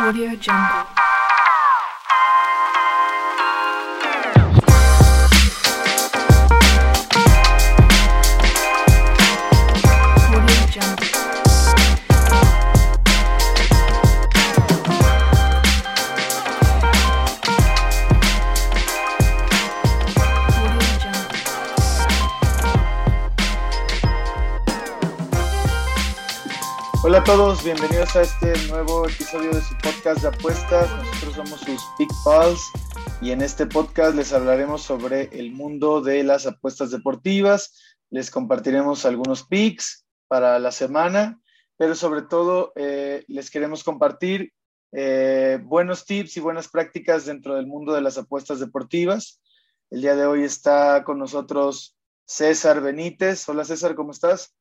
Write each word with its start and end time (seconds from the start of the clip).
Audio 0.00 0.36
Jungle. 0.36 1.07
Todos, 27.28 27.62
bienvenidos 27.62 28.16
a 28.16 28.22
este 28.22 28.54
nuevo 28.68 29.06
episodio 29.06 29.50
de 29.50 29.60
su 29.60 29.76
podcast 29.82 30.22
de 30.22 30.28
apuestas. 30.28 30.88
Nosotros 30.96 31.34
somos 31.34 31.60
sus 31.60 31.82
Big 31.98 32.08
Pals 32.24 32.58
y 33.20 33.32
en 33.32 33.42
este 33.42 33.66
podcast 33.66 34.16
les 34.16 34.32
hablaremos 34.32 34.80
sobre 34.80 35.28
el 35.38 35.52
mundo 35.52 36.00
de 36.00 36.24
las 36.24 36.46
apuestas 36.46 36.90
deportivas. 36.90 37.98
Les 38.08 38.30
compartiremos 38.30 39.04
algunos 39.04 39.42
picks 39.42 40.06
para 40.26 40.58
la 40.58 40.72
semana, 40.72 41.38
pero 41.76 41.94
sobre 41.94 42.22
todo 42.22 42.72
eh, 42.76 43.26
les 43.28 43.50
queremos 43.50 43.84
compartir 43.84 44.54
eh, 44.92 45.60
buenos 45.62 46.06
tips 46.06 46.34
y 46.38 46.40
buenas 46.40 46.68
prácticas 46.68 47.26
dentro 47.26 47.56
del 47.56 47.66
mundo 47.66 47.92
de 47.92 48.00
las 48.00 48.16
apuestas 48.16 48.58
deportivas. 48.58 49.42
El 49.90 50.00
día 50.00 50.16
de 50.16 50.24
hoy 50.24 50.44
está 50.44 51.04
con 51.04 51.18
nosotros 51.18 51.94
César 52.24 52.80
Benítez. 52.80 53.46
Hola 53.50 53.66
César, 53.66 53.94
¿cómo 53.94 54.12
estás? 54.12 54.54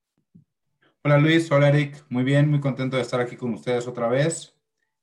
Hola 1.07 1.20
Luis, 1.20 1.49
hola 1.53 1.70
Eric, 1.70 2.03
muy 2.09 2.25
bien, 2.25 2.49
muy 2.49 2.59
contento 2.59 2.97
de 2.97 3.02
estar 3.02 3.21
aquí 3.21 3.38
con 3.38 3.53
ustedes 3.53 3.88
otra 3.88 4.09
vez. 4.09 4.53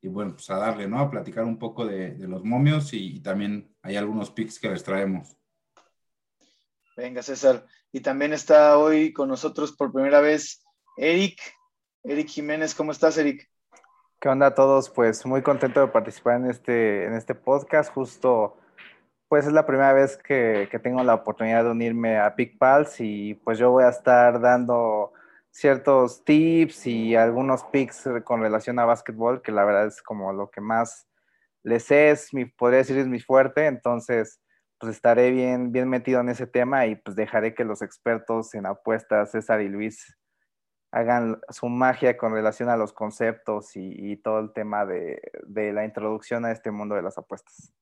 Y 0.03 0.09
bueno, 0.09 0.33
pues 0.35 0.51
a 0.51 0.59
darle, 0.59 0.87
¿no? 0.87 0.99
A 0.99 1.11
platicar 1.11 1.45
un 1.45 1.59
poco 1.59 1.87
de, 1.87 2.11
de 2.11 2.29
los 2.29 2.45
momios 2.45 2.93
y, 2.93 3.17
y 3.17 3.21
también 3.21 3.75
hay 3.81 3.97
algunos 3.97 4.31
pics 4.31 4.59
que 4.59 4.69
les 4.69 4.85
traemos. 4.85 5.35
Venga, 6.95 7.23
César. 7.23 7.65
Y 7.91 8.01
también 8.01 8.35
está 8.35 8.77
hoy 8.77 9.15
con 9.15 9.31
nosotros 9.31 9.73
por 9.73 9.95
primera 9.95 10.21
vez 10.21 10.63
Eric. 10.99 11.41
Eric 12.03 12.29
Jiménez, 12.29 12.75
¿cómo 12.75 12.93
estás, 12.93 13.17
Eric? 13.17 13.51
¿Qué 14.21 14.29
onda 14.29 14.49
a 14.49 14.55
todos? 14.55 14.91
Pues 14.91 15.25
muy 15.25 15.41
contento 15.41 15.81
de 15.81 15.89
participar 15.89 16.37
en 16.37 16.51
este, 16.51 17.07
en 17.07 17.15
este 17.15 17.35
podcast. 17.35 17.91
Justo, 17.95 18.59
pues 19.27 19.47
es 19.47 19.55
la 19.55 19.65
primera 19.65 19.95
vez 19.95 20.19
que, 20.19 20.69
que 20.71 20.79
tengo 20.79 21.03
la 21.03 21.15
oportunidad 21.15 21.65
de 21.65 21.71
unirme 21.71 22.19
a 22.19 22.37
PicPals 22.37 23.01
y 23.01 23.41
pues 23.43 23.59
yo 23.59 23.71
voy 23.71 23.85
a 23.85 23.89
estar 23.89 24.39
dando 24.39 25.15
ciertos 25.55 26.25
tips 26.25 26.89
y 26.89 27.15
algunos 27.15 27.63
picks 27.65 28.09
con 28.25 28.41
relación 28.41 28.81
a 28.81 28.87
básquetbol, 28.87 29.41
que 29.41 29.53
la 29.53 29.65
verdad 29.65 29.87
es 29.87 30.03
como 30.03 30.33
lo 30.33 30.51
que 30.51 30.61
más 30.61 31.07
les 31.63 31.93
es 31.93 32.35
mi, 32.35 32.45
podría 32.45 32.79
decir 32.79 32.99
es 32.99 33.07
mi 33.07 33.21
fuerte, 33.21 33.67
entonces 33.67 34.41
pues 34.79 34.97
estaré 34.97 35.31
bien, 35.31 35.71
bien 35.71 35.89
metido 35.89 36.21
en 36.21 36.29
ese 36.29 36.49
tema 36.49 36.87
y 36.87 36.97
pues 36.97 37.15
dejaré 37.15 37.55
que 37.55 37.65
los 37.65 37.83
expertos 37.83 38.53
en 38.55 38.67
apuestas, 38.67 39.31
César 39.31 39.61
y 39.61 39.69
Luis, 39.69 40.17
hagan 40.91 41.41
su 41.49 41.69
magia 41.69 42.17
con 42.17 42.33
relación 42.33 42.69
a 42.69 42.77
los 42.77 42.93
conceptos 42.93 43.77
y, 43.77 44.13
y 44.13 44.17
todo 44.17 44.41
el 44.41 44.53
tema 44.53 44.85
de, 44.85 45.23
de 45.47 45.73
la 45.73 45.85
introducción 45.85 46.45
a 46.45 46.51
este 46.51 46.73
mundo 46.73 46.97
de 46.97 47.03
las 47.03 47.17
apuestas. 47.17 47.73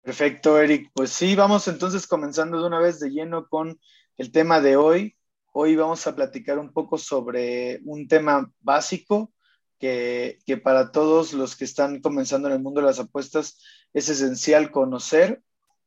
Perfecto, 0.00 0.58
Eric. 0.58 0.90
Pues 0.94 1.10
sí, 1.10 1.36
vamos 1.36 1.68
entonces 1.68 2.06
comenzando 2.06 2.58
de 2.58 2.66
una 2.66 2.80
vez 2.80 3.00
de 3.00 3.10
lleno 3.10 3.46
con 3.48 3.78
el 4.16 4.32
tema 4.32 4.62
de 4.62 4.76
hoy. 4.76 5.17
Hoy 5.52 5.76
vamos 5.76 6.06
a 6.06 6.14
platicar 6.14 6.58
un 6.58 6.72
poco 6.72 6.98
sobre 6.98 7.80
un 7.84 8.06
tema 8.06 8.52
básico 8.60 9.32
que, 9.78 10.38
que 10.46 10.56
para 10.56 10.92
todos 10.92 11.32
los 11.32 11.56
que 11.56 11.64
están 11.64 12.00
comenzando 12.00 12.48
en 12.48 12.54
el 12.54 12.62
mundo 12.62 12.80
de 12.80 12.86
las 12.86 12.98
apuestas 12.98 13.58
es 13.92 14.08
esencial 14.08 14.70
conocer. 14.70 15.42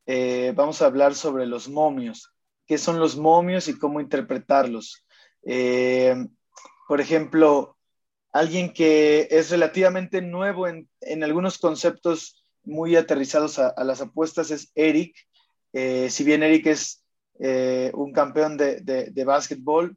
Eh, 0.06 0.52
vamos 0.56 0.82
a 0.82 0.86
hablar 0.86 1.14
sobre 1.14 1.46
los 1.46 1.68
momios. 1.68 2.32
¿Qué 2.66 2.78
son 2.78 2.98
los 2.98 3.16
momios 3.16 3.68
y 3.68 3.78
cómo 3.78 4.00
interpretarlos? 4.00 5.04
Eh, 5.44 6.14
por 6.88 7.00
ejemplo, 7.00 7.76
alguien 8.32 8.72
que 8.72 9.28
es 9.30 9.50
relativamente 9.50 10.22
nuevo 10.22 10.66
en, 10.66 10.88
en 11.00 11.22
algunos 11.24 11.58
conceptos 11.58 12.44
muy 12.64 12.96
aterrizados 12.96 13.58
a, 13.58 13.74
las 13.84 14.00
apuestas 14.00 14.50
es 14.50 14.70
Eric. 14.74 15.16
Eh, 15.72 16.10
si 16.10 16.24
bien 16.24 16.42
Eric 16.42 16.66
es 16.66 17.01
eh, 17.44 17.90
un 17.94 18.12
campeón 18.12 18.56
de, 18.56 18.82
de, 18.82 19.10
de, 19.10 19.24
básquetbol, 19.24 19.96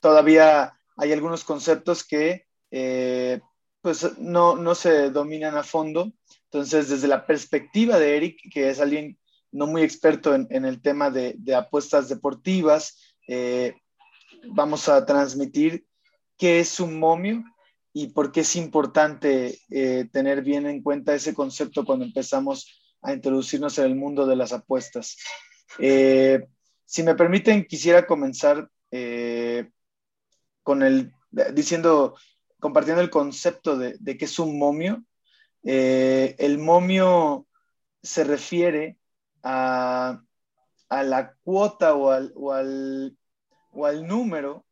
todavía 0.00 0.78
hay 0.98 1.12
algunos 1.12 1.42
conceptos 1.42 2.04
que 2.04 2.44
eh, 2.70 3.40
pues 3.80 4.18
no, 4.18 4.54
no, 4.56 4.74
se 4.74 5.08
dominan 5.08 5.56
a 5.56 5.62
fondo. 5.62 6.12
Entonces, 6.44 6.90
desde 6.90 7.08
la 7.08 7.24
perspectiva 7.24 7.98
de 7.98 8.18
Eric, 8.18 8.38
que 8.52 8.68
es 8.68 8.80
alguien 8.80 9.18
no 9.50 9.66
muy 9.66 9.80
experto 9.80 10.34
en, 10.34 10.46
en 10.50 10.66
el 10.66 10.82
tema 10.82 11.08
de, 11.08 11.34
de 11.38 11.54
apuestas 11.54 12.10
deportivas, 12.10 13.16
eh, 13.28 13.74
vamos 14.48 14.86
a 14.90 15.06
transmitir 15.06 15.86
qué 16.36 16.60
es 16.60 16.80
un 16.80 16.98
momio 16.98 17.44
y 17.94 18.08
por 18.08 18.30
qué 18.30 18.40
es 18.40 18.56
importante 18.56 19.58
tener 20.12 20.42
bien 20.42 20.66
en 20.66 20.82
cuenta 20.82 21.14
ese 21.14 21.32
concepto 21.32 21.84
cuando 21.86 22.04
empezamos 22.04 22.68
a 23.00 23.14
introducirnos 23.14 23.78
en 23.78 23.84
el 23.84 23.94
mundo 23.94 24.26
de 24.26 24.36
las 24.36 24.52
apuestas. 24.52 25.16
Si 26.84 27.02
me 27.02 27.14
permiten, 27.14 27.66
quisiera 27.66 28.06
comenzar 28.06 28.68
eh, 28.90 29.70
con 30.62 30.82
el, 30.82 31.12
diciendo, 31.52 32.16
compartiendo 32.60 33.02
el 33.02 33.10
concepto 33.10 33.76
de, 33.76 33.96
de 33.98 34.16
qué 34.16 34.24
es 34.26 34.38
un 34.38 34.58
momio. 34.58 35.04
Eh, 35.62 36.36
el 36.38 36.58
momio 36.58 37.46
se 38.02 38.24
refiere 38.24 38.98
a, 39.42 40.20
a 40.88 41.02
la 41.02 41.34
cuota 41.42 41.94
o 41.94 42.10
al, 42.10 42.32
o, 42.36 42.52
al, 42.52 43.16
o 43.72 43.86
al 43.86 44.06
número 44.06 44.66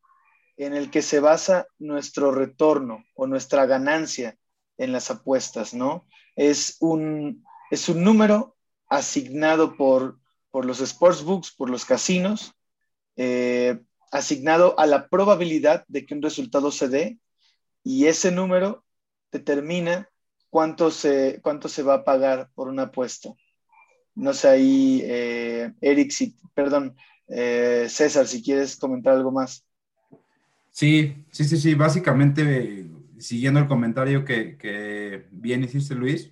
en 0.56 0.75
el 0.75 0.91
que 0.91 1.03
se 1.03 1.19
basa 1.19 1.67
nuestro 1.79 2.31
retorno 2.31 3.05
o 3.15 3.27
nuestra 3.27 3.67
ganancia 3.67 4.37
en 4.77 4.93
las 4.93 5.11
apuestas, 5.11 5.75
¿no? 5.75 6.06
Es 6.37 6.77
un, 6.81 7.44
es 7.71 7.89
un 7.89 8.05
número 8.05 8.56
asignado 8.89 9.77
por, 9.77 10.19
por 10.53 10.65
los 10.65 10.79
sportsbooks, 10.79 11.51
por 11.51 11.69
los 11.69 11.85
casinos, 11.85 12.55
eh, 13.17 13.81
asignado 14.13 14.79
a 14.79 14.87
la 14.87 15.09
probabilidad 15.09 15.85
de 15.89 16.07
que 16.07 16.15
un 16.15 16.23
resultado 16.23 16.71
se 16.71 16.89
dé 16.89 17.19
y 17.83 18.07
ese 18.07 18.31
número 18.31 18.85
determina 19.33 20.09
cuánto 20.51 20.91
se, 20.91 21.41
cuánto 21.43 21.69
se 21.69 21.83
va 21.83 21.95
a 21.95 22.05
pagar 22.05 22.51
por 22.55 22.69
una 22.69 22.85
apuesta. 22.85 23.31
No 24.15 24.35
sé 24.35 24.49
ahí, 24.49 25.01
eh, 25.05 25.73
Eric, 25.81 26.11
si, 26.11 26.37
perdón, 26.55 26.95
eh, 27.29 27.87
César, 27.89 28.27
si 28.27 28.43
quieres 28.43 28.77
comentar 28.77 29.15
algo 29.15 29.33
más. 29.33 29.65
Sí, 30.71 31.25
sí, 31.31 31.45
sí, 31.45 31.57
sí. 31.57 31.75
Básicamente, 31.75 32.87
siguiendo 33.19 33.61
el 33.61 33.69
comentario 33.69 34.27
que, 34.27 34.59
que, 34.59 35.27
bien 35.31 35.65
hiciste, 35.65 35.95
Luis, 35.95 36.31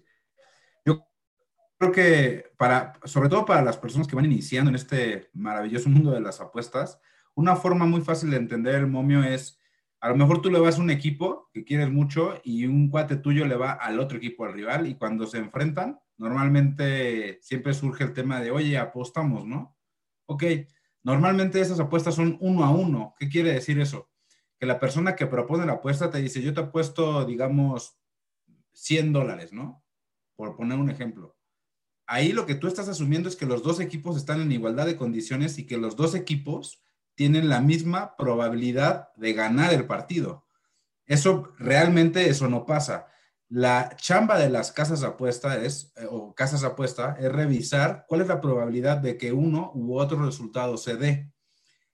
creo 1.81 1.93
que 1.93 2.53
para, 2.59 2.93
sobre 3.05 3.31
todo 3.31 3.47
para 3.47 3.63
las 3.63 3.79
personas 3.79 4.07
que 4.07 4.15
van 4.15 4.27
iniciando 4.27 4.69
en 4.69 4.77
este 4.77 5.31
maravilloso 5.33 5.89
mundo 5.89 6.11
de 6.11 6.21
las 6.21 6.41
apuestas, 6.41 7.01
una 7.35 7.57
forma 7.57 7.87
muy 7.87 8.03
fácil 8.03 8.31
de 8.31 8.37
entender 8.37 8.75
el 8.75 8.87
momio 8.87 9.25
es, 9.25 9.59
a 10.01 10.11
lo 10.11 10.17
mejor 10.17 10.43
tú 10.43 10.51
le 10.51 10.61
vas 10.61 10.79
a 10.79 10.83
un 10.83 10.91
equipo 10.91 11.49
que 11.55 11.65
quieres 11.65 11.91
mucho 11.91 12.35
y 12.45 12.67
un 12.67 12.91
cuate 12.91 13.17
tuyo 13.17 13.47
le 13.47 13.57
va 13.57 13.73
al 13.73 13.99
otro 13.99 14.19
equipo, 14.19 14.45
al 14.45 14.53
rival, 14.53 14.87
y 14.87 14.97
cuando 14.97 15.27
se 15.27 15.39
enfrentan, 15.39 15.99
normalmente 16.19 17.39
siempre 17.41 17.73
surge 17.73 18.05
el 18.05 18.13
tema 18.13 18.41
de, 18.41 18.51
oye, 18.51 18.77
apostamos, 18.77 19.47
¿no? 19.47 19.79
Ok, 20.27 20.45
normalmente 21.03 21.61
esas 21.61 21.81
apuestas 21.81 22.15
son 22.15 22.37
uno 22.41 22.65
a 22.65 22.71
uno. 22.71 23.15
¿Qué 23.19 23.29
quiere 23.31 23.55
decir 23.55 23.81
eso? 23.81 24.11
que 24.61 24.67
la 24.67 24.79
persona 24.79 25.17
que 25.17 25.27
propone 25.27 25.65
la 25.65 25.73
apuesta 25.73 26.11
te 26.11 26.19
dice, 26.19 26.43
yo 26.43 26.53
te 26.53 26.61
apuesto, 26.61 27.25
digamos, 27.25 27.99
100 28.75 29.11
dólares, 29.15 29.55
¿no? 29.55 29.83
Por 30.37 30.55
poner 30.55 30.79
un 30.79 30.91
ejemplo. 30.91 31.40
Ahí 32.13 32.33
lo 32.33 32.45
que 32.45 32.57
tú 32.57 32.67
estás 32.67 32.89
asumiendo 32.89 33.29
es 33.29 33.37
que 33.37 33.47
los 33.47 33.63
dos 33.63 33.79
equipos 33.79 34.17
están 34.17 34.41
en 34.41 34.51
igualdad 34.51 34.85
de 34.85 34.97
condiciones 34.97 35.59
y 35.59 35.65
que 35.65 35.77
los 35.77 35.95
dos 35.95 36.17
equipos 36.17 36.83
tienen 37.15 37.49
la 37.49 37.61
misma 37.61 38.17
probabilidad 38.17 39.11
de 39.15 39.33
ganar 39.33 39.73
el 39.73 39.87
partido. 39.87 40.45
Eso 41.07 41.53
realmente 41.57 42.29
eso 42.29 42.49
no 42.49 42.67
pasa. 42.67 43.07
La 43.49 43.95
chamba 43.95 44.41
de 44.41 44.51
las 44.51 44.73
casas 44.73 45.05
apuesta 45.05 45.63
es, 45.63 45.93
o 46.11 46.35
casas 46.35 46.65
apuesta, 46.65 47.17
es 47.21 47.31
revisar 47.31 48.07
cuál 48.09 48.23
es 48.23 48.27
la 48.27 48.41
probabilidad 48.41 48.97
de 48.97 49.17
que 49.17 49.33
uno 49.33 49.71
u 49.77 49.97
otro 49.97 50.27
resultado 50.27 50.79
se 50.79 50.97
dé. 50.97 51.33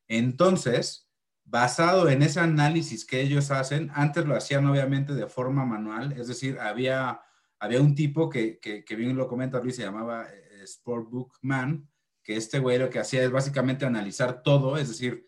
Entonces, 0.08 1.10
basado 1.44 2.08
en 2.08 2.22
ese 2.22 2.40
análisis 2.40 3.04
que 3.04 3.20
ellos 3.20 3.50
hacen, 3.50 3.90
antes 3.92 4.24
lo 4.24 4.34
hacían 4.34 4.64
obviamente 4.66 5.12
de 5.12 5.26
forma 5.26 5.66
manual, 5.66 6.12
es 6.12 6.26
decir, 6.26 6.58
había, 6.58 7.20
había 7.58 7.80
un 7.80 7.94
tipo 7.94 8.28
que, 8.28 8.58
que, 8.58 8.84
que 8.84 8.96
bien 8.96 9.16
lo 9.16 9.28
comenta 9.28 9.60
Luis, 9.60 9.76
se 9.76 9.82
llamaba 9.82 10.26
eh, 10.30 10.66
Sportbook 10.66 11.38
Man, 11.42 11.88
que 12.22 12.36
este 12.36 12.58
güey 12.58 12.78
lo 12.78 12.90
que 12.90 12.98
hacía 12.98 13.22
es 13.22 13.30
básicamente 13.30 13.86
analizar 13.86 14.42
todo, 14.42 14.76
es 14.76 14.88
decir, 14.88 15.26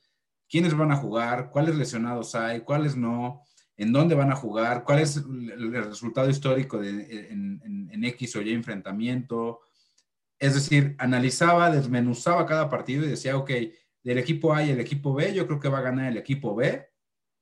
quiénes 0.49 0.77
van 0.77 0.93
a 0.93 0.97
jugar, 0.97 1.51
cuáles 1.51 1.77
lesionados 1.77 2.35
hay, 2.35 2.61
cuáles 2.61 2.97
no, 2.97 3.43
en 3.77 3.93
dónde 3.93 4.15
van 4.15 4.33
a 4.33 4.37
jugar, 4.37 4.83
cuál 4.85 4.99
es 5.01 5.17
el, 5.17 5.73
resultado 5.73 6.29
histórico 6.29 6.83
en, 6.83 7.01
en- 7.11 7.89
en 7.93 8.05
X 8.05 8.37
o 8.37 8.43
Y 8.43 8.53
enfrentamiento. 8.53 9.61
Es 10.39 10.55
decir, 10.55 10.95
analizaba, 10.99 11.71
desmenuzaba 11.71 12.47
cada 12.47 12.69
partido 12.69 13.05
y 13.05 13.09
decía, 13.09 13.37
ok, 13.37 13.51
del 14.03 14.19
equipo 14.19 14.55
A 14.55 14.65
y 14.65 14.71
el 14.71 14.81
equipo 14.81 15.15
B, 15.15 15.35
yo 15.35 15.47
creo 15.47 15.61
que 15.61 15.69
va 15.69 15.79
a 15.79 15.83
ganar 15.83 16.11
el 16.11 16.17
equipo 16.17 16.55
B. 16.55 16.87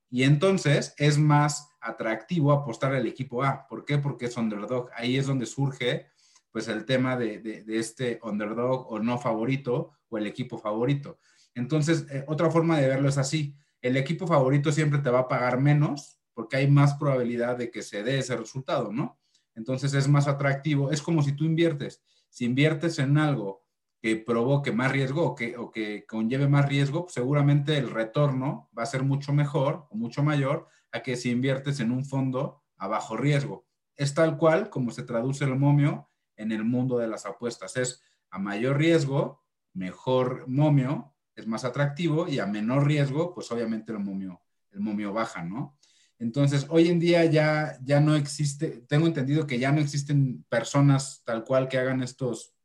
Y 0.09 0.23
entonces 0.23 0.93
es 0.97 1.17
más 1.17 1.66
atractivo 1.79 2.51
apostar 2.51 2.93
al 2.93 3.05
equipo 3.07 3.43
A. 3.43 3.67
¿Por 3.67 3.85
qué? 3.85 3.97
Porque 3.97 4.25
es 4.25 4.37
underdog. 4.37 4.89
Ahí 4.95 5.17
es 5.17 5.27
donde 5.27 5.45
surge 5.45 6.07
pues 6.51 6.67
el 6.67 6.85
tema 6.85 7.15
de, 7.17 7.39
de- 7.39 7.77
este 7.77 8.19
underdog 8.23 8.91
o 8.91 8.99
no 8.99 9.17
favorito 9.19 9.91
o 10.09 10.17
el 10.17 10.25
equipo 10.27 10.57
favorito. 10.57 11.19
Entonces, 11.53 12.05
eh, 12.09 12.23
otra 12.27 12.49
forma 12.49 12.79
de 12.79 12.87
verlo 12.87 13.09
es 13.09 13.17
así. 13.17 13.55
El 13.81 13.97
equipo 13.97 14.25
favorito 14.27 14.71
siempre 14.71 14.99
te 14.99 15.09
va 15.09 15.19
a 15.19 15.27
pagar 15.27 15.59
menos 15.59 16.19
porque 16.33 16.57
hay 16.57 16.67
más 16.67 16.95
probabilidad 16.95 17.57
de 17.57 17.69
que 17.71 17.81
se 17.81 18.03
dé 18.03 18.19
ese 18.19 18.35
resultado, 18.35 18.91
¿no? 18.91 19.19
Entonces 19.55 19.93
es 19.93 20.07
más 20.07 20.27
atractivo. 20.27 20.91
Es 20.91 21.01
como 21.01 21.21
si 21.21 21.31
tú 21.33 21.43
inviertes. 21.45 22.01
Si 22.29 22.45
inviertes 22.45 22.99
en 22.99 23.17
algo 23.17 23.63
que 23.99 24.15
provoque 24.15 24.71
más 24.71 24.91
riesgo 24.91 25.23
o 25.23 25.35
que, 25.35 25.57
o 25.57 25.71
que 25.71 26.05
conlleve 26.05 26.47
más 26.47 26.67
riesgo, 26.69 27.03
pues 27.03 27.15
seguramente 27.15 27.77
el 27.77 27.89
retorno 27.89 28.69
va 28.77 28.83
a 28.83 28.87
ser 28.87 29.01
mucho 29.03 29.33
mejor 29.33 29.87
o 29.89 29.95
mucho 29.95 30.21
mayor 30.23 30.67
a 30.91 31.01
que 31.01 31.15
si 31.15 31.31
inviertes 31.31 31.79
en 31.79 31.91
un 31.91 32.05
fondo 32.05 32.63
a 32.77 32.87
bajo 32.87 33.17
riesgo. 33.17 33.65
Es 33.95 34.13
tal 34.13 34.37
cual 34.37 34.69
como 34.69 34.91
se 34.91 35.03
traduce 35.03 35.43
el 35.43 35.55
momio 35.55 36.09
en 36.35 36.51
el 36.51 36.63
mundo 36.63 36.97
de 36.97 37.07
las 37.07 37.25
apuestas. 37.25 37.75
Es 37.77 38.03
a 38.29 38.39
mayor 38.39 38.77
riesgo, 38.77 39.43
mejor 39.73 40.47
momio, 40.47 41.15
es 41.35 41.47
más 41.47 41.63
atractivo 41.63 42.27
y 42.27 42.39
a 42.39 42.45
menor 42.45 42.85
riesgo, 42.85 43.33
pues 43.33 43.51
obviamente 43.51 43.91
el 43.91 43.99
momio, 43.99 44.41
el 44.71 44.79
momio 44.79 45.13
baja, 45.13 45.43
¿no? 45.43 45.77
Entonces, 46.19 46.65
hoy 46.69 46.87
en 46.87 46.99
día 46.99 47.25
ya, 47.25 47.77
ya 47.83 47.99
no 47.99 48.15
existe, 48.15 48.83
tengo 48.87 49.05
entendido 49.05 49.45
que 49.45 49.59
ya 49.59 49.71
no 49.71 49.79
existen 49.79 50.43
personas 50.49 51.21
tal 51.23 51.43
cual 51.43 51.67
que 51.67 51.77
hagan 51.77 52.01
estos, 52.01 52.55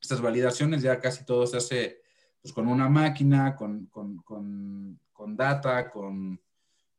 estas 0.00 0.20
validaciones, 0.20 0.82
ya 0.82 1.00
casi 1.00 1.24
todo 1.24 1.46
se 1.46 1.58
hace 1.58 2.00
pues, 2.42 2.52
con 2.52 2.66
una 2.66 2.88
máquina, 2.88 3.54
con, 3.54 3.86
con, 3.86 4.16
con, 4.18 5.00
con 5.12 5.36
data, 5.36 5.88
con, 5.88 6.40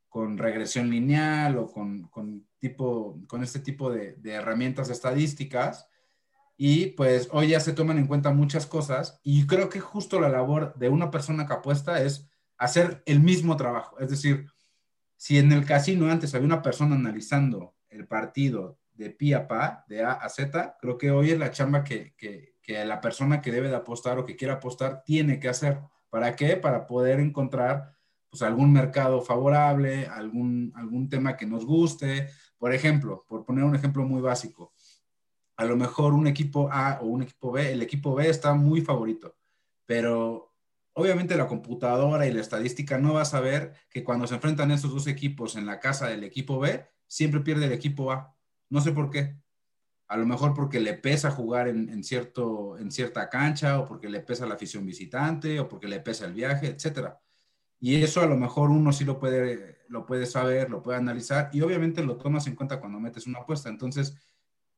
con 0.09 0.37
regresión 0.37 0.89
lineal 0.89 1.57
o 1.57 1.71
con, 1.71 2.07
con, 2.07 2.47
tipo, 2.59 3.19
con 3.27 3.43
este 3.43 3.59
tipo 3.59 3.91
de, 3.91 4.17
herramientas 4.25 4.89
estadísticas. 4.89 5.87
Y 6.57 6.87
pues 6.87 7.29
hoy 7.31 7.49
ya 7.49 7.59
se 7.59 7.73
toman 7.73 7.99
en 7.99 8.07
cuenta 8.07 8.31
muchas 8.31 8.65
cosas 8.65 9.19
y 9.23 9.45
creo 9.45 9.69
que 9.69 9.79
justo 9.79 10.19
la 10.19 10.29
labor 10.29 10.73
de 10.75 10.89
una 10.89 11.11
persona 11.11 11.45
que 11.45 11.53
apuesta 11.53 12.01
es 12.01 12.27
hacer 12.57 13.03
el 13.05 13.19
mismo 13.19 13.55
trabajo. 13.57 13.99
Es 13.99 14.09
decir, 14.09 14.47
si 15.17 15.37
en 15.37 15.51
el 15.51 15.65
casino 15.65 16.09
antes 16.09 16.33
había 16.33 16.47
una 16.47 16.63
persona 16.63 16.95
analizando 16.95 17.75
el 17.89 18.07
partido 18.07 18.79
de 18.93 19.11
pi 19.11 19.33
a 19.33 19.47
pa, 19.47 19.85
de 19.87 20.03
A 20.03 20.13
a 20.13 20.29
Z, 20.29 20.77
creo 20.81 20.97
que 20.97 21.11
hoy 21.11 21.29
es 21.29 21.37
la 21.37 21.51
chamba 21.51 21.83
que, 21.83 22.15
que, 22.17 22.55
que 22.63 22.83
la 22.85 23.01
persona 23.01 23.39
que 23.39 23.51
debe 23.51 23.69
de 23.69 23.75
apostar 23.75 24.17
o 24.17 24.25
que 24.25 24.35
quiera 24.35 24.55
apostar 24.55 25.03
tiene 25.03 25.39
que 25.39 25.49
hacer. 25.49 25.79
¿Para 26.09 26.35
qué? 26.35 26.57
Para 26.57 26.87
poder 26.87 27.19
encontrar 27.19 27.96
pues 28.29 28.41
algún 28.41 28.71
mercado 28.73 29.21
favorable, 29.21 30.07
algún, 30.07 30.73
algún 30.75 31.09
tema 31.09 31.37
que 31.37 31.45
nos 31.45 31.65
guste. 31.65 32.29
Por 32.57 32.73
ejemplo, 32.73 33.25
por 33.27 33.45
poner 33.45 33.63
un 33.63 33.75
ejemplo 33.75 34.03
muy 34.03 34.21
básico, 34.21 34.73
a 35.55 35.65
lo 35.65 35.75
mejor 35.75 36.13
un 36.13 36.27
equipo 36.27 36.69
A 36.71 36.99
o 37.01 37.07
un 37.07 37.23
equipo 37.23 37.51
B, 37.51 37.71
el 37.71 37.81
equipo 37.81 38.13
B 38.15 38.29
está 38.29 38.53
muy 38.53 38.81
favorito, 38.81 39.35
pero 39.85 40.53
obviamente 40.93 41.35
la 41.35 41.47
computadora 41.47 42.27
y 42.27 42.33
la 42.33 42.41
estadística 42.41 42.97
no 42.97 43.13
va 43.13 43.21
a 43.21 43.25
saber 43.25 43.73
que 43.89 44.03
cuando 44.03 44.27
se 44.27 44.35
enfrentan 44.35 44.71
esos 44.71 44.93
dos 44.93 45.07
equipos 45.07 45.55
en 45.55 45.65
la 45.65 45.79
casa 45.79 46.07
del 46.07 46.23
equipo 46.23 46.59
B, 46.59 46.85
siempre 47.07 47.41
pierde 47.41 47.65
el 47.65 47.71
equipo 47.71 48.11
A. 48.11 48.35
No 48.69 48.81
sé 48.81 48.91
por 48.91 49.09
qué. 49.09 49.37
A 50.07 50.17
lo 50.17 50.25
mejor 50.25 50.53
porque 50.53 50.79
le 50.79 50.93
pesa 50.93 51.31
jugar 51.31 51.67
en, 51.67 51.89
en 51.89 52.03
cierto, 52.03 52.77
en 52.77 52.91
cierta 52.91 53.29
cancha, 53.29 53.79
o 53.79 53.85
porque 53.85 54.09
le 54.09 54.21
pesa 54.21 54.45
la 54.45 54.55
afición 54.55 54.85
visitante, 54.85 55.59
o 55.59 55.67
porque 55.67 55.87
le 55.87 55.99
pesa 55.99 56.25
el 56.25 56.33
viaje, 56.33 56.67
etcétera. 56.67 57.19
Y 57.79 58.01
eso 58.03 58.21
a 58.21 58.25
lo 58.25 58.37
mejor 58.37 58.69
uno 58.69 58.91
sí 58.91 59.05
lo 59.05 59.19
puede, 59.19 59.79
lo 59.89 60.05
puede 60.05 60.25
saber, 60.25 60.69
lo 60.69 60.81
puede 60.81 60.97
analizar, 60.97 61.49
y 61.53 61.61
obviamente 61.61 62.03
lo 62.03 62.17
tomas 62.17 62.47
en 62.47 62.55
cuenta 62.55 62.79
cuando 62.79 62.99
metes 62.99 63.27
una 63.27 63.39
apuesta. 63.39 63.69
Entonces, 63.69 64.17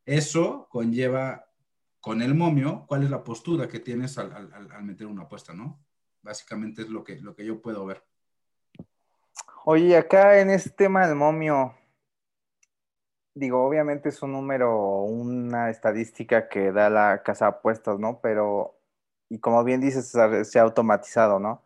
eso 0.06 0.68
conlleva 0.70 1.46
con 2.02 2.22
el 2.22 2.34
momio 2.34 2.86
cuál 2.88 3.04
es 3.04 3.10
la 3.10 3.24
postura 3.24 3.68
que 3.68 3.80
tienes 3.80 4.18
al, 4.18 4.32
al, 4.54 4.84
meter 4.84 5.08
una 5.08 5.24
apuesta, 5.24 5.54
¿no? 5.54 5.80
Básicamente 6.22 6.82
es 6.82 6.90
lo 6.90 7.04
que, 7.04 7.20
lo 7.20 7.36
que 7.36 7.46
yo 7.46 7.62
puedo 7.62 7.86
ver. 7.86 8.04
Oye, 9.66 9.96
acá 9.98 10.40
en 10.40 10.50
este 10.50 10.70
tema 10.70 11.06
del 11.08 11.16
momio, 11.16 11.76
digo, 13.34 13.66
obviamente 13.66 14.10
es 14.10 14.22
un 14.22 14.32
número, 14.32 15.04
una 15.04 15.70
estadística 15.70 16.50
que 16.50 16.72
da 16.72 16.90
la 16.90 17.22
casa 17.24 17.46
de 17.46 17.50
apuestas, 17.50 18.00
¿no? 18.00 18.20
Pero, 18.22 18.80
y 19.30 19.40
como 19.40 19.64
bien 19.64 19.82
dices, 19.82 20.12
se 20.44 20.60
ha 20.60 20.62
automatizado, 20.64 21.40
¿no? 21.40 21.64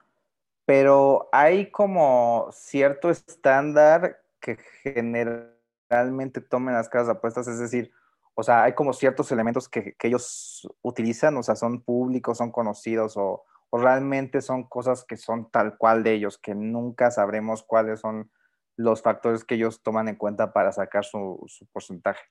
Pero 0.66 1.30
hay 1.32 1.72
como 1.72 2.50
cierto 2.52 3.10
estándar 3.10 4.22
que 4.40 4.58
generalmente 4.84 6.42
tomen 6.42 6.74
las 6.74 6.90
casas 6.90 7.08
de 7.08 7.14
apuestas, 7.14 7.48
es 7.48 7.60
decir, 7.60 7.92
o 8.36 8.44
sea, 8.44 8.64
hay 8.64 8.74
como 8.74 8.94
ciertos 8.94 9.32
elementos 9.32 9.70
que, 9.70 9.96
ellos 10.02 10.68
utilizan, 10.82 11.38
o 11.38 11.44
sea, 11.44 11.56
son 11.56 11.82
públicos, 11.82 12.38
son 12.38 12.52
conocidos 12.52 13.16
o, 13.18 13.44
o, 13.70 13.78
realmente 13.78 14.42
son 14.42 14.64
cosas 14.64 15.06
que 15.06 15.18
son 15.18 15.52
tal 15.52 15.78
cual 15.78 16.04
de 16.04 16.14
ellos, 16.14 16.38
que 16.38 16.56
nunca 16.56 17.12
sabremos 17.12 17.64
cuáles 17.64 18.00
son 18.00 18.32
los 18.76 19.02
factores 19.02 19.44
que 19.44 19.56
ellos 19.56 19.84
toman 19.84 20.08
en 20.08 20.16
cuenta 20.16 20.52
para 20.52 20.72
sacar 20.72 21.06
su, 21.06 21.44
su 21.48 21.68
porcentaje. 21.68 22.24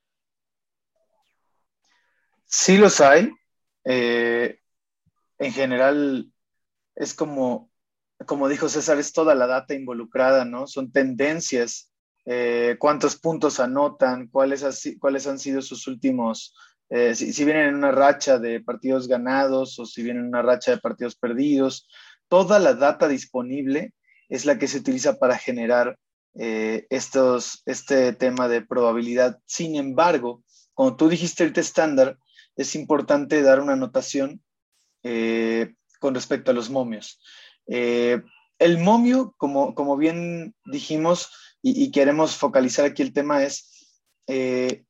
Sí 2.47 2.77
los 2.77 3.01
hay. 3.01 3.33
Eh, 3.85 4.61
en 5.39 5.53
general, 5.53 6.33
es 6.95 7.15
como, 7.15 7.72
como 8.27 8.49
dijo 8.49 8.69
César, 8.69 8.99
es 8.99 9.13
toda 9.13 9.35
la 9.35 9.47
data 9.47 9.75
involucrada, 9.75 10.45
¿no? 10.45 10.67
Son 10.67 10.93
tendencias 10.93 11.91
eh, 12.25 12.77
cuántos 12.79 13.17
puntos 13.17 13.61
anotan, 13.61 14.29
cuáles, 14.29 14.65
cuáles 15.01 15.27
han 15.27 15.39
sido 15.39 15.63
sus 15.63 15.87
últimos, 15.87 16.55
eh, 16.89 17.15
si, 17.15 17.33
si, 17.33 17.45
vienen 17.45 17.69
en 17.69 17.75
una 17.77 17.91
racha 17.91 18.39
de 18.39 18.61
partidos 18.61 19.09
ganados 19.09 19.79
o 19.79 19.87
si 19.87 20.03
vienen 20.03 20.23
en 20.25 20.29
una 20.29 20.43
racha 20.43 20.73
de 20.73 20.79
partidos 20.79 21.17
perdidos. 21.17 21.89
Toda 22.29 22.59
la 22.59 22.75
data 22.75 23.09
disponible 23.09 23.93
es 24.29 24.47
la 24.47 24.59
que 24.59 24.69
se 24.69 24.79
utiliza 24.79 25.19
para 25.19 25.37
generar 25.37 25.99
eh, 26.35 26.87
estos, 26.89 27.63
este 27.67 28.15
tema 28.15 28.49
de 28.49 28.63
probabilidad. 28.63 29.39
Sin 29.45 29.77
embargo, 29.77 30.43
como 30.73 30.97
tú 30.97 31.11
dijiste 31.11 31.43
ahorita 31.43 31.61
estándar, 31.61 32.17
es 32.57 32.75
importante 32.75 33.43
dar 33.43 33.61
una 33.61 33.75
anotación 33.75 34.43
eh, 35.03 35.75
con 36.01 36.15
respecto 36.15 36.51
a 36.51 36.55
los 36.55 36.71
momios. 36.71 37.21
El 38.63 38.79
momio, 38.79 39.35
como, 39.39 39.75
como 39.75 39.97
bien 39.97 40.55
dijimos, 40.65 41.31
y, 41.63 41.91
queremos 41.93 42.37
focalizar 42.37 42.85
aquí 42.85 43.03
el 43.03 43.13
tema 43.13 43.45
es, 43.45 44.01
eh, 44.27 44.85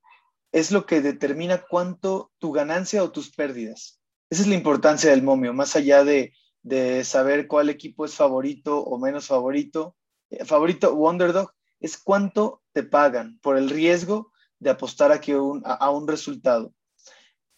es 0.52 0.70
lo 0.70 0.86
que 0.86 1.02
determina 1.02 1.64
cuánto 1.68 2.32
tu 2.38 2.50
ganancia 2.52 3.04
o 3.04 3.12
tus 3.12 3.30
pérdidas. 3.30 4.00
Esa 4.30 4.42
es 4.42 4.48
la 4.48 4.54
importancia 4.54 5.10
del 5.10 5.22
momio, 5.22 5.52
más 5.52 5.76
allá 5.76 6.02
de, 6.02 6.32
de 6.62 7.04
saber 7.04 7.46
cuál 7.46 7.68
equipo 7.68 8.06
es 8.06 8.14
favorito 8.14 8.78
o 8.78 8.98
menos 8.98 9.26
favorito, 9.26 9.96
eh, 10.30 10.44
favorito 10.46 10.94
o 10.94 11.10
underdog, 11.10 11.52
es 11.80 11.98
cuánto 11.98 12.62
te 12.72 12.82
pagan 12.82 13.38
por 13.42 13.58
el 13.58 13.68
riesgo 13.68 14.32
de 14.58 14.70
apostar 14.70 15.12
aquí 15.12 15.34
un, 15.34 15.62
a, 15.66 15.74
a, 15.74 15.90
un 15.90 16.08
resultado. 16.08 16.72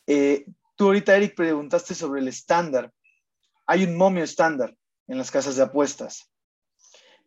Eh, 0.08 0.46
tú 0.74 0.86
ahorita, 0.86 1.16
Eric, 1.16 1.36
preguntaste 1.36 1.94
sobre 1.94 2.20
el 2.20 2.28
estándar. 2.28 2.92
Hay 3.66 3.84
un 3.84 3.96
momio 3.96 4.24
estándar 4.24 4.76
en 5.06 5.18
las 5.18 5.30
casas 5.30 5.56
de 5.56 5.62
apuestas. 5.62 6.30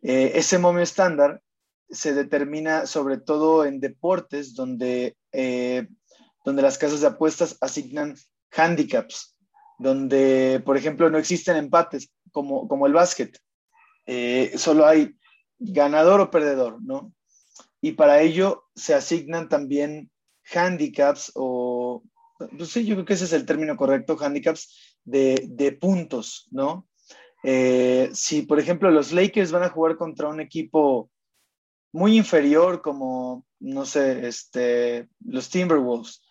Eh, 0.02 0.32
ese 0.34 0.58
momio 0.58 0.82
estándar 0.82 1.42
se 1.90 2.14
determina 2.14 2.86
sobre 2.86 3.18
todo 3.18 3.64
en 3.64 3.80
deportes 3.80 4.54
donde, 4.54 5.16
eh, 5.32 5.88
donde 6.44 6.62
las 6.62 6.78
casas 6.78 7.00
de 7.00 7.08
apuestas 7.08 7.56
asignan 7.60 8.14
handicaps, 8.52 9.36
donde, 9.78 10.62
por 10.64 10.76
ejemplo, 10.76 11.10
no 11.10 11.18
existen 11.18 11.56
empates 11.56 12.10
como, 12.32 12.68
como 12.68 12.86
el 12.86 12.92
básquet. 12.92 13.38
Eh, 14.06 14.52
solo 14.56 14.86
hay 14.86 15.14
ganador 15.58 16.20
o 16.20 16.30
perdedor, 16.30 16.82
¿no? 16.82 17.12
Y 17.80 17.92
para 17.92 18.20
ello 18.20 18.64
se 18.74 18.94
asignan 18.94 19.48
también 19.48 20.10
handicaps 20.52 21.32
o, 21.34 22.02
pues 22.56 22.70
sí, 22.70 22.84
yo 22.84 22.94
creo 22.96 23.04
que 23.04 23.14
ese 23.14 23.24
es 23.24 23.32
el 23.32 23.46
término 23.46 23.76
correcto, 23.76 24.16
handicaps 24.18 24.96
de, 25.04 25.46
de 25.48 25.72
puntos, 25.72 26.48
¿no? 26.50 26.88
Eh, 27.42 28.10
si, 28.12 28.42
por 28.42 28.58
ejemplo, 28.58 28.90
los 28.90 29.12
Lakers 29.12 29.52
van 29.52 29.62
a 29.62 29.70
jugar 29.70 29.96
contra 29.96 30.28
un 30.28 30.40
equipo 30.40 31.10
muy 31.92 32.16
inferior 32.16 32.82
como, 32.82 33.46
no 33.60 33.86
sé, 33.86 34.26
este, 34.26 35.08
los 35.24 35.48
Timberwolves. 35.48 36.22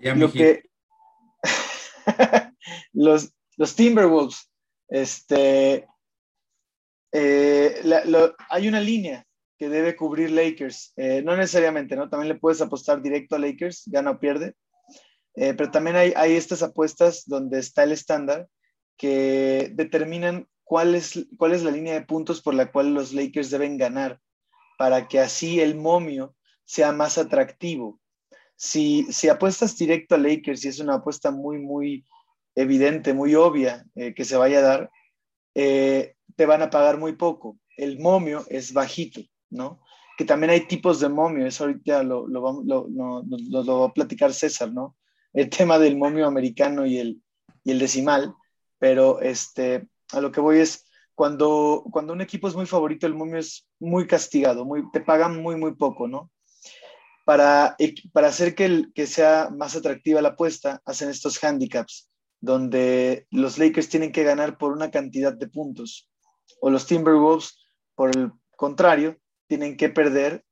Ya, 0.00 0.14
lo 0.14 0.32
que 0.32 0.70
los, 2.92 3.32
los 3.56 3.76
Timberwolves, 3.76 4.50
este, 4.88 5.86
eh, 7.12 7.80
la, 7.84 8.04
lo, 8.04 8.34
hay 8.48 8.68
una 8.68 8.80
línea 8.80 9.26
que 9.58 9.68
debe 9.68 9.94
cubrir 9.94 10.30
Lakers. 10.30 10.92
Eh, 10.96 11.22
no 11.22 11.36
necesariamente, 11.36 11.94
¿no? 11.96 12.08
También 12.08 12.32
le 12.32 12.38
puedes 12.38 12.62
apostar 12.62 13.02
directo 13.02 13.36
a 13.36 13.38
Lakers, 13.38 13.82
gana 13.86 14.12
o 14.12 14.18
pierde. 14.18 14.54
Eh, 15.34 15.54
pero 15.54 15.70
también 15.70 15.96
hay, 15.96 16.12
hay 16.16 16.34
estas 16.34 16.62
apuestas 16.62 17.24
donde 17.26 17.58
está 17.58 17.82
el 17.82 17.92
estándar 17.92 18.48
que 19.00 19.70
determinan 19.72 20.46
cuál 20.64 20.94
es, 20.94 21.26
cuál 21.38 21.52
es 21.52 21.62
la 21.62 21.70
línea 21.70 21.94
de 21.94 22.04
puntos 22.04 22.42
por 22.42 22.54
la 22.54 22.70
cual 22.70 22.92
los 22.92 23.12
Lakers 23.14 23.50
deben 23.50 23.78
ganar, 23.78 24.20
para 24.76 25.08
que 25.08 25.20
así 25.20 25.60
el 25.60 25.74
momio 25.74 26.34
sea 26.64 26.92
más 26.92 27.16
atractivo. 27.16 27.98
Si, 28.56 29.10
si 29.10 29.28
apuestas 29.28 29.76
directo 29.76 30.14
a 30.14 30.18
Lakers 30.18 30.64
y 30.64 30.68
es 30.68 30.80
una 30.80 30.96
apuesta 30.96 31.30
muy, 31.30 31.58
muy 31.58 32.04
evidente, 32.54 33.14
muy 33.14 33.34
obvia 33.34 33.86
eh, 33.94 34.12
que 34.14 34.24
se 34.24 34.36
vaya 34.36 34.58
a 34.58 34.62
dar, 34.62 34.90
te 35.54 36.46
van 36.46 36.62
a 36.62 36.70
pagar 36.70 36.98
muy 36.98 37.14
poco. 37.14 37.58
El 37.76 37.98
momio 37.98 38.44
es 38.48 38.72
bajito. 38.72 39.22
¿no? 39.50 39.80
Que 40.16 40.24
también 40.24 40.50
hay 40.50 40.66
tipos 40.66 41.00
de 41.00 41.08
momio, 41.08 41.46
eso 41.46 41.64
ahorita 41.64 42.02
lo, 42.02 42.26
lo, 42.26 42.42
va 42.42 43.86
a 43.86 43.92
platicar 43.92 44.32
César, 44.32 44.72
¿no? 44.72 44.96
El 45.32 45.48
tema 45.48 45.78
del 45.78 45.96
momio 45.96 46.26
americano 46.26 46.86
y 46.86 46.98
el, 46.98 47.22
y 47.64 47.72
el 47.72 47.78
decimal, 47.78 48.34
pero 48.80 49.20
este, 49.20 49.86
a 50.10 50.20
lo 50.20 50.32
que 50.32 50.40
voy 50.40 50.58
es, 50.58 50.86
cuando, 51.14 51.84
cuando 51.92 52.14
un 52.14 52.22
equipo 52.22 52.48
es 52.48 52.56
muy 52.56 52.66
favorito, 52.66 53.06
el 53.06 53.14
momio 53.14 53.38
es 53.38 53.68
muy 53.78 54.06
castigado, 54.06 54.64
muy, 54.64 54.90
te 54.90 55.00
pagan 55.00 55.40
muy, 55.40 55.54
muy 55.54 55.76
poco, 55.76 56.08
¿no? 56.08 56.32
Para, 57.26 57.76
para 58.12 58.28
hacer 58.28 58.54
que, 58.54 58.86
que 58.94 59.06
sea 59.06 59.50
más 59.54 59.76
atractiva 59.76 60.22
la 60.22 60.30
apuesta, 60.30 60.80
hacen 60.86 61.10
estos 61.10 61.42
handicaps, 61.44 62.10
donde 62.40 63.26
los 63.30 63.58
Lakers 63.58 63.90
tienen 63.90 64.12
que 64.12 64.24
ganar 64.24 64.56
por 64.56 64.72
una 64.72 64.90
cantidad 64.90 65.34
de 65.34 65.46
puntos, 65.46 66.10
o 66.60 66.70
los 66.70 66.86
Timberwolves, 66.86 67.58
por 67.94 68.16
el 68.16 68.32
contrario, 68.56 69.18
tienen 69.46 69.76
que 69.76 69.90
perder 69.90 70.42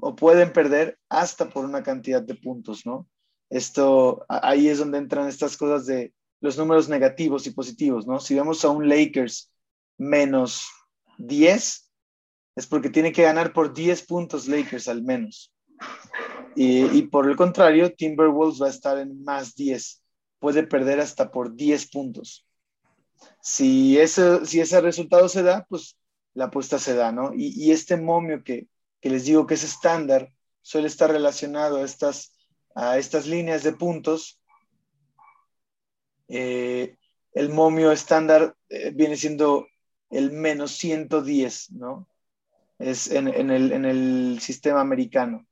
o 0.00 0.14
pueden 0.14 0.52
perder 0.52 0.98
hasta 1.08 1.48
por 1.48 1.64
una 1.64 1.82
cantidad 1.82 2.22
de 2.22 2.34
puntos, 2.34 2.84
¿no? 2.84 3.08
Esto, 3.50 4.26
ahí 4.28 4.68
es 4.68 4.78
donde 4.78 4.98
entran 4.98 5.26
estas 5.26 5.56
cosas 5.56 5.86
de 5.86 6.12
los 6.40 6.56
números 6.56 6.88
negativos 6.88 7.46
y 7.46 7.50
positivos, 7.50 8.06
¿no? 8.06 8.20
Si 8.20 8.34
vemos 8.34 8.64
a 8.64 8.70
un 8.70 8.88
Lakers 8.88 9.50
menos 9.96 10.66
10, 11.18 11.90
es 12.56 12.66
porque 12.66 12.90
tiene 12.90 13.12
que 13.12 13.22
ganar 13.22 13.52
por 13.52 13.72
10 13.72 14.02
puntos 14.02 14.48
Lakers 14.48 14.88
al 14.88 15.02
menos. 15.02 15.52
Y, 16.56 16.84
y, 16.96 17.02
por 17.02 17.28
el 17.28 17.36
contrario, 17.36 17.94
Timberwolves 17.94 18.60
va 18.60 18.66
a 18.66 18.70
estar 18.70 18.98
en 18.98 19.22
más 19.22 19.54
10. 19.54 20.02
Puede 20.40 20.64
perder 20.64 21.00
hasta 21.00 21.30
por 21.30 21.54
10 21.54 21.90
puntos. 21.90 22.44
Si 23.40 23.98
ese, 23.98 24.44
si 24.46 24.60
ese 24.60 24.80
resultado 24.80 25.28
se 25.28 25.42
da, 25.42 25.66
pues 25.68 25.96
la 26.34 26.46
apuesta 26.46 26.78
se 26.78 26.94
da, 26.94 27.12
¿no? 27.12 27.32
Y, 27.34 27.72
este 27.72 27.96
momio 27.96 28.42
que, 28.44 28.68
les 29.02 29.24
digo 29.24 29.46
que 29.46 29.54
es 29.54 29.64
estándar 29.64 30.32
suele 30.62 30.88
estar 30.88 31.10
relacionado 31.10 31.78
a 31.78 31.84
estas, 31.84 32.32
a 32.74 32.98
estas 32.98 33.26
líneas 33.26 33.62
de 33.62 33.72
puntos. 33.72 34.37
Eh, 36.28 36.96
el 37.32 37.48
momio 37.50 37.92
estándar 37.92 38.54
eh, 38.68 38.92
viene 38.94 39.16
siendo 39.16 39.66
el 40.10 40.32
menos 40.32 40.72
110, 40.72 41.72
¿no? 41.72 42.08
Es 42.78 43.10
en, 43.10 43.28
el, 43.28 43.72
en 43.72 43.84
el 43.84 44.38
sistema 44.40 44.80
americano. 44.80 45.44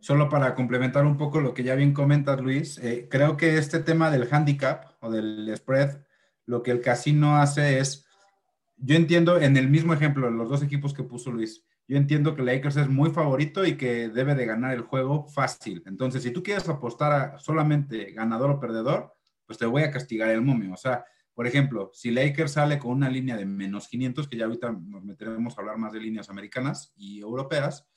Solo 0.00 0.28
para 0.28 0.54
complementar 0.54 1.06
un 1.06 1.16
poco 1.16 1.40
lo 1.40 1.54
que 1.54 1.62
ya 1.62 1.74
bien 1.74 1.94
comentas, 1.94 2.38
Luis, 2.40 2.76
eh, 2.78 3.08
creo 3.10 3.38
que 3.38 3.56
este 3.56 3.78
tema 3.78 4.10
del 4.10 4.28
handicap 4.30 4.92
o 5.00 5.10
del 5.10 5.50
spread, 5.56 6.02
lo 6.44 6.62
que 6.62 6.72
el 6.72 6.82
casino 6.82 7.36
hace 7.38 7.78
es 7.78 8.04
yo 8.76 8.96
entiendo 8.96 9.40
en 9.40 9.56
el 9.56 9.68
mismo 9.70 9.94
ejemplo, 9.94 10.30
los 10.30 10.48
dos 10.48 10.62
equipos 10.62 10.92
que 10.92 11.04
puso 11.04 11.30
Luis, 11.30 11.64
yo 11.86 11.96
entiendo 11.96 12.34
que 12.34 12.42
Lakers 12.42 12.76
es 12.76 12.88
muy 12.88 13.10
favorito 13.10 13.64
y 13.64 13.76
que 13.76 14.08
debe 14.08 14.34
de 14.34 14.46
ganar 14.46 14.74
el 14.74 14.82
juego 14.82 15.26
fácil. 15.26 15.82
Entonces, 15.86 16.22
si 16.22 16.30
tú 16.30 16.42
quieres 16.42 16.68
apostar 16.68 17.12
a 17.12 17.38
solamente 17.38 18.12
ganador 18.12 18.50
o 18.50 18.60
perdedor, 18.60 19.14
pues 19.46 19.58
te 19.58 19.66
voy 19.66 19.82
a 19.82 19.90
castigar 19.90 20.30
el 20.30 20.42
momio. 20.42 20.72
O 20.72 20.76
sea, 20.76 21.04
por 21.34 21.46
ejemplo, 21.46 21.90
si 21.92 22.10
Lakers 22.10 22.52
sale 22.52 22.78
con 22.78 22.92
una 22.92 23.10
línea 23.10 23.36
de 23.36 23.44
menos 23.44 23.88
500, 23.88 24.28
que 24.28 24.36
ya 24.36 24.44
ahorita 24.44 24.72
nos 24.72 25.04
meteremos 25.04 25.56
a 25.56 25.60
hablar 25.60 25.78
más 25.78 25.92
de 25.92 26.00
líneas 26.00 26.30
americanas 26.30 26.92
y 26.96 27.20
europeas, 27.20 27.88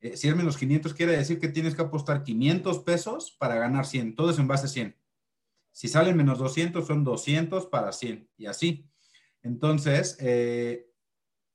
eh, 0.00 0.16
si 0.16 0.28
es 0.28 0.36
menos 0.36 0.56
500 0.56 0.94
quiere 0.94 1.16
decir 1.16 1.38
que 1.38 1.48
tienes 1.48 1.74
que 1.74 1.82
apostar 1.82 2.22
500 2.22 2.78
pesos 2.80 3.36
para 3.38 3.56
ganar 3.56 3.86
100, 3.86 4.14
todo 4.14 4.30
es 4.30 4.38
en 4.38 4.48
base 4.48 4.66
100. 4.66 4.96
Si 5.72 5.88
salen 5.88 6.16
menos 6.16 6.38
200 6.38 6.86
son 6.86 7.04
200 7.04 7.66
para 7.66 7.92
100 7.92 8.28
y 8.36 8.46
así. 8.46 8.90
Entonces, 9.42 10.16
eh, 10.20 10.90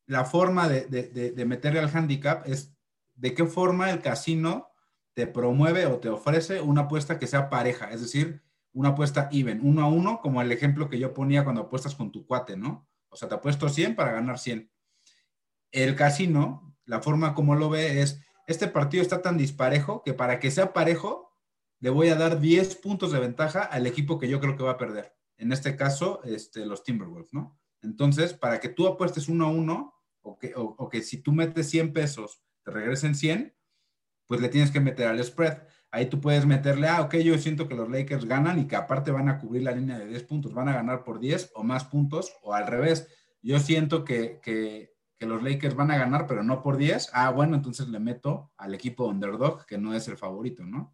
la 0.07 0.25
forma 0.25 0.69
de, 0.69 1.45
meterle 1.45 1.79
al 1.79 1.89
handicap 1.89 2.47
es 2.47 2.75
de 3.15 3.33
qué 3.33 3.45
forma 3.45 3.89
el 3.89 4.01
casino 4.01 4.69
te 5.13 5.27
promueve 5.27 5.85
o 5.87 5.99
te 5.99 6.09
ofrece 6.09 6.61
una 6.61 6.81
apuesta 6.81 7.17
que 7.17 7.27
sea 7.27 7.49
pareja, 7.49 7.91
es 7.91 8.01
decir, 8.01 8.43
una 8.75 8.89
apuesta 8.89 9.29
even, 9.31 9.61
uno 9.63 9.81
a 9.83 9.87
uno, 9.87 10.19
como 10.21 10.41
el 10.41 10.51
ejemplo 10.51 10.89
que 10.89 10.99
yo 10.99 11.13
ponía 11.13 11.43
cuando 11.43 11.61
apuestas 11.61 11.95
con 11.95 12.11
tu 12.11 12.27
cuate, 12.27 12.57
¿no? 12.57 12.87
O 13.09 13.15
sea, 13.15 13.29
te 13.29 13.35
apuesto 13.35 13.69
100 13.69 13.95
para 13.95 14.11
ganar 14.11 14.37
100. 14.37 14.69
El 15.71 15.95
casino, 15.95 16.77
la 16.83 17.01
forma 17.01 17.33
como 17.33 17.55
lo 17.55 17.69
ve 17.69 18.01
es, 18.01 18.21
este 18.47 18.67
partido 18.67 19.01
está 19.01 19.21
tan 19.21 19.37
disparejo 19.37 20.03
que 20.03 20.13
para 20.13 20.39
que 20.39 20.51
sea 20.51 20.73
parejo, 20.73 21.33
le 21.79 21.89
voy 21.89 22.09
a 22.09 22.15
dar 22.15 22.41
10 22.41 22.75
puntos 22.75 23.13
de 23.13 23.19
ventaja 23.19 23.63
al 23.63 23.87
equipo 23.87 24.19
que 24.19 24.27
yo 24.27 24.41
creo 24.41 24.57
que 24.57 24.63
va 24.63 24.71
a 24.71 24.77
perder. 24.77 25.15
En 25.37 25.53
este 25.53 25.77
caso, 25.77 26.21
este, 26.25 26.65
los 26.65 26.83
Timberwolves, 26.83 27.33
¿no? 27.33 27.57
Entonces, 27.81 28.33
para 28.33 28.59
que 28.59 28.69
tú 28.69 28.87
apuestes 28.87 29.29
uno 29.29 29.45
a 29.45 29.49
uno, 29.49 29.93
o 30.21 30.37
que, 30.37 30.53
o, 30.55 30.89
que 30.89 31.01
si 31.01 31.21
tú 31.21 31.31
metes 31.31 31.69
100 31.69 31.93
pesos, 31.93 32.41
te 32.63 32.71
regresen 32.71 33.15
100, 33.15 33.55
pues 34.25 34.41
le 34.41 34.49
tienes 34.49 34.71
que 34.71 34.79
meter 34.79 35.07
al 35.07 35.23
spread. 35.23 35.61
Ahí 35.95 36.07
tú 36.07 36.19
puedes 36.19 36.45
meterle, 36.45 36.89
ah, 36.89 37.03
ok, 37.03 37.15
yo 37.15 37.37
siento 37.37 37.69
que 37.69 37.73
los 37.73 37.89
Lakers 37.89 38.25
ganan 38.25 38.59
y 38.59 38.67
que 38.67 38.75
aparte 38.75 39.11
van 39.11 39.29
a 39.29 39.39
cubrir 39.39 39.63
la 39.63 39.71
línea 39.71 39.97
de 39.97 40.07
10 40.07 40.23
puntos, 40.23 40.53
van 40.53 40.67
a 40.67 40.73
ganar 40.73 41.05
por 41.05 41.19
10 41.21 41.53
o 41.55 41.63
más 41.63 41.85
puntos, 41.85 42.37
o 42.43 42.53
al 42.53 42.67
revés. 42.67 43.07
Yo 43.41 43.59
siento 43.59 44.03
que, 44.03 44.41
que, 44.43 44.93
que 45.17 45.25
los 45.25 45.41
Lakers 45.41 45.73
van 45.73 45.91
a 45.91 45.97
ganar, 45.97 46.27
pero 46.27 46.43
no 46.43 46.61
por 46.61 46.75
10. 46.75 47.11
Ah, 47.13 47.29
bueno, 47.31 47.55
entonces 47.55 47.87
le 47.87 48.01
meto 48.01 48.51
al 48.57 48.73
equipo 48.73 49.05
underdog, 49.05 49.65
que 49.65 49.77
no 49.77 49.93
es 49.93 50.05
el 50.09 50.17
favorito, 50.17 50.65
¿no? 50.65 50.93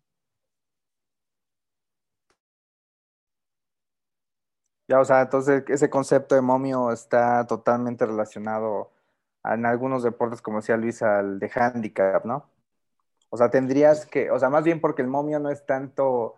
Ya, 4.88 5.00
o 5.00 5.06
sea, 5.06 5.22
entonces 5.22 5.64
ese 5.68 5.90
concepto 5.90 6.36
de 6.36 6.42
momio 6.42 6.92
está 6.92 7.48
totalmente 7.48 8.06
relacionado 8.06 8.92
en 9.44 9.66
algunos 9.66 10.04
deportes, 10.04 10.44
como 10.44 10.58
decía 10.58 10.78
Luis, 10.78 11.02
al 11.02 11.40
de 11.40 11.50
handicap, 11.56 12.24
¿no? 12.24 12.52
O 13.32 13.38
sea, 13.38 13.50
tendrías 13.50 14.06
que, 14.06 14.30
o 14.30 14.38
sea, 14.38 14.50
más 14.50 14.64
bien 14.64 14.80
porque 14.80 15.02
el 15.02 15.08
momio 15.08 15.40
no 15.40 15.50
es 15.50 15.66
tanto, 15.66 16.36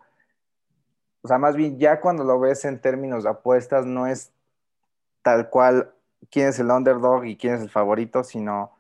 o 1.21 1.27
sea, 1.27 1.37
más 1.37 1.55
bien 1.55 1.77
ya 1.77 1.99
cuando 1.99 2.23
lo 2.23 2.39
ves 2.39 2.63
en 2.63 2.79
términos 2.79 3.25
de 3.25 3.31
apuestas, 3.31 3.85
no 3.85 4.07
es 4.07 4.31
tal 5.21 5.49
cual 5.49 5.93
quién 6.29 6.47
es 6.47 6.59
el 6.59 6.69
underdog 6.69 7.25
y 7.25 7.35
quién 7.35 7.55
es 7.55 7.61
el 7.61 7.69
favorito, 7.69 8.23
sino 8.23 8.71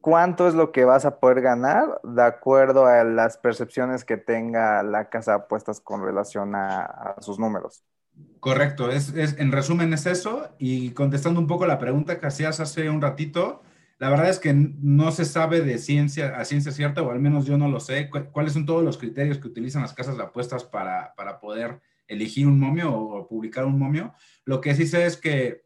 cuánto 0.00 0.48
es 0.48 0.54
lo 0.54 0.72
que 0.72 0.84
vas 0.84 1.04
a 1.04 1.18
poder 1.18 1.42
ganar 1.42 2.00
de 2.02 2.22
acuerdo 2.22 2.86
a 2.86 3.04
las 3.04 3.36
percepciones 3.36 4.04
que 4.04 4.16
tenga 4.16 4.82
la 4.82 5.10
casa 5.10 5.32
de 5.32 5.36
apuestas 5.38 5.80
con 5.80 6.02
relación 6.02 6.54
a 6.54 7.16
sus 7.20 7.38
números. 7.38 7.84
Correcto, 8.40 8.90
es, 8.90 9.14
en 9.14 9.52
resumen 9.52 9.92
es 9.92 10.06
eso. 10.06 10.48
Y 10.58 10.90
contestando 10.90 11.40
un 11.40 11.46
poco 11.46 11.66
la 11.66 11.78
pregunta 11.78 12.20
que 12.20 12.26
hacías 12.26 12.60
hace 12.60 12.90
un 12.90 13.00
ratito, 13.00 13.62
la 13.98 14.10
verdad 14.10 14.28
es 14.28 14.38
que 14.38 14.52
no 14.52 15.12
se 15.12 15.24
sabe 15.24 15.60
de 15.60 15.78
ciencia 15.78 16.36
a 16.36 16.44
ciencia 16.44 16.72
cierta, 16.72 17.02
o 17.02 17.10
al 17.10 17.20
menos 17.20 17.46
yo 17.46 17.56
no 17.56 17.68
lo 17.68 17.80
sé, 17.80 18.10
cuáles 18.10 18.52
son 18.52 18.66
todos 18.66 18.84
los 18.84 18.98
criterios 18.98 19.38
que 19.38 19.48
utilizan 19.48 19.82
las 19.82 19.94
casas 19.94 20.16
de 20.16 20.24
apuestas 20.24 20.64
para, 20.64 21.14
poder 21.40 21.80
elegir 22.06 22.46
un 22.46 22.58
momio 22.58 22.92
o, 22.92 23.28
publicar 23.28 23.64
un 23.64 23.78
momio. 23.78 24.14
Lo 24.44 24.60
que 24.60 24.74
sí 24.74 24.86
sé 24.86 25.06
es 25.06 25.16
que 25.16 25.64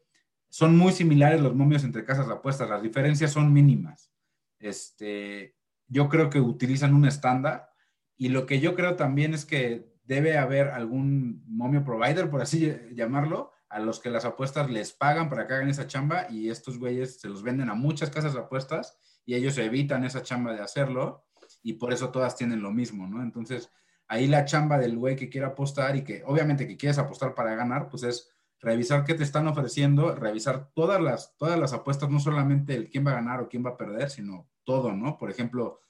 son 0.50 0.76
muy 0.76 0.92
similares 0.92 1.40
los 1.40 1.54
momios 1.54 1.84
entre 1.84 2.04
casas 2.04 2.26
de 2.26 2.34
apuestas, 2.34 2.68
las 2.68 2.82
diferencias 2.82 3.32
son 3.32 3.52
mínimas. 3.52 4.12
Este, 4.58 5.56
yo 5.86 6.08
creo 6.08 6.30
que 6.30 6.40
utilizan 6.40 6.94
un 6.94 7.06
estándar 7.06 7.70
y 8.16 8.28
lo 8.28 8.46
que 8.46 8.60
yo 8.60 8.74
creo 8.74 8.96
también 8.96 9.32
es 9.32 9.44
que 9.44 9.94
debe 10.04 10.38
haber 10.38 10.68
algún 10.68 11.44
momio 11.46 11.84
provider, 11.84 12.30
por 12.30 12.42
así 12.42 12.74
llamarlo, 12.92 13.52
a 13.68 13.80
los 13.80 14.00
que 14.00 14.10
las 14.10 14.24
apuestas 14.24 14.70
les 14.70 14.92
pagan 14.92 15.28
para 15.28 15.46
que 15.46 15.54
hagan 15.54 15.68
esa 15.68 15.86
chamba 15.86 16.26
y 16.30 16.50
estos 16.50 16.78
güeyes 16.78 17.20
se 17.20 17.28
los 17.28 17.42
venden 17.42 17.70
a 17.70 17.74
muchas 17.74 18.10
casas 18.10 18.32
de 18.34 18.40
apuestas 18.40 18.98
y 19.26 19.34
ellos 19.34 19.58
evitan 19.58 20.04
esa 20.04 20.22
chamba 20.22 20.52
de 20.52 20.60
hacerlo 20.60 21.26
y 21.62 21.74
por 21.74 21.92
eso 21.92 22.10
todas 22.10 22.36
tienen 22.36 22.62
lo 22.62 22.70
mismo, 22.70 23.06
¿no? 23.06 23.22
Entonces, 23.22 23.70
ahí 24.06 24.26
la 24.26 24.44
chamba 24.44 24.78
del 24.78 24.96
güey 24.96 25.16
que 25.16 25.28
quiere 25.28 25.46
apostar 25.46 25.96
y 25.96 26.04
que 26.04 26.22
obviamente 26.24 26.66
que 26.66 26.76
quieres 26.76 26.98
apostar 26.98 27.34
para 27.34 27.54
ganar, 27.54 27.88
pues 27.88 28.02
es 28.04 28.30
revisar 28.60 29.04
qué 29.04 29.14
te 29.14 29.22
están 29.22 29.46
ofreciendo, 29.46 30.14
revisar 30.14 30.70
todas 30.74 31.00
las, 31.00 31.36
todas 31.36 31.58
las 31.58 31.72
apuestas, 31.72 32.08
no 32.08 32.20
solamente 32.20 32.74
el 32.74 32.88
quién 32.88 33.06
va 33.06 33.12
a 33.12 33.14
ganar 33.16 33.40
o 33.40 33.48
quién 33.48 33.64
va 33.64 33.70
a 33.70 33.76
perder, 33.76 34.10
sino 34.10 34.48
todo, 34.64 34.92
¿no? 34.92 35.18
Por 35.18 35.30
ejemplo, 35.30 35.80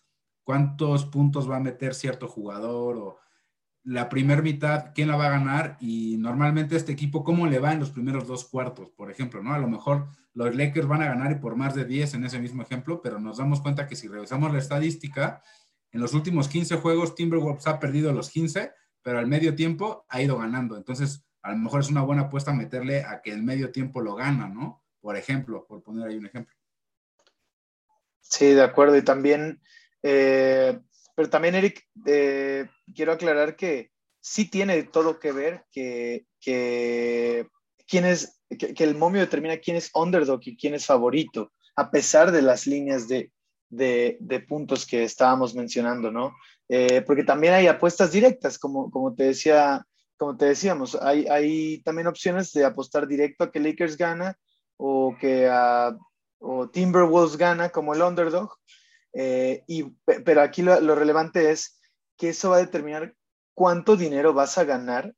cuántos 0.42 1.06
puntos 1.06 1.50
va 1.50 1.56
a 1.56 1.60
meter 1.60 1.94
cierto 1.94 2.28
jugador 2.28 2.96
o 2.96 3.18
la 3.88 4.10
primera 4.10 4.42
mitad, 4.42 4.92
quién 4.94 5.08
la 5.08 5.16
va 5.16 5.28
a 5.28 5.30
ganar 5.30 5.78
y 5.80 6.18
normalmente 6.18 6.76
este 6.76 6.92
equipo, 6.92 7.24
cómo 7.24 7.46
le 7.46 7.58
va 7.58 7.72
en 7.72 7.80
los 7.80 7.90
primeros 7.90 8.26
dos 8.26 8.44
cuartos, 8.44 8.90
por 8.90 9.10
ejemplo, 9.10 9.42
¿no? 9.42 9.54
A 9.54 9.58
lo 9.58 9.66
mejor 9.66 10.08
los 10.34 10.54
Lakers 10.54 10.86
van 10.86 11.00
a 11.00 11.06
ganar 11.06 11.32
y 11.32 11.36
por 11.36 11.56
más 11.56 11.74
de 11.74 11.86
10 11.86 12.12
en 12.12 12.24
ese 12.26 12.38
mismo 12.38 12.60
ejemplo, 12.60 13.00
pero 13.00 13.18
nos 13.18 13.38
damos 13.38 13.62
cuenta 13.62 13.86
que 13.86 13.96
si 13.96 14.06
revisamos 14.06 14.52
la 14.52 14.58
estadística, 14.58 15.42
en 15.90 16.02
los 16.02 16.12
últimos 16.12 16.48
15 16.48 16.76
juegos 16.76 17.14
Timberwolves 17.14 17.66
ha 17.66 17.80
perdido 17.80 18.12
los 18.12 18.28
15, 18.28 18.72
pero 19.00 19.20
al 19.20 19.26
medio 19.26 19.54
tiempo 19.54 20.04
ha 20.10 20.20
ido 20.20 20.36
ganando. 20.36 20.76
Entonces, 20.76 21.24
a 21.40 21.52
lo 21.52 21.56
mejor 21.56 21.80
es 21.80 21.88
una 21.88 22.02
buena 22.02 22.22
apuesta 22.24 22.52
meterle 22.52 23.04
a 23.04 23.22
que 23.22 23.32
el 23.32 23.42
medio 23.42 23.72
tiempo 23.72 24.02
lo 24.02 24.14
gana, 24.16 24.48
¿no? 24.48 24.84
Por 25.00 25.16
ejemplo, 25.16 25.64
por 25.66 25.82
poner 25.82 26.08
ahí 26.08 26.18
un 26.18 26.26
ejemplo. 26.26 26.54
Sí, 28.20 28.52
de 28.52 28.62
acuerdo. 28.62 28.98
Y 28.98 29.02
también, 29.02 29.62
eh, 30.02 30.78
pero 31.18 31.30
también, 31.30 31.56
Eric, 31.56 31.84
eh, 32.06 32.68
quiero 32.94 33.10
aclarar 33.10 33.56
que 33.56 33.90
sí 34.20 34.48
tiene 34.48 34.84
todo 34.84 35.18
que 35.18 35.32
ver 35.32 35.64
que, 35.72 36.26
quién 36.40 38.04
es, 38.04 38.40
que, 38.56 38.84
el 38.84 38.94
momio 38.94 39.22
determina 39.22 39.56
quién 39.56 39.76
es 39.76 39.90
underdog 39.96 40.38
y 40.44 40.56
quién 40.56 40.74
es 40.74 40.86
favorito, 40.86 41.50
a 41.74 41.90
pesar 41.90 42.30
de 42.30 42.40
las 42.40 42.68
líneas 42.68 43.08
de, 43.08 43.32
de, 43.68 44.16
de 44.20 44.38
puntos 44.38 44.86
que 44.86 45.02
estábamos 45.02 45.56
mencionando, 45.56 46.12
¿no? 46.12 46.36
Eh, 46.68 47.02
porque 47.04 47.24
también 47.24 47.54
hay 47.54 47.66
apuestas 47.66 48.12
directas, 48.12 48.56
como, 48.56 48.88
como 48.88 49.12
te 49.12 49.24
decía, 49.24 49.84
como 50.16 50.36
te 50.36 50.44
decíamos, 50.44 50.94
hay, 51.02 51.26
hay 51.26 51.82
también 51.82 52.06
opciones 52.06 52.52
de 52.52 52.64
apostar 52.64 53.08
directo 53.08 53.42
a 53.42 53.50
que 53.50 53.58
Lakers 53.58 53.96
gana 53.96 54.38
o 54.76 55.16
que 55.20 55.48
a 55.48 55.96
o 56.38 56.68
Timberwolves 56.68 57.36
gana 57.36 57.70
como 57.70 57.92
el 57.92 58.02
underdog. 58.02 58.56
Eh, 59.12 59.64
y, 59.66 59.84
pe- 60.04 60.20
pero 60.20 60.42
aquí 60.42 60.62
lo, 60.62 60.94
relevante 60.94 61.50
es 61.50 61.80
que 62.16 62.30
eso 62.30 62.50
va 62.50 62.56
a 62.56 62.60
determinar 62.60 63.14
cuánto 63.54 63.96
dinero 63.96 64.32
vas 64.34 64.58
a 64.58 64.64
ganar 64.64 65.14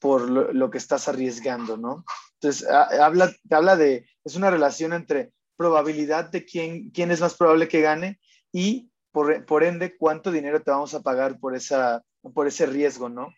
por 0.00 0.30
lo, 0.30 0.70
que 0.70 0.78
estás 0.78 1.08
arriesgando, 1.08 1.76
¿no? 1.76 2.04
Entonces, 2.34 2.68
ha- 2.68 3.04
habla, 3.04 3.32
habla 3.50 3.76
de, 3.76 4.06
es 4.24 4.36
una 4.36 4.50
relación 4.50 4.92
entre 4.92 5.32
probabilidad 5.56 6.30
de 6.30 6.44
quién, 6.44 6.90
quién 6.90 7.10
es 7.10 7.20
más 7.20 7.34
probable 7.34 7.68
que 7.68 7.80
gane 7.80 8.20
y 8.52 8.90
por, 9.12 9.46
por 9.46 9.64
ende 9.64 9.96
cuánto 9.96 10.30
dinero 10.30 10.62
te 10.62 10.70
vamos 10.70 10.94
a 10.94 11.00
pagar 11.02 11.38
por, 11.40 11.56
esa, 11.56 12.02
por 12.34 12.46
ese 12.46 12.66
riesgo, 12.66 13.08
¿no? 13.08 13.32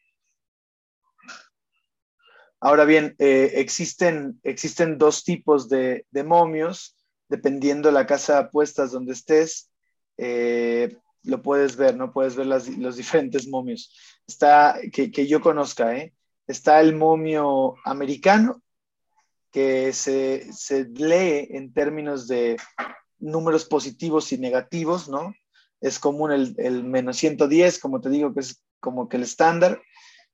Ahora 2.60 2.84
bien, 2.84 3.14
eh, 3.18 3.52
existen, 3.54 4.40
existen 4.42 4.98
dos 4.98 5.22
tipos 5.22 5.68
de, 5.68 6.06
de 6.10 6.24
momios, 6.24 6.96
dependiendo 7.28 7.90
la 7.92 8.06
casa 8.06 8.34
de 8.34 8.38
apuestas 8.40 8.90
donde 8.90 9.12
estés, 9.12 9.70
eh, 10.18 10.96
lo 11.22 11.42
puedes 11.42 11.76
ver, 11.76 11.96
¿no? 11.96 12.12
Puedes 12.12 12.36
ver 12.36 12.46
las- 12.46 12.68
los 12.68 12.96
diferentes 12.96 13.48
momios. 13.48 13.92
Está, 14.26 14.78
que, 14.92 15.10
que 15.10 15.26
yo 15.26 15.40
conozca, 15.40 15.96
¿eh? 15.96 16.14
Está 16.46 16.80
el 16.80 16.94
momio 16.94 17.74
americano, 17.84 18.62
que 19.50 19.92
se, 19.92 20.52
se 20.52 20.84
lee 20.84 21.48
en 21.50 21.72
términos 21.72 22.28
de 22.28 22.56
números 23.18 23.64
positivos 23.64 24.32
y 24.32 24.38
negativos, 24.38 25.08
¿no? 25.08 25.34
Es 25.80 25.98
común 25.98 26.32
el, 26.32 26.54
el 26.58 26.84
menos 26.84 27.16
110, 27.18 27.78
como 27.78 28.00
te 28.00 28.10
digo, 28.10 28.34
que 28.34 28.40
es 28.40 28.62
como 28.80 29.08
que 29.08 29.16
el 29.16 29.22
estándar 29.22 29.80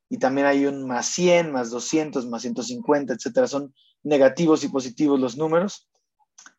y 0.08 0.18
también 0.18 0.46
hay 0.46 0.66
un 0.66 0.86
más 0.86 1.06
100, 1.06 1.50
más 1.52 1.70
200, 1.70 2.26
más 2.26 2.42
150, 2.42 3.14
etcétera. 3.14 3.46
Son 3.46 3.74
negativos 4.02 4.62
y 4.64 4.68
positivos 4.68 5.18
los 5.18 5.36
números. 5.36 5.88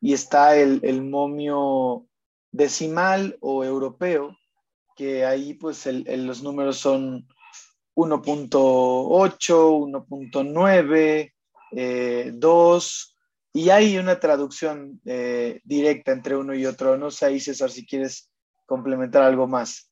Y 0.01 0.13
está 0.13 0.57
el, 0.57 0.79
el 0.83 1.03
momio 1.03 2.07
decimal 2.55 3.37
o 3.41 3.63
europeo, 3.63 4.37
que 4.95 5.25
ahí 5.25 5.53
pues 5.55 5.85
los 5.85 6.41
números 6.41 6.77
son 6.77 7.27
1.8, 7.95 8.49
1.9, 9.77 11.33
eh, 11.71 12.31
2, 12.33 13.17
y 13.53 13.69
hay 13.69 13.97
una 13.97 14.19
traducción 14.19 14.99
eh, 15.05 15.59
directa 15.63 16.11
entre 16.11 16.35
uno 16.37 16.53
y 16.53 16.65
otro. 16.65 16.97
No 16.97 17.11
sé 17.11 17.25
ahí, 17.25 17.39
César, 17.39 17.69
si 17.69 17.85
quieres 17.85 18.29
complementar 18.65 19.23
algo 19.23 19.47
más. 19.47 19.91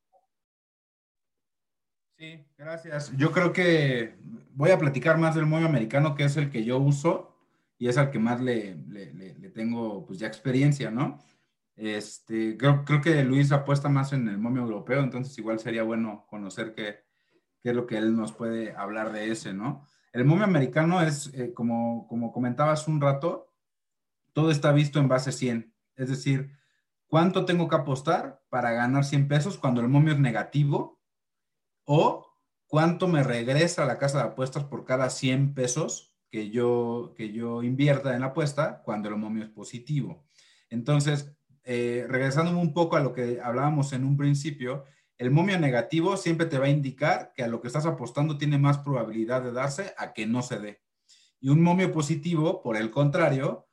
Sí, 2.18 2.46
gracias. 2.58 3.12
Yo 3.18 3.32
creo 3.32 3.52
que 3.52 4.16
voy 4.54 4.72
a 4.72 4.78
platicar 4.78 5.18
más 5.18 5.36
del 5.36 5.46
momio 5.46 5.68
americano, 5.68 6.16
que 6.16 6.24
es 6.26 6.38
el 6.38 6.50
que 6.50 6.64
yo 6.64 6.78
uso 6.78 7.36
y 7.78 7.88
es 7.90 7.98
al 7.98 8.12
que 8.12 8.20
más 8.20 8.40
le- 8.40 8.76
le 8.76 9.50
tengo 9.50 10.06
pues 10.06 10.20
ya 10.20 10.28
experiencia, 10.28 10.92
¿no? 10.92 11.20
Este, 11.76 12.58
creo, 12.58 12.86
creo 12.86 13.02
que 13.02 13.24
Luis 13.24 13.52
apuesta 13.52 13.90
más 13.90 14.14
en 14.14 14.28
el 14.28 14.38
momio 14.38 14.64
europeo, 14.64 15.02
entonces 15.02 15.38
igual 15.38 15.60
sería 15.60 15.84
bueno 15.84 16.26
conocer 16.30 16.74
qué, 16.74 17.04
qué 17.62 17.70
es 17.70 17.76
lo 17.76 17.88
que 17.88 17.98
él 17.98 18.16
nos 18.16 18.32
puede 18.32 18.76
hablar 18.76 19.12
de 19.12 19.32
ese, 19.32 19.54
¿no? 19.54 19.88
El 20.12 20.26
momio 20.26 20.44
americano 20.44 21.02
es, 21.02 21.34
eh, 21.34 21.54
como, 21.54 22.08
como 22.08 22.32
comentabas 22.32 22.88
un 22.88 23.02
rato, 23.02 23.52
todo 24.34 24.52
está 24.52 24.72
visto 24.72 25.00
en 25.00 25.08
base 25.08 25.32
100, 25.32 25.74
es 25.96 26.10
decir, 26.10 26.52
¿cuánto 27.08 27.46
tengo 27.46 27.68
que 27.68 27.76
apostar 27.76 28.44
para 28.50 28.72
ganar 28.72 29.06
100 29.06 29.28
pesos 29.28 29.58
cuando 29.58 29.82
el 29.82 29.88
momio 29.88 30.14
es 30.14 30.20
negativo? 30.20 30.94
o 31.86 32.38
cuánto 32.68 33.08
me 33.08 33.24
regresa 33.24 33.84
a 33.84 33.86
la 33.86 33.98
casa 33.98 34.20
de 34.20 34.30
apuestas 34.30 34.64
por 34.66 34.86
cada 34.86 35.10
100 35.10 35.54
pesos 35.54 36.16
que 36.30 36.50
yo, 36.50 37.14
que 37.16 37.32
yo 37.32 37.62
invierta 37.62 38.16
en 38.16 38.22
la 38.22 38.28
apuesta 38.28 38.82
cuando 38.84 39.10
el 39.10 39.18
momio 39.18 39.44
es 39.44 39.50
positivo. 39.50 40.26
Entonces, 40.70 41.36
eh, 41.64 42.06
regresándome 42.10 42.60
un 42.60 42.74
poco 42.74 42.96
a 42.96 43.00
lo 43.00 43.14
que 43.14 43.40
hablábamos 43.42 43.94
en 43.94 44.04
un 44.04 44.18
principio, 44.18 44.86
el 45.18 45.32
momio 45.32 45.60
negativo 45.60 46.18
siempre 46.18 46.48
te 46.48 46.58
va 46.58 46.66
a 46.66 46.70
indicar 46.70 47.32
que 47.36 47.44
a 47.44 47.48
lo 47.48 47.62
que 47.62 47.68
estás 47.68 47.86
apostando 47.86 48.38
tiene 48.38 48.58
más 48.58 48.80
probabilidad 48.80 49.42
de 49.42 49.52
darse 49.52 49.94
a 49.98 50.14
que 50.14 50.26
no 50.26 50.42
se 50.42 50.60
dé. 50.60 50.82
Y 51.40 51.50
un 51.50 51.62
momio 51.62 51.92
positivo, 51.92 52.62
por 52.62 52.78
el 52.78 52.92
contrario, 52.92 53.68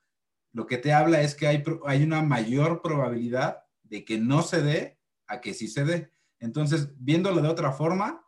lo 0.53 0.67
que 0.67 0.79
te 0.79 0.93
habla 0.93 1.23
es 1.23 1.35
que 1.35 1.47
hay, 1.47 1.63
hay 1.87 2.03
una 2.03 2.23
mayor 2.23 2.83
probabilidad 2.83 3.65
de 3.83 4.05
que 4.05 4.19
no 4.19 4.43
se 4.43 4.63
dé 4.63 4.99
a 5.27 5.41
que 5.41 5.55
sí 5.55 5.69
se 5.69 5.85
dé. 5.85 6.13
Entonces, 6.39 6.93
viéndolo 6.99 7.41
de 7.43 7.49
otra 7.49 7.73
forma, 7.73 8.25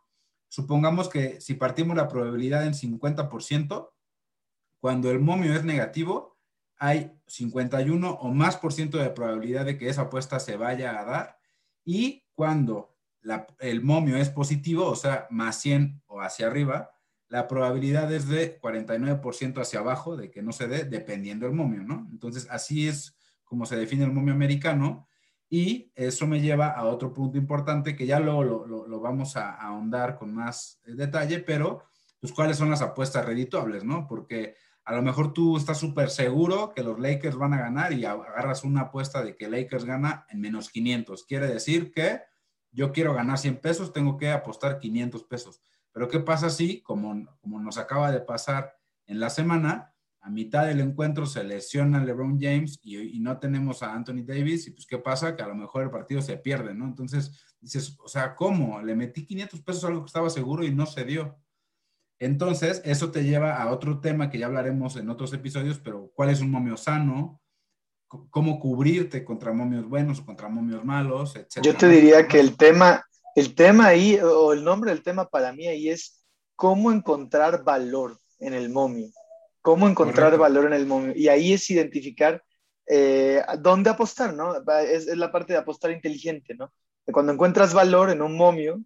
supongamos 0.47 1.09
que 1.09 1.41
si 1.41 1.55
partimos 1.55 1.95
la 1.95 2.07
probabilidad 2.07 2.65
en 2.65 2.73
50%, 2.73 3.91
cuando 4.79 5.11
el 5.11 5.19
momio 5.19 5.53
es 5.53 5.63
negativo, 5.63 6.32
hay 6.83 7.17
51 7.27 8.11
o 8.11 8.33
más 8.33 8.57
por 8.57 8.73
ciento 8.73 8.97
de 8.97 9.09
probabilidad 9.09 9.63
de 9.63 9.77
que 9.77 9.87
esa 9.87 10.01
apuesta 10.01 10.37
se 10.41 10.57
vaya 10.57 10.99
a 10.99 11.05
dar. 11.05 11.37
Y 11.85 12.25
cuando 12.33 12.97
el 13.59 13.81
momio 13.81 14.17
es 14.17 14.29
positivo, 14.29 14.87
o 14.87 14.95
sea, 14.97 15.25
más 15.29 15.61
100 15.61 16.03
o 16.07 16.19
hacia 16.19 16.47
arriba, 16.47 16.91
la 17.29 17.47
probabilidad 17.47 18.11
es 18.11 18.27
de 18.27 18.59
49% 18.59 19.61
hacia 19.61 19.79
abajo 19.79 20.17
de 20.17 20.29
que 20.29 20.41
no 20.41 20.51
se 20.51 20.67
dé, 20.67 20.83
dependiendo 20.83 21.45
del 21.45 21.55
momio, 21.55 21.83
¿no? 21.83 22.05
Entonces, 22.11 22.47
así 22.51 22.85
es 22.85 23.15
como 23.45 23.65
se 23.65 23.77
define 23.77 24.03
el 24.03 24.11
momio 24.11 24.33
americano. 24.33 25.07
Y 25.49 25.89
eso 25.95 26.27
me 26.27 26.41
lleva 26.41 26.67
a 26.71 26.83
otro 26.83 27.13
punto 27.13 27.37
importante 27.37 27.95
que 27.95 28.05
ya 28.05 28.19
luego 28.19 28.43
lo, 28.43 28.99
vamos 28.99 29.37
a, 29.37 29.51
ahondar 29.53 30.17
con 30.17 30.33
más 30.33 30.81
detalle, 30.83 31.39
pero 31.39 31.85
pues 32.19 32.33
cuáles 32.33 32.57
son 32.57 32.69
las 32.69 32.81
apuestas 32.81 33.25
redituables, 33.25 33.85
¿no? 33.85 34.05
Porque 34.05 34.55
a 34.85 34.93
lo 34.93 35.01
mejor 35.01 35.33
tú 35.33 35.55
estás 35.55 35.77
súper 35.77 36.09
seguro 36.09 36.73
que 36.75 36.83
los 36.83 36.99
Lakers 36.99 37.37
van 37.37 37.53
a 37.53 37.59
ganar 37.59 37.93
y 37.93 38.03
agarras 38.03 38.63
una 38.63 38.81
apuesta 38.81 39.23
de 39.23 39.35
que 39.35 39.49
Lakers 39.49 39.85
gana 39.85 40.25
en 40.29 40.41
menos 40.41 40.69
500. 40.69 41.23
Quiere 41.25 41.47
decir 41.47 41.91
que 41.91 42.21
yo 42.71 42.91
quiero 42.91 43.13
ganar 43.13 43.37
100 43.37 43.61
pesos, 43.61 43.93
tengo 43.93 44.17
que 44.17 44.29
apostar 44.29 44.79
500 44.79 45.23
pesos. 45.23 45.61
Pero 45.93 46.09
¿qué 46.09 46.19
pasa 46.19 46.49
si, 46.49 46.81
como, 46.81 47.25
como 47.39 47.61
nos 47.61 47.77
acaba 47.77 48.11
de 48.11 48.19
pasar 48.19 48.75
en 49.05 49.19
la 49.19 49.29
semana, 49.29 49.93
a 50.19 50.29
mitad 50.29 50.65
del 50.65 50.79
encuentro 50.79 51.25
se 51.25 51.43
lesiona 51.43 52.03
LeBron 52.03 52.39
James 52.39 52.79
y, 52.81 52.97
y 52.97 53.19
no 53.19 53.37
tenemos 53.39 53.83
a 53.83 53.93
Anthony 53.93 54.23
Davis? 54.25 54.67
Y 54.67 54.71
pues, 54.71 54.85
¿qué 54.85 54.97
pasa? 54.97 55.35
Que 55.35 55.43
a 55.43 55.47
lo 55.47 55.55
mejor 55.55 55.83
el 55.83 55.91
partido 55.91 56.21
se 56.21 56.37
pierde, 56.37 56.73
¿no? 56.73 56.85
Entonces 56.85 57.55
dices, 57.61 57.97
o 58.03 58.07
sea, 58.09 58.35
¿cómo? 58.35 58.81
Le 58.81 58.95
metí 58.95 59.25
500 59.25 59.61
pesos 59.61 59.83
a 59.83 59.87
algo 59.87 60.01
que 60.01 60.07
estaba 60.07 60.29
seguro 60.29 60.65
y 60.65 60.73
no 60.73 60.85
se 60.85 61.05
dio. 61.05 61.37
Entonces, 62.25 62.81
eso 62.85 63.11
te 63.11 63.23
lleva 63.23 63.61
a 63.61 63.71
otro 63.71 63.99
tema 63.99 64.29
que 64.29 64.37
ya 64.37 64.45
hablaremos 64.45 64.95
en 64.95 65.09
otros 65.09 65.33
episodios, 65.33 65.79
pero 65.79 66.11
¿cuál 66.15 66.29
es 66.29 66.41
un 66.41 66.51
momio 66.51 66.77
sano? 66.77 67.41
¿Cómo 68.07 68.59
cubrirte 68.59 69.25
contra 69.25 69.51
momios 69.51 69.87
buenos 69.89 70.19
o 70.19 70.25
contra 70.25 70.47
momios 70.47 70.85
malos, 70.85 71.35
etcétera? 71.35 71.63
Yo 71.63 71.75
te 71.75 71.87
diría 71.87 72.27
que 72.27 72.39
el 72.39 72.55
tema, 72.55 73.03
el 73.35 73.55
tema 73.55 73.87
ahí, 73.87 74.17
o 74.19 74.53
el 74.53 74.63
nombre 74.63 74.91
del 74.91 75.03
tema 75.03 75.27
para 75.27 75.51
mí 75.51 75.67
ahí 75.67 75.89
es 75.89 76.23
cómo 76.55 76.91
encontrar 76.91 77.63
valor 77.63 78.19
en 78.39 78.53
el 78.53 78.69
momio. 78.69 79.09
Cómo 79.61 79.87
encontrar 79.87 80.31
Correcto. 80.31 80.41
valor 80.41 80.65
en 80.67 80.73
el 80.73 80.85
momio. 80.85 81.13
Y 81.15 81.27
ahí 81.27 81.53
es 81.53 81.69
identificar 81.69 82.43
eh, 82.85 83.41
dónde 83.59 83.89
apostar, 83.89 84.33
¿no? 84.33 84.55
Es, 84.81 85.07
es 85.07 85.17
la 85.17 85.31
parte 85.31 85.53
de 85.53 85.59
apostar 85.59 85.91
inteligente, 85.91 86.53
¿no? 86.55 86.71
Cuando 87.11 87.33
encuentras 87.33 87.73
valor 87.73 88.11
en 88.11 88.21
un 88.21 88.37
momio, 88.37 88.81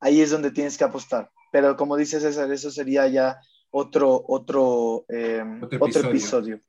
ahí 0.00 0.20
es 0.20 0.30
donde 0.30 0.50
tienes 0.50 0.76
que 0.76 0.84
apostar. 0.84 1.30
Pero 1.52 1.76
como 1.76 1.96
dice 1.96 2.18
César, 2.18 2.50
eso 2.50 2.72
sería 2.72 3.06
ya 3.06 3.40
otro, 3.70 4.24
otro, 4.26 5.04
eh, 5.08 5.44
Otro 5.62 5.78
otro 5.78 5.86
episodio. 5.86 6.08
episodio. 6.10 6.60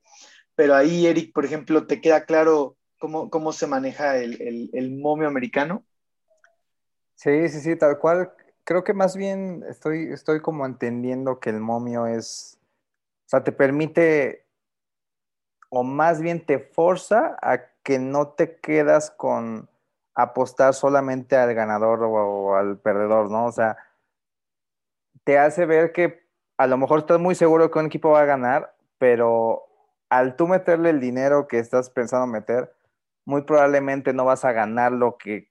Pero 0.55 0.75
ahí, 0.75 1.07
Eric, 1.07 1.33
por 1.33 1.45
ejemplo, 1.45 1.87
¿te 1.87 1.99
queda 2.01 2.25
claro 2.25 2.77
cómo, 2.99 3.31
cómo 3.31 3.51
se 3.53 3.65
maneja 3.65 4.17
el, 4.17 4.39
el- 4.41 4.69
el 4.73 4.91
momio 4.91 5.27
americano? 5.27 5.83
Sí, 7.15 7.49
sí, 7.49 7.61
sí, 7.61 7.75
tal 7.75 7.97
cual. 7.97 8.31
creo 8.65 8.83
que 8.83 8.93
más 8.93 9.15
bien 9.15 9.63
estoy, 9.67 10.11
estoy 10.13 10.41
como 10.41 10.65
entendiendo 10.65 11.39
que 11.39 11.49
el 11.49 11.59
momio 11.59 12.05
es, 12.07 12.59
o 13.25 13.29
sea, 13.29 13.43
te 13.43 13.51
permite, 13.51 14.45
o 15.69 15.83
más 15.83 16.21
bien 16.21 16.45
te 16.45 16.59
forza 16.59 17.37
a 17.41 17.65
que 17.83 17.99
no 17.99 18.29
te 18.29 18.57
quedas 18.59 19.11
con 19.11 19.69
apostar 20.15 20.73
solamente 20.73 21.35
al 21.35 21.53
ganador 21.55 22.03
o, 22.03 22.11
o 22.11 22.55
al 22.55 22.77
perdedor, 22.77 23.31
¿no? 23.31 23.45
O 23.47 23.51
sea, 23.51 23.77
te 25.23 25.37
hace 25.37 25.65
ver 25.65 25.91
que 25.91 26.23
a 26.57 26.67
lo 26.67 26.77
mejor 26.77 26.99
estás 26.99 27.19
muy 27.19 27.35
seguro 27.35 27.71
que 27.71 27.79
un 27.79 27.87
equipo 27.87 28.11
va 28.11 28.21
a 28.21 28.25
ganar, 28.25 28.75
pero 28.97 29.63
al 30.09 30.35
tú 30.35 30.47
meterle 30.47 30.89
el 30.89 30.99
dinero 30.99 31.47
que 31.47 31.59
estás 31.59 31.89
pensando 31.89 32.27
meter, 32.27 32.73
muy 33.25 33.43
probablemente 33.43 34.13
no 34.13 34.25
vas 34.25 34.45
a 34.45 34.51
ganar 34.51 34.91
lo 34.91 35.17
que 35.17 35.49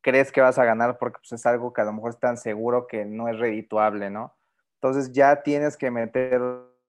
crees 0.00 0.30
que 0.32 0.40
vas 0.40 0.58
a 0.58 0.64
ganar 0.64 0.98
porque 0.98 1.18
pues, 1.18 1.32
es 1.32 1.46
algo 1.46 1.72
que 1.72 1.80
a 1.80 1.84
lo 1.84 1.92
mejor 1.92 2.10
es 2.10 2.18
tan 2.18 2.36
seguro 2.36 2.86
que 2.86 3.04
no 3.04 3.28
es 3.28 3.38
redituable, 3.38 4.10
¿no? 4.10 4.34
Entonces 4.80 5.12
ya 5.12 5.42
tienes 5.42 5.76
que 5.76 5.90
meter 5.90 6.40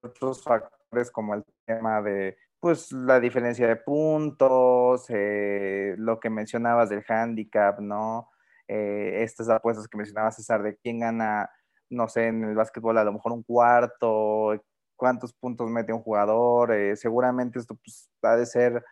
otros 0.01 0.43
factores 0.43 1.09
como 1.11 1.33
el 1.33 1.43
tema 1.65 2.01
de, 2.01 2.37
pues, 2.59 2.91
la 2.91 3.19
diferencia 3.19 3.67
de 3.67 3.75
puntos, 3.77 5.05
eh, 5.09 5.95
lo 5.97 6.19
que 6.19 6.29
mencionabas 6.29 6.89
del 6.89 7.03
handicap, 7.07 7.79
¿no? 7.79 8.29
Eh, 8.67 9.23
estas 9.23 9.49
apuestas 9.49 9.87
que 9.87 9.97
mencionaba 9.97 10.31
César 10.31 10.61
de 10.61 10.75
quién 10.75 10.99
gana, 10.99 11.49
no 11.89 12.07
sé, 12.07 12.27
en 12.27 12.43
el 12.43 12.55
básquetbol 12.55 12.97
a 12.97 13.03
lo 13.03 13.13
mejor 13.13 13.31
un 13.33 13.43
cuarto, 13.43 14.61
cuántos 14.95 15.33
puntos 15.33 15.69
mete 15.69 15.93
un 15.93 16.01
jugador, 16.01 16.73
eh, 16.73 16.95
seguramente 16.95 17.59
esto 17.59 17.75
pues, 17.75 18.09
ha 18.23 18.35
de 18.35 18.45
ser 18.45 18.83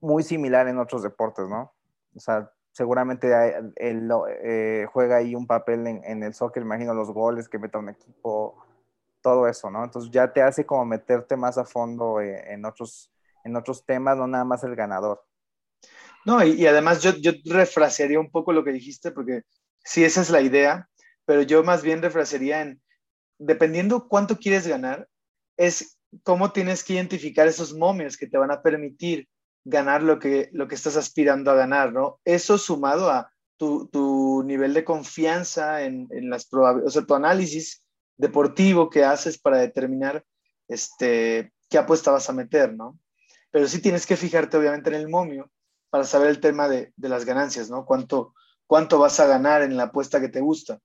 muy 0.00 0.22
similar 0.22 0.68
en 0.68 0.78
otros 0.78 1.02
deportes, 1.02 1.46
¿no? 1.48 1.72
O 2.14 2.20
sea, 2.20 2.50
seguramente 2.72 3.34
hay- 3.34 3.52
eh, 3.78 4.86
juega 4.92 5.16
ahí 5.16 5.34
un 5.34 5.46
papel 5.46 5.86
en, 5.86 6.22
el 6.22 6.34
soccer, 6.34 6.62
imagino 6.62 6.94
los 6.94 7.10
goles 7.10 7.48
que 7.48 7.58
meta 7.58 7.78
un 7.78 7.88
equipo, 7.90 8.56
todo 9.22 9.48
eso, 9.48 9.70
¿no? 9.70 9.84
Entonces 9.84 10.10
ya 10.10 10.32
te 10.32 10.42
hace 10.42 10.64
como 10.66 10.84
meterte 10.84 11.36
más 11.36 11.58
a 11.58 11.64
fondo 11.64 12.20
eh, 12.20 12.52
en, 12.52 12.64
otros, 12.64 13.10
en 13.44 13.56
otros 13.56 13.84
temas, 13.84 14.16
no 14.16 14.26
nada 14.26 14.44
más 14.44 14.62
el 14.64 14.76
ganador. 14.76 15.24
No, 16.24 16.44
y, 16.44 16.52
y 16.52 16.66
además 16.66 17.02
yo, 17.02 17.12
yo 17.16 17.32
refrasearía 17.46 18.20
un 18.20 18.30
poco 18.30 18.52
lo 18.52 18.64
que 18.64 18.72
dijiste, 18.72 19.10
porque 19.10 19.42
sí, 19.84 20.04
esa 20.04 20.20
es 20.20 20.30
la 20.30 20.40
idea, 20.40 20.88
pero 21.26 21.42
yo 21.42 21.62
más 21.62 21.82
bien 21.82 22.00
refrasearía 22.00 22.62
en, 22.62 22.80
dependiendo 23.38 24.08
cuánto 24.08 24.38
quieres 24.38 24.66
ganar, 24.66 25.08
es 25.56 25.98
cómo 26.22 26.52
tienes 26.52 26.82
que 26.82 26.94
identificar 26.94 27.46
esos 27.46 27.74
momios 27.74 28.16
que 28.16 28.26
te 28.26 28.38
van 28.38 28.50
a 28.50 28.62
permitir 28.62 29.28
ganar 29.64 30.02
lo 30.02 30.18
que, 30.18 30.48
lo 30.52 30.68
que 30.68 30.76
estás 30.76 30.96
aspirando 30.96 31.50
a 31.50 31.56
ganar, 31.56 31.92
¿no? 31.92 32.20
Eso 32.24 32.56
sumado 32.56 33.10
a 33.10 33.30
tu, 33.56 33.88
tu 33.88 34.42
nivel 34.44 34.72
de 34.72 34.84
confianza 34.84 35.82
en, 35.82 36.06
en 36.10 36.30
las 36.30 36.46
probabilidades, 36.46 36.96
o 36.96 37.00
sea, 37.00 37.06
tu 37.06 37.14
análisis 37.14 37.84
deportivo 38.16 38.88
que 38.88 39.04
haces 39.04 39.38
para 39.38 39.58
determinar 39.58 40.24
este, 40.68 41.52
qué 41.68 41.78
apuesta 41.78 42.12
vas 42.12 42.30
a 42.30 42.32
meter, 42.32 42.74
¿no? 42.74 42.98
Pero 43.50 43.66
sí 43.66 43.80
tienes 43.80 44.06
que 44.06 44.16
fijarte 44.16 44.56
obviamente 44.56 44.90
en 44.90 44.96
el 44.96 45.08
momio 45.08 45.50
para 45.90 46.04
saber 46.04 46.28
el 46.28 46.40
tema 46.40 46.68
de, 46.68 46.92
de 46.96 47.08
las 47.08 47.24
ganancias, 47.24 47.68
¿no? 47.68 47.84
¿Cuánto, 47.84 48.34
¿Cuánto 48.66 48.98
vas 48.98 49.18
a 49.20 49.26
ganar 49.26 49.62
en 49.62 49.76
la 49.76 49.84
apuesta 49.84 50.20
que 50.20 50.28
te 50.28 50.40
gusta? 50.40 50.78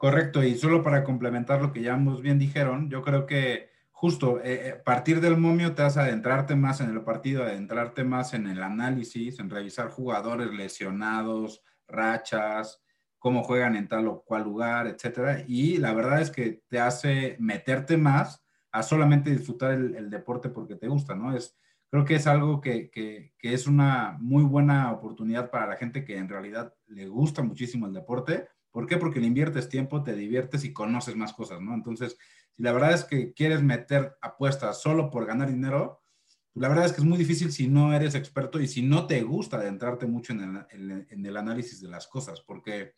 Correcto, 0.00 0.42
y 0.42 0.54
solo 0.56 0.82
para 0.82 1.04
complementar 1.04 1.60
lo 1.60 1.74
que 1.74 1.82
ya 1.82 1.92
ambos 1.92 2.22
bien 2.22 2.38
dijeron, 2.38 2.88
yo 2.88 3.02
creo 3.02 3.26
que 3.26 3.68
justo 3.90 4.40
eh, 4.40 4.68
eh, 4.68 4.72
partir 4.82 5.20
del 5.20 5.36
momio 5.36 5.74
te 5.74 5.82
hace 5.82 6.00
adentrarte 6.00 6.56
más 6.56 6.80
en 6.80 6.88
el 6.88 7.02
partido, 7.02 7.42
adentrarte 7.42 8.02
más 8.02 8.32
en 8.32 8.46
el 8.46 8.62
análisis, 8.62 9.38
en 9.38 9.50
revisar 9.50 9.90
jugadores 9.90 10.54
lesionados, 10.54 11.62
rachas, 11.86 12.82
cómo 13.18 13.42
juegan 13.42 13.76
en 13.76 13.88
tal 13.88 14.08
o 14.08 14.22
cual 14.22 14.44
lugar, 14.44 14.86
etcétera. 14.86 15.44
Y 15.46 15.76
la 15.76 15.92
verdad 15.92 16.22
es 16.22 16.30
que 16.30 16.62
te 16.68 16.80
hace 16.80 17.36
meterte 17.38 17.98
más 17.98 18.42
a 18.72 18.82
solamente 18.82 19.28
disfrutar 19.28 19.72
el, 19.72 19.94
el 19.96 20.08
deporte 20.08 20.48
porque 20.48 20.76
te 20.76 20.88
gusta, 20.88 21.14
¿no? 21.14 21.36
Es, 21.36 21.58
creo 21.90 22.06
que 22.06 22.14
es 22.14 22.26
algo 22.26 22.62
que, 22.62 22.90
que, 22.90 23.34
que 23.36 23.52
es 23.52 23.66
una 23.66 24.16
muy 24.18 24.44
buena 24.44 24.92
oportunidad 24.92 25.50
para 25.50 25.66
la 25.66 25.76
gente 25.76 26.06
que 26.06 26.16
en 26.16 26.30
realidad 26.30 26.72
le 26.86 27.06
gusta 27.06 27.42
muchísimo 27.42 27.86
el 27.86 27.92
deporte. 27.92 28.48
¿Por 28.70 28.86
qué? 28.86 28.96
Porque 28.96 29.20
le 29.20 29.26
inviertes 29.26 29.68
tiempo, 29.68 30.02
te 30.02 30.14
diviertes 30.14 30.64
y 30.64 30.72
conoces 30.72 31.16
más 31.16 31.32
cosas, 31.32 31.60
¿no? 31.60 31.74
Entonces, 31.74 32.16
si 32.52 32.62
la 32.62 32.72
verdad 32.72 32.92
es 32.92 33.04
que 33.04 33.32
quieres 33.32 33.62
meter 33.62 34.16
apuestas 34.20 34.80
solo 34.80 35.10
por 35.10 35.26
ganar 35.26 35.48
dinero, 35.48 36.00
pues 36.52 36.62
la 36.62 36.68
verdad 36.68 36.86
es 36.86 36.92
que 36.92 37.00
es 37.00 37.06
muy 37.06 37.18
difícil 37.18 37.52
si 37.52 37.68
no 37.68 37.94
eres 37.94 38.14
experto 38.14 38.60
y 38.60 38.66
si 38.66 38.82
no 38.82 39.06
te 39.06 39.22
gusta 39.22 39.56
adentrarte 39.56 40.06
mucho 40.06 40.32
en 40.32 41.26
el, 41.26 41.36
análisis 41.36 41.80
de 41.80 41.88
las 41.88 42.08
cosas, 42.08 42.40
porque 42.40 42.94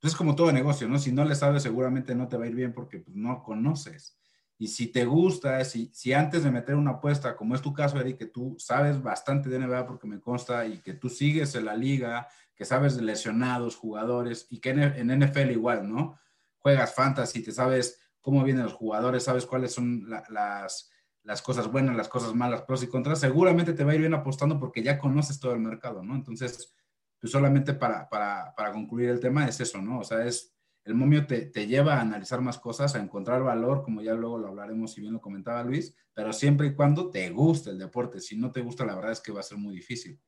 pues 0.00 0.12
es 0.12 0.16
como 0.16 0.34
todo 0.34 0.52
negocio, 0.52 0.86
¿no? 0.88 0.98
Si 0.98 1.12
no 1.12 1.24
le 1.24 1.34
sabes, 1.34 1.62
seguramente 1.62 2.14
no 2.14 2.28
te 2.28 2.36
va 2.36 2.44
a 2.44 2.48
ir 2.48 2.54
bien 2.54 2.74
porque 2.74 2.98
pues, 2.98 3.16
no 3.16 3.42
conoces. 3.42 4.18
Y 4.58 4.68
si 4.68 4.88
te 4.88 5.04
gusta, 5.04 5.64
si, 5.64 5.90
si 5.94 6.12
antes 6.12 6.44
de 6.44 6.50
meter 6.50 6.76
una 6.76 6.92
apuesta, 6.92 7.36
como 7.36 7.54
es 7.54 7.62
tu 7.62 7.72
caso, 7.72 7.98
Eric, 7.98 8.18
que 8.18 8.26
tú 8.26 8.54
sabes 8.58 9.02
bastante 9.02 9.48
de 9.48 9.58
NBA 9.58 9.86
porque 9.86 10.06
me 10.06 10.20
consta 10.20 10.66
y 10.66 10.78
que 10.78 10.94
tú 10.94 11.08
sigues 11.08 11.54
en 11.54 11.64
la 11.64 11.74
liga, 11.74 12.28
que 12.54 12.64
sabes 12.64 13.00
lesionados, 13.00 13.76
jugadores 13.76 14.46
y 14.50 14.60
que 14.60 14.70
en, 14.70 14.80
en 14.80 15.20
NFL 15.20 15.50
igual, 15.50 15.88
¿no? 15.88 16.18
Juegas 16.58 16.94
fantasy, 16.94 17.42
te 17.42 17.52
sabes 17.52 18.00
cómo 18.20 18.42
vienen 18.42 18.64
los 18.64 18.72
jugadores, 18.72 19.24
sabes 19.24 19.46
cuáles 19.46 19.72
son 19.72 20.08
la, 20.08 20.24
las, 20.30 20.90
las 21.22 21.42
cosas 21.42 21.70
buenas, 21.70 21.96
las 21.96 22.08
cosas 22.08 22.34
malas, 22.34 22.62
pros 22.62 22.82
y 22.82 22.86
contras, 22.86 23.20
seguramente 23.20 23.72
te 23.72 23.84
va 23.84 23.92
a 23.92 23.94
ir 23.94 24.00
bien 24.00 24.14
apostando 24.14 24.58
porque 24.58 24.82
ya 24.82 24.98
conoces 24.98 25.40
todo 25.40 25.52
el 25.52 25.60
mercado, 25.60 26.02
¿no? 26.02 26.14
Entonces, 26.14 26.74
pues 27.20 27.32
solamente 27.32 27.74
para, 27.74 28.08
para, 28.08 28.54
para 28.54 28.72
concluir 28.72 29.08
el 29.10 29.20
tema 29.20 29.46
es 29.46 29.60
eso, 29.60 29.80
¿no? 29.80 30.00
O 30.00 30.04
sea, 30.04 30.24
es 30.24 30.54
el 30.84 30.94
momio 30.94 31.26
te, 31.26 31.46
te, 31.46 31.66
lleva 31.66 31.94
a 31.94 32.02
analizar 32.02 32.42
más 32.42 32.58
cosas, 32.58 32.94
a 32.94 33.00
encontrar 33.00 33.42
valor, 33.42 33.82
como 33.82 34.02
ya 34.02 34.14
luego 34.14 34.38
lo 34.38 34.48
hablaremos, 34.48 34.92
si 34.92 35.00
bien 35.00 35.14
lo 35.14 35.20
comentaba 35.20 35.62
Luis, 35.62 35.96
pero 36.12 36.32
siempre 36.32 36.66
y 36.66 36.74
cuando 36.74 37.10
te 37.10 37.30
guste 37.30 37.70
el 37.70 37.78
deporte. 37.78 38.20
Si 38.20 38.36
no 38.36 38.52
te 38.52 38.60
gusta, 38.60 38.84
la 38.84 38.94
verdad 38.94 39.12
es 39.12 39.20
que 39.20 39.32
va 39.32 39.40
a 39.40 39.44
ser 39.44 39.56
muy 39.56 39.74
difícil. 39.74 40.20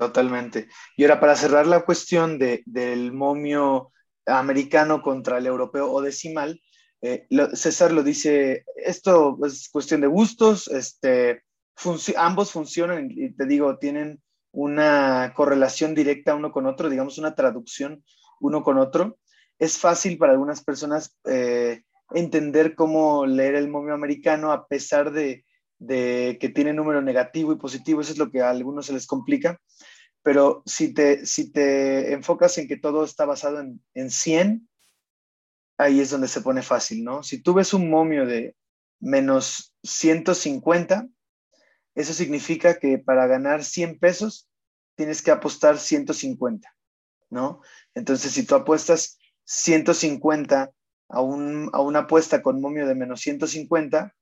Totalmente. 0.00 0.68
Y 0.96 1.02
ahora, 1.02 1.20
para 1.20 1.36
cerrar 1.36 1.66
la 1.66 1.84
cuestión 1.84 2.38
de, 2.38 2.62
del 2.64 3.12
momio 3.12 3.92
americano 4.24 5.02
contra 5.02 5.36
el 5.36 5.46
europeo 5.46 5.92
o 5.92 6.00
decimal, 6.00 6.58
eh, 7.02 7.26
lo, 7.28 7.54
César 7.54 7.92
lo 7.92 8.02
dice, 8.02 8.64
esto 8.76 9.36
es 9.44 9.68
cuestión 9.68 10.00
de 10.00 10.06
gustos, 10.06 10.68
este, 10.68 11.42
ambos 12.16 12.50
funcionan 12.50 13.10
y 13.10 13.34
te 13.34 13.44
digo, 13.44 13.76
tienen 13.76 14.22
una 14.52 15.34
correlación 15.36 15.94
directa 15.94 16.34
uno 16.34 16.50
con 16.50 16.64
otro, 16.64 16.88
digamos 16.88 17.18
una 17.18 17.34
traducción 17.34 18.02
uno 18.40 18.62
con 18.62 18.78
otro. 18.78 19.18
Es 19.58 19.76
fácil 19.76 20.16
para 20.16 20.32
algunas 20.32 20.64
personas 20.64 21.14
eh, 21.26 21.82
entender 22.12 22.74
cómo 22.74 23.26
leer 23.26 23.54
el 23.54 23.68
momio 23.68 23.92
americano 23.92 24.50
a 24.50 24.66
pesar 24.66 25.12
de, 25.12 25.44
de, 25.80 26.38
que 26.40 26.50
tiene 26.50 26.72
número 26.72 27.02
negativo 27.02 27.52
y 27.52 27.56
positivo, 27.56 28.00
eso 28.00 28.12
es 28.12 28.18
lo 28.18 28.30
que 28.30 28.42
a 28.42 28.50
algunos 28.50 28.86
se 28.86 28.92
les 28.92 29.06
complica. 29.06 29.60
Pero 30.22 30.62
si 30.66 30.92
te, 30.94 31.26
si 31.26 31.50
te 31.50 32.12
enfocas 32.12 32.56
en 32.58 32.68
que 32.68 32.76
todo 32.76 33.04
está 33.04 33.24
basado 33.24 33.60
en, 33.60 33.82
en 33.94 34.10
100, 34.10 34.68
ahí 35.78 36.00
es 36.00 36.10
donde 36.10 36.28
se 36.28 36.42
pone 36.42 36.62
fácil, 36.62 37.02
¿no? 37.02 37.22
Si 37.22 37.42
tú 37.42 37.54
ves 37.54 37.72
un 37.72 37.88
momio 37.88 38.26
de 38.26 38.54
menos 39.00 39.74
150, 39.82 41.08
eso 41.94 42.12
significa 42.12 42.78
que 42.78 42.98
para 42.98 43.26
ganar 43.26 43.64
100 43.64 43.98
pesos 43.98 44.48
tienes 44.94 45.22
que 45.22 45.30
apostar 45.30 45.78
150, 45.78 46.68
¿no? 47.30 47.62
Entonces, 47.94 48.32
si 48.32 48.44
tú 48.44 48.54
apuestas 48.54 49.18
150 49.44 50.70
a, 51.08 51.20
un, 51.22 51.70
a 51.72 51.80
una 51.80 52.00
apuesta 52.00 52.42
con 52.42 52.60
momio 52.60 52.86
de 52.86 52.94
menos 52.94 53.22
150, 53.22 54.14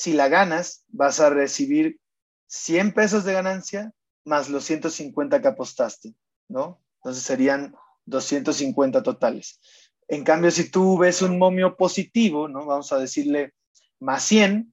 si 0.00 0.14
la 0.14 0.30
ganas, 0.30 0.86
vas 0.88 1.20
a 1.20 1.28
recibir 1.28 2.00
100 2.46 2.94
pesos 2.94 3.22
de 3.22 3.34
ganancia 3.34 3.92
más 4.24 4.48
los 4.48 4.64
150 4.64 5.42
que 5.42 5.48
apostaste, 5.48 6.14
¿no? 6.48 6.80
Entonces 6.96 7.22
serían 7.22 7.74
250 8.06 9.02
totales. 9.02 9.60
En 10.08 10.24
cambio, 10.24 10.50
si 10.52 10.70
tú 10.70 10.96
ves 10.96 11.20
un 11.20 11.36
momio 11.36 11.76
positivo, 11.76 12.48
¿no? 12.48 12.64
Vamos 12.64 12.90
a 12.92 12.98
decirle 12.98 13.52
más 13.98 14.22
100, 14.22 14.72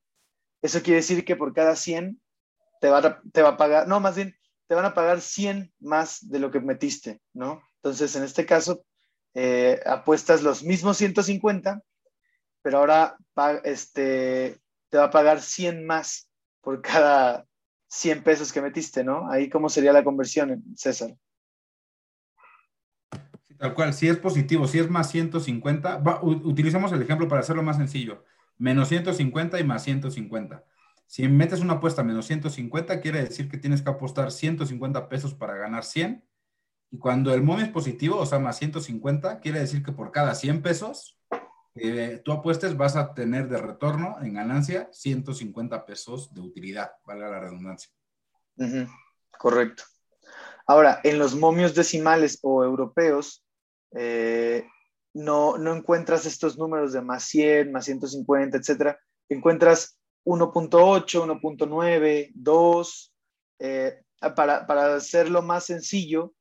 eso 0.62 0.82
quiere 0.82 1.02
decir 1.02 1.26
que 1.26 1.36
por 1.36 1.54
cada 1.54 1.76
100 1.76 2.22
te 2.80 2.90
va 2.90 3.00
a, 3.00 3.22
te 3.34 3.42
va 3.42 3.50
a 3.50 3.58
pagar, 3.58 3.86
no, 3.86 4.00
más 4.00 4.16
bien, 4.16 4.34
te 4.68 4.76
van 4.76 4.86
a 4.86 4.94
pagar 4.94 5.20
100 5.20 5.74
más 5.80 6.20
de 6.30 6.40
lo 6.40 6.52
que 6.52 6.62
metiste, 6.62 7.20
¿no? 7.34 7.62
Entonces, 7.84 8.16
en 8.16 8.24
este 8.24 8.46
caso, 8.46 8.86
eh, 9.34 9.82
apuestas 9.86 10.42
los 10.42 10.64
mismos 10.64 10.96
150, 10.96 11.84
pero 12.62 12.78
ahora 12.78 13.18
este, 13.66 14.62
te 14.90 14.98
va 14.98 15.06
a 15.06 15.12
pagar 15.12 15.42
100 15.42 15.86
más 15.86 16.30
por 16.62 16.82
cada 16.82 17.46
100 17.88 18.24
pesos 18.24 18.52
que 18.52 18.62
metiste, 18.62 19.04
¿no? 19.04 19.30
Ahí, 19.32 19.50
¿cómo 19.50 19.70
sería 19.70 19.94
la 19.94 20.04
conversión, 20.04 20.64
César? 20.76 21.16
Tal 23.58 23.74
cual, 23.74 23.94
si 23.94 24.08
es 24.08 24.18
positivo, 24.18 24.68
si 24.68 24.80
es 24.80 24.90
más 24.90 25.10
150, 25.10 25.98
va, 25.98 26.22
utilizamos 26.24 26.92
el 26.92 27.02
ejemplo 27.02 27.28
para 27.28 27.42
hacerlo 27.42 27.64
más 27.64 27.78
sencillo, 27.78 28.24
menos 28.58 28.90
150 28.90 29.60
y 29.60 29.64
más 29.64 29.84
150. 29.84 30.64
Si 31.08 31.28
metes 31.28 31.62
una 31.62 31.76
apuesta 31.76 32.04
menos 32.04 32.28
150, 32.28 33.00
quiere 33.02 33.24
decir 33.24 33.50
que 33.50 33.58
tienes 33.58 33.82
que 33.82 33.90
apostar 33.90 34.32
150 34.32 35.10
pesos 35.10 35.34
para 35.34 35.56
ganar 35.56 35.86
100 35.86 36.24
Y 36.92 37.00
cuando 37.00 37.34
el 37.34 37.44
momio 37.44 37.66
es 37.66 37.72
positivo, 37.72 38.18
o 38.18 38.26
sea, 38.26 38.40
más 38.40 38.58
150, 38.60 39.40
quiere 39.42 39.60
decir 39.60 39.84
que 39.84 39.92
por 39.92 40.12
cada 40.12 40.36
100 40.36 40.62
pesos 40.62 41.17
que 41.78 42.22
tú 42.24 42.32
apuestes 42.32 42.76
vas 42.76 42.96
a 42.96 43.14
tener 43.14 43.48
de 43.48 43.58
retorno 43.58 44.18
en 44.22 44.34
ganancia 44.34 44.90
150 44.92 45.86
pesos 45.86 46.34
de 46.34 46.42
utilidad, 46.42 46.92
valga 47.06 47.30
la 47.30 47.40
redundancia. 47.40 47.92
Correcto. 49.38 49.84
Ahora, 50.66 51.00
en 51.04 51.20
los 51.20 51.36
momios 51.36 51.74
decimales 51.74 52.40
o 52.42 52.64
europeos, 52.64 53.46
eh, 53.96 54.66
no, 55.14 55.58
no 55.58 55.76
encuentras 55.76 56.26
estos 56.26 56.58
números 56.58 56.94
de 56.94 57.02
más 57.02 57.24
100, 57.24 57.72
más 57.72 57.86
150, 57.86 58.58
etcétera. 58.58 59.00
Encuentras 59.30 59.98
1.8, 60.26 61.40
1.9, 61.40 62.32
2. 62.34 63.14
eh, 63.60 64.02
para, 64.36 64.66
para 64.68 64.96
hacerlo 64.96 65.42
más 65.42 65.66
sencillo, 65.66 66.34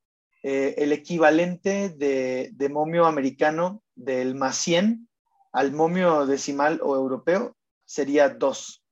eh, 0.43 0.75
el 0.79 0.93
equivalente 0.93 1.91
de, 1.91 2.51
de 2.53 2.69
momio 2.69 3.07
americano 3.07 3.83
del 3.95 4.35
más 4.35 4.57
100 4.57 5.09
al 5.57 5.73
momio 5.73 6.27
decimal 6.27 6.81
o 6.83 6.95
europeo 6.95 7.57
sería 7.87 8.29
2. 8.29 8.85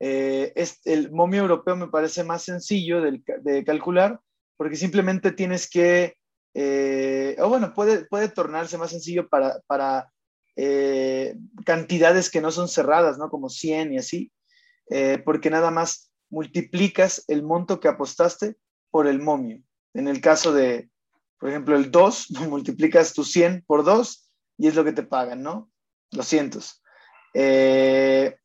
Eh, 0.00 0.52
es- 0.56 0.80
el 0.84 1.12
momio 1.12 1.42
europeo 1.42 1.76
me 1.76 1.86
parece 1.86 2.24
más 2.24 2.42
sencillo 2.42 3.00
ca- 3.24 3.38
de, 3.40 3.64
calcular 3.64 4.20
porque 4.56 4.74
simplemente 4.74 5.30
tienes 5.30 5.70
que, 5.70 6.16
eh, 6.54 7.36
o 7.38 7.48
bueno, 7.48 7.72
puede, 7.72 8.04
puede 8.06 8.28
tornarse 8.28 8.78
más 8.78 8.90
sencillo 8.90 9.28
para, 9.28 9.60
para 9.68 10.12
eh, 10.56 11.36
cantidades 11.64 12.30
que 12.30 12.40
no 12.40 12.50
son 12.50 12.66
cerradas, 12.68 13.16
¿no? 13.16 13.30
Como 13.30 13.48
100 13.48 13.92
y 13.92 13.98
así, 13.98 14.32
eh, 14.90 15.22
porque 15.24 15.50
nada 15.50 15.70
más 15.70 16.10
multiplicas 16.30 17.24
el 17.28 17.44
monto 17.44 17.78
que 17.78 17.86
apostaste 17.88 18.56
por 18.90 19.06
el 19.06 19.20
momio. 19.20 19.62
En 19.94 20.08
el 20.08 20.20
caso 20.20 20.52
de, 20.52 20.90
por 21.38 21.48
ejemplo, 21.50 21.76
el 21.76 21.92
2, 21.92 22.26
multiplicas 22.50 23.14
tu 23.14 23.22
100 23.22 23.62
por 23.68 23.84
2 23.84 24.23
y 24.58 24.68
es 24.68 24.74
lo 24.74 24.84
que 24.84 24.92
te 24.92 25.02
pagan, 25.02 25.42
¿no? 25.42 25.70
Los 26.12 26.26
cientos. 26.28 26.82
Eh, 27.34 28.36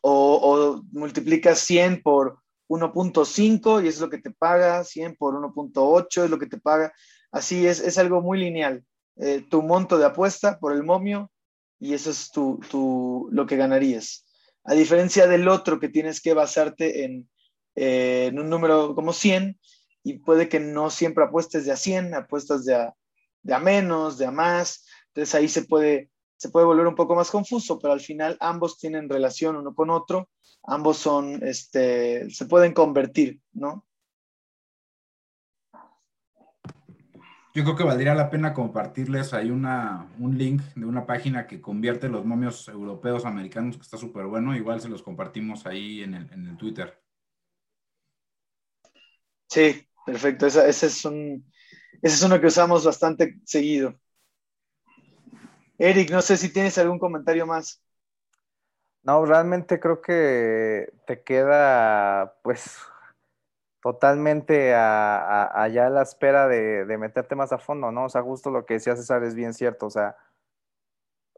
o, 0.00 0.40
o 0.42 0.82
multiplicas 0.92 1.58
100 1.60 2.02
por 2.02 2.38
1.5 2.68 3.80
y 3.84 3.88
es 3.88 4.00
lo 4.00 4.10
que 4.10 4.18
te 4.18 4.30
paga, 4.30 4.82
100 4.84 5.16
por 5.16 5.34
1.8 5.34 6.24
es 6.24 6.30
lo 6.30 6.38
que 6.38 6.46
te 6.46 6.58
paga. 6.58 6.92
Así 7.30 7.66
es, 7.66 7.80
es 7.80 7.98
algo 7.98 8.20
muy 8.20 8.38
lineal. 8.38 8.84
Eh, 9.16 9.44
tu 9.48 9.62
monto 9.62 9.96
de 9.98 10.06
apuesta 10.06 10.58
por 10.58 10.72
el 10.72 10.82
momio 10.82 11.30
y 11.78 11.94
eso 11.94 12.10
es 12.10 12.30
tu, 12.30 12.58
tu- 12.70 13.28
lo 13.32 13.46
que 13.46 13.56
ganarías. 13.56 14.24
A 14.64 14.74
diferencia 14.74 15.26
del 15.26 15.48
otro 15.48 15.78
que 15.78 15.88
tienes 15.88 16.20
que 16.20 16.34
basarte 16.34 17.04
en, 17.04 17.28
eh, 17.76 18.26
en 18.30 18.38
un 18.40 18.50
número 18.50 18.94
como 18.94 19.12
100 19.12 19.58
y 20.02 20.18
puede 20.18 20.48
que 20.48 20.60
no 20.60 20.90
siempre 20.90 21.24
apuestes 21.24 21.64
de 21.66 21.72
a 21.72 21.76
100, 21.76 22.14
apuestas 22.14 22.64
de 22.64 22.74
a, 22.74 22.94
de 23.46 23.54
a 23.54 23.60
menos, 23.60 24.18
de 24.18 24.26
a 24.26 24.30
más. 24.30 24.84
Entonces 25.08 25.34
ahí 25.34 25.48
se 25.48 25.62
puede, 25.62 26.10
se 26.36 26.50
puede 26.50 26.66
volver 26.66 26.86
un 26.86 26.96
poco 26.96 27.14
más 27.14 27.30
confuso, 27.30 27.78
pero 27.78 27.92
al 27.92 28.00
final 28.00 28.36
ambos 28.40 28.78
tienen 28.78 29.08
relación 29.08 29.56
uno 29.56 29.74
con 29.74 29.88
otro, 29.90 30.28
ambos 30.64 30.98
son, 30.98 31.42
este, 31.42 32.28
se 32.30 32.46
pueden 32.46 32.74
convertir, 32.74 33.40
¿no? 33.52 33.86
Yo 37.54 37.64
creo 37.64 37.76
que 37.76 37.84
valdría 37.84 38.14
la 38.14 38.28
pena 38.28 38.52
compartirles 38.52 39.32
ahí 39.32 39.50
una, 39.50 40.12
un 40.18 40.36
link 40.36 40.60
de 40.74 40.84
una 40.84 41.06
página 41.06 41.46
que 41.46 41.62
convierte 41.62 42.10
los 42.10 42.26
momios 42.26 42.68
europeos 42.68 43.24
americanos, 43.24 43.76
que 43.76 43.82
está 43.82 43.96
súper 43.96 44.26
bueno. 44.26 44.54
Igual 44.54 44.82
se 44.82 44.90
los 44.90 45.02
compartimos 45.02 45.64
ahí 45.64 46.02
en 46.02 46.14
el, 46.14 46.30
en 46.34 46.46
el 46.48 46.58
Twitter. 46.58 47.00
Sí, 49.48 49.88
perfecto. 50.04 50.46
Ese, 50.46 50.68
es 50.68 51.04
un, 51.06 51.50
ese 52.02 52.14
es 52.14 52.22
uno 52.22 52.40
que 52.40 52.46
usamos 52.46 52.84
bastante 52.84 53.38
seguido. 53.44 53.94
Eric, 55.78 56.10
no 56.10 56.22
sé 56.22 56.36
si 56.36 56.52
tienes 56.52 56.78
algún 56.78 56.98
comentario 56.98 57.46
más. 57.46 57.82
No, 59.02 59.24
realmente 59.24 59.78
creo 59.78 60.02
que 60.02 60.92
te 61.06 61.22
queda 61.22 62.34
pues 62.42 62.78
totalmente 63.86 64.74
allá 64.74 65.86
a 65.86 65.90
la 65.90 66.02
espera 66.02 66.48
de, 66.48 66.84
meterte 66.98 67.36
más 67.36 67.52
a 67.52 67.58
fondo, 67.58 67.92
¿no? 67.92 68.06
O 68.06 68.08
sea, 68.08 68.22
justo 68.22 68.50
lo 68.50 68.66
que 68.66 68.74
decía 68.74 68.96
César 68.96 69.22
es 69.22 69.36
bien 69.36 69.54
cierto, 69.54 69.86
o 69.86 69.90
sea, 69.90 70.16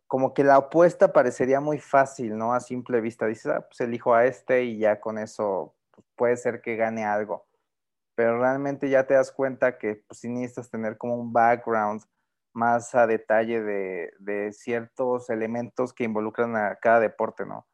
como 0.06 0.32
que 0.32 0.44
la 0.44 0.56
apuesta 0.56 1.12
parecería 1.12 1.60
muy 1.60 1.78
fácil, 1.78 2.38
¿no? 2.38 2.54
A 2.54 2.60
simple 2.60 3.02
vista, 3.02 3.26
dices, 3.26 3.52
ah, 3.52 3.60
pues 3.68 3.80
elijo 3.82 4.14
a 4.14 4.24
este 4.24 4.64
y 4.64 4.78
ya 4.78 4.98
con 4.98 5.18
eso 5.18 5.74
puede 6.16 6.38
ser 6.38 6.62
que 6.62 6.76
gane 6.76 7.04
algo, 7.04 7.46
pero 8.18 8.36
realmente 8.40 8.90
ya 8.90 9.06
te 9.06 9.14
das 9.14 9.30
cuenta 9.30 9.78
que 9.78 10.02
pues 10.08 10.24
necesitas 10.24 10.68
tener 10.68 10.98
como 10.98 11.14
un 11.14 11.32
background 11.32 12.02
más 12.52 12.92
a 12.96 13.06
detalle 13.06 13.62
de, 13.62 14.12
de 14.18 14.52
ciertos 14.52 15.30
elementos 15.30 15.92
que 15.92 16.02
involucran 16.02 16.56
a 16.56 16.74
cada 16.82 16.98
deporte, 16.98 17.46
¿no? 17.46 17.68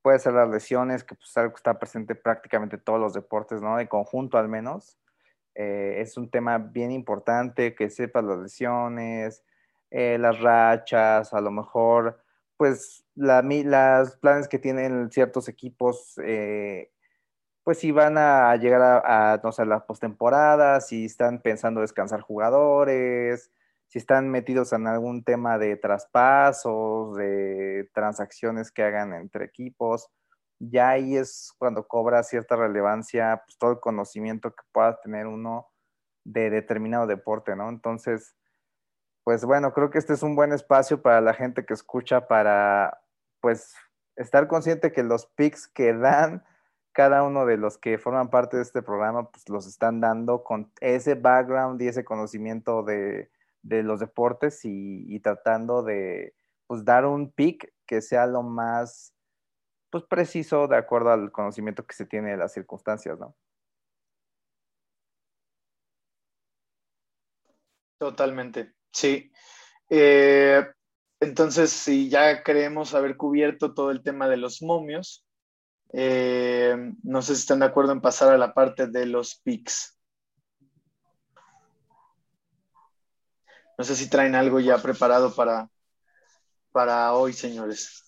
Puede 0.00 0.20
ser 0.20 0.34
las 0.34 0.48
lesiones, 0.48 1.02
que 1.02 1.16
pues 1.16 1.28
es 1.28 1.36
algo 1.38 1.56
está 1.56 1.76
presente 1.76 2.14
prácticamente 2.14 2.76
en 2.76 2.84
todos 2.84 3.00
los 3.00 3.14
deportes, 3.14 3.62
¿no? 3.62 3.76
De 3.76 3.88
conjunto 3.88 4.38
al 4.38 4.48
menos. 4.48 4.96
Eh, 5.56 5.96
es 5.98 6.16
un 6.16 6.30
tema 6.30 6.58
bien 6.58 6.92
importante 6.92 7.74
que 7.74 7.90
sepas 7.90 8.22
las 8.22 8.38
lesiones, 8.38 9.42
eh, 9.90 10.18
las 10.20 10.38
rachas, 10.40 11.34
a 11.34 11.40
lo 11.40 11.50
mejor, 11.50 12.22
pues 12.56 13.04
la, 13.16 13.42
las 13.42 14.16
planes 14.18 14.46
que 14.46 14.60
tienen 14.60 15.10
ciertos 15.10 15.48
equipos, 15.48 16.16
eh, 16.22 16.92
pues 17.64 17.78
si 17.78 17.90
van 17.92 18.18
a 18.18 18.54
llegar 18.56 18.82
a, 18.82 19.32
a, 19.32 19.40
no 19.42 19.50
sé, 19.52 19.64
la 19.66 19.86
postemporada, 19.86 20.80
si 20.80 21.06
están 21.06 21.40
pensando 21.40 21.80
descansar 21.80 22.20
jugadores, 22.20 23.50
si 23.88 23.98
están 23.98 24.30
metidos 24.30 24.72
en 24.72 24.86
algún 24.86 25.24
tema 25.24 25.58
de 25.58 25.76
traspasos, 25.76 27.16
de 27.16 27.88
transacciones 27.94 28.70
que 28.70 28.82
hagan 28.82 29.14
entre 29.14 29.46
equipos, 29.46 30.10
ya 30.58 30.90
ahí 30.90 31.16
es 31.16 31.52
cuando 31.58 31.86
cobra 31.86 32.22
cierta 32.22 32.56
relevancia 32.56 33.42
pues, 33.46 33.56
todo 33.58 33.72
el 33.72 33.80
conocimiento 33.80 34.50
que 34.50 34.62
pueda 34.72 35.00
tener 35.00 35.26
uno 35.26 35.68
de 36.24 36.50
determinado 36.50 37.06
deporte, 37.06 37.56
¿no? 37.56 37.68
Entonces, 37.68 38.34
pues 39.24 39.44
bueno, 39.44 39.72
creo 39.72 39.90
que 39.90 39.98
este 39.98 40.12
es 40.12 40.22
un 40.22 40.36
buen 40.36 40.52
espacio 40.52 41.02
para 41.02 41.20
la 41.20 41.34
gente 41.34 41.64
que 41.64 41.74
escucha 41.74 42.28
para, 42.28 43.02
pues, 43.40 43.74
estar 44.16 44.48
consciente 44.48 44.92
que 44.92 45.02
los 45.02 45.26
picks 45.26 45.66
que 45.68 45.92
dan 45.94 46.44
cada 46.94 47.24
uno 47.24 47.44
de 47.44 47.58
los 47.58 47.76
que 47.76 47.98
forman 47.98 48.30
parte 48.30 48.56
de 48.56 48.62
este 48.62 48.80
programa, 48.80 49.30
pues 49.30 49.48
los 49.48 49.66
están 49.66 50.00
dando 50.00 50.44
con 50.44 50.72
ese 50.80 51.16
background 51.16 51.82
y 51.82 51.88
ese 51.88 52.04
conocimiento 52.04 52.84
de, 52.84 53.30
los 53.62 54.00
deportes 54.00 54.64
y, 54.64 55.04
y 55.12 55.20
tratando 55.20 55.82
de, 55.82 56.34
pues, 56.66 56.84
dar 56.84 57.04
un 57.04 57.32
pick 57.32 57.72
que 57.86 58.00
sea 58.00 58.26
lo 58.26 58.42
más, 58.42 59.12
pues, 59.90 60.04
preciso 60.04 60.68
de 60.68 60.76
acuerdo 60.76 61.10
al 61.10 61.32
conocimiento 61.32 61.84
que 61.84 61.94
se 61.94 62.06
tiene 62.06 62.30
de 62.30 62.36
las 62.36 62.52
circunstancias, 62.52 63.18
¿no? 63.18 63.36
Totalmente, 67.98 68.74
sí. 68.92 69.32
Eh, 69.90 70.64
entonces, 71.20 71.70
si 71.70 72.08
ya 72.08 72.42
creemos 72.42 72.94
haber 72.94 73.16
cubierto 73.16 73.74
todo 73.74 73.90
el 73.90 74.02
tema 74.02 74.28
de 74.28 74.36
los 74.36 74.62
momios, 74.62 75.23
eh, 75.92 76.76
no 77.02 77.22
sé 77.22 77.34
si 77.34 77.40
están 77.40 77.60
de 77.60 77.66
acuerdo 77.66 77.92
en 77.92 78.00
pasar 78.00 78.32
a 78.32 78.38
la 78.38 78.54
parte 78.54 78.86
de 78.86 79.06
los 79.06 79.36
picks. 79.36 79.98
No 83.76 83.84
sé 83.84 83.96
si 83.96 84.08
traen 84.08 84.34
algo 84.34 84.60
ya 84.60 84.78
preparado 84.78 85.34
para, 85.34 85.68
para 86.72 87.12
hoy, 87.12 87.32
señores. 87.32 88.04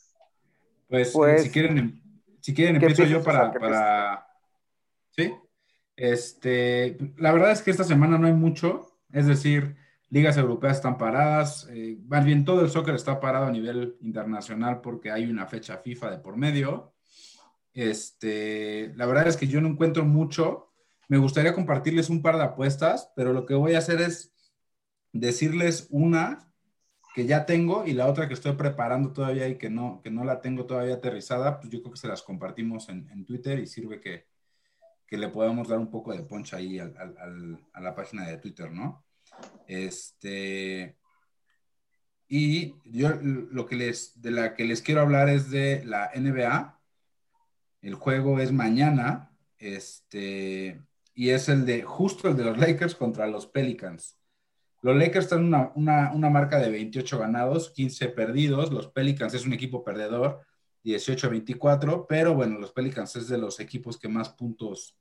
Pues, 0.89 1.13
Pues, 1.13 1.43
si 1.43 1.51
quieren, 1.51 1.79
em- 1.79 2.03
si 2.41 2.55
quieren 2.55 2.79
¿qué 2.79 2.87
empiezo 2.87 3.11
yo 3.11 3.23
para, 3.23 3.53
para... 3.53 4.27
¿Sí? 5.11 5.35
Este, 5.97 6.99
la 7.17 7.33
verdad 7.33 7.53
es 7.53 7.63
que 7.63 7.71
esta 7.71 7.85
semana 7.85 8.19
no 8.19 8.27
hay 8.27 8.35
mucho, 8.35 8.99
es 9.13 9.27
decir, 9.27 9.77
ligas 10.11 10.37
europeas 10.37 10.77
están 10.77 10.99
paradas, 10.99 11.67
eh, 11.71 11.99
más 12.07 12.25
bien 12.25 12.45
todo 12.45 12.61
el 12.61 12.71
soccer 12.71 12.95
está 12.95 13.19
parado 13.19 13.47
a 13.47 13.51
nivel 13.51 13.97
internacional 14.03 14.81
porque 14.83 15.11
hay 15.11 15.25
una 15.27 15.47
fecha 15.47 15.79
FIFA 15.79 16.11
de 16.11 16.19
por 16.19 16.37
medio. 16.37 16.93
Este, 17.77 18.93
la 18.97 19.07
verdad 19.07 19.29
es 19.29 19.37
que 19.37 19.47
yo 19.47 19.61
no 19.61 19.69
encuentro 19.69 20.05
mucho. 20.05 20.73
Me 21.09 21.19
gustaría 21.19 21.55
compartirles 21.55 22.11
un 22.11 22.23
par 22.23 22.37
de 22.37 22.43
apuestas, 22.43 23.13
pero 23.15 23.33
lo 23.33 23.47
que 23.47 23.55
voy 23.55 23.75
a 23.75 23.79
hacer 23.79 24.01
es 24.01 24.33
decirles 25.13 25.87
una 25.91 26.53
que 27.15 27.27
ya 27.27 27.47
tengo 27.47 27.87
y 27.87 27.93
la 27.93 28.07
otra 28.07 28.29
que 28.29 28.35
estoy 28.35 28.53
preparando 28.53 29.13
todavía 29.13 29.47
y 29.47 29.57
que 29.57 29.71
no, 29.71 30.01
que 30.03 30.11
no 30.11 30.25
la 30.25 30.41
tengo 30.41 30.67
todavía 30.67 30.95
aterrizada, 30.95 31.61
pues 31.61 31.71
yo 31.71 31.81
creo 31.81 31.93
que 31.93 32.01
se 32.01 32.09
las 32.09 32.23
compartimos 32.23 32.89
en, 32.89 33.09
en 33.11 33.25
Twitter 33.25 33.59
y 33.59 33.67
sirve 33.67 34.01
que, 34.01 34.27
que 35.07 35.19
le 35.19 35.29
podamos 35.29 35.69
dar 35.69 35.79
un 35.79 35.91
poco 35.91 36.13
de 36.13 36.23
punch 36.23 36.55
ahí 36.55 36.79
a 36.79 37.81
la 37.81 37.95
página 37.95 38.27
de 38.27 38.39
Twitter, 38.39 38.71
¿no? 38.71 39.05
Este, 39.67 40.97
y 42.29 42.75
yo 42.85 43.11
lo 43.21 43.67
que 43.67 43.77
les, 43.77 44.21
de 44.21 44.31
la 44.31 44.55
que 44.55 44.65
les 44.65 44.83
quiero 44.83 45.03
hablar 45.03 45.29
es 45.29 45.51
de 45.51 45.85
la 45.85 46.11
NBA. 46.15 46.76
El 47.83 47.95
juego 47.95 48.41
es 48.41 48.53
mañana, 48.53 49.31
este, 49.59 50.83
y 51.15 51.31
es 51.31 51.49
el 51.49 51.67
de 51.67 51.83
justo 51.83 52.29
el 52.29 52.37
de 52.37 52.45
los 52.45 52.59
Lakers 52.59 52.95
contra 52.95 53.27
los 53.27 53.47
Pelicans. 53.47 54.19
Los 54.83 54.97
Lakers 54.97 55.25
están 55.25 55.45
una, 55.45 55.73
una, 55.75 56.13
una 56.13 56.31
marca 56.31 56.59
de 56.59 56.71
28 56.71 57.19
ganados, 57.19 57.71
15 57.71 58.09
perdidos. 58.11 58.73
Los 58.73 58.89
Pelicans 58.89 59.35
es 59.35 59.47
un 59.47 59.53
equipo 59.53 59.83
perdedor, 59.83 60.43
18-24, 60.85 62.07
pero 62.09 62.35
bueno, 62.35 62.59
los 62.59 62.73
Pelicans 62.73 63.17
es 63.17 63.29
de 63.29 63.39
los 63.39 63.59
equipos 63.59 63.99
que 63.99 64.09
más 64.09 64.29
puntos 64.29 64.97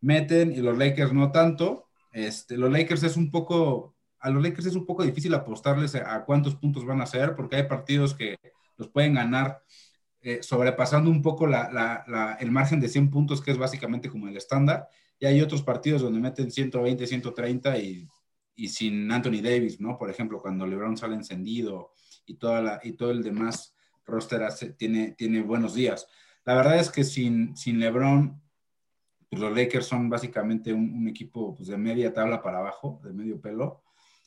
meten 0.00 0.52
y 0.52 0.56
los 0.56 0.76
Lakers 0.76 1.12
no 1.12 1.30
tanto. 1.30 1.88
Este, 2.12 2.56
los 2.56 2.70
Lakers 2.70 3.02
es 3.02 3.16
un 3.16 3.30
poco, 3.30 3.96
a 4.18 4.30
los 4.30 4.42
Lakers 4.42 4.66
es 4.66 4.74
un 4.74 4.86
poco 4.86 5.04
difícil 5.04 5.32
apostarles 5.34 5.94
a, 5.94 6.24
cuántos 6.24 6.56
puntos 6.56 6.84
van 6.84 7.00
a 7.00 7.04
hacer 7.04 7.34
porque 7.36 7.56
hay 7.56 7.62
partidos 7.64 8.14
que 8.14 8.38
los 8.76 8.88
pueden 8.88 9.14
ganar 9.14 9.62
eh, 10.22 10.42
sobrepasando 10.42 11.10
un 11.10 11.22
poco 11.22 11.46
el 11.46 12.50
margen 12.50 12.80
de 12.80 12.88
100 12.88 13.10
puntos 13.10 13.40
que 13.40 13.50
es 13.50 13.58
básicamente 13.58 14.10
como 14.10 14.28
el 14.28 14.36
estándar 14.36 14.88
y 15.18 15.26
hay 15.26 15.40
otros 15.40 15.62
partidos 15.62 16.02
donde 16.02 16.20
meten 16.20 16.50
120, 16.50 17.06
130 17.06 17.78
y, 17.78 18.08
y 18.54 18.68
sin 18.68 19.10
Anthony 19.10 19.40
Davis, 19.42 19.80
¿no? 19.80 19.96
Por 19.96 20.10
ejemplo, 20.10 20.38
cuando 20.38 20.66
LeBron 20.66 20.96
sale 20.96 21.14
encendido 21.14 21.92
y, 22.26 22.34
toda 22.34 22.80
y 22.82 22.92
todo 22.92 23.10
el 23.10 23.22
demás 23.22 23.74
roster 24.04 24.46
tiene, 24.76 25.12
tiene 25.12 25.42
buenos 25.42 25.74
días. 25.74 26.06
La 26.44 26.54
verdad 26.54 26.78
es 26.78 26.90
que 26.90 27.04
sin, 27.04 27.56
sin 27.56 27.78
LeBron, 27.80 28.40
pues 29.28 29.40
los 29.40 29.56
Lakers 29.56 29.86
son 29.86 30.10
básicamente 30.10 30.72
un, 30.72 31.08
equipo 31.08 31.54
pues, 31.54 31.68
de 31.68 31.78
media 31.78 32.12
tabla 32.12 32.42
para 32.42 32.58
abajo, 32.58 33.00
de 33.04 33.12
medio 33.12 33.40
pelo, 33.40 33.82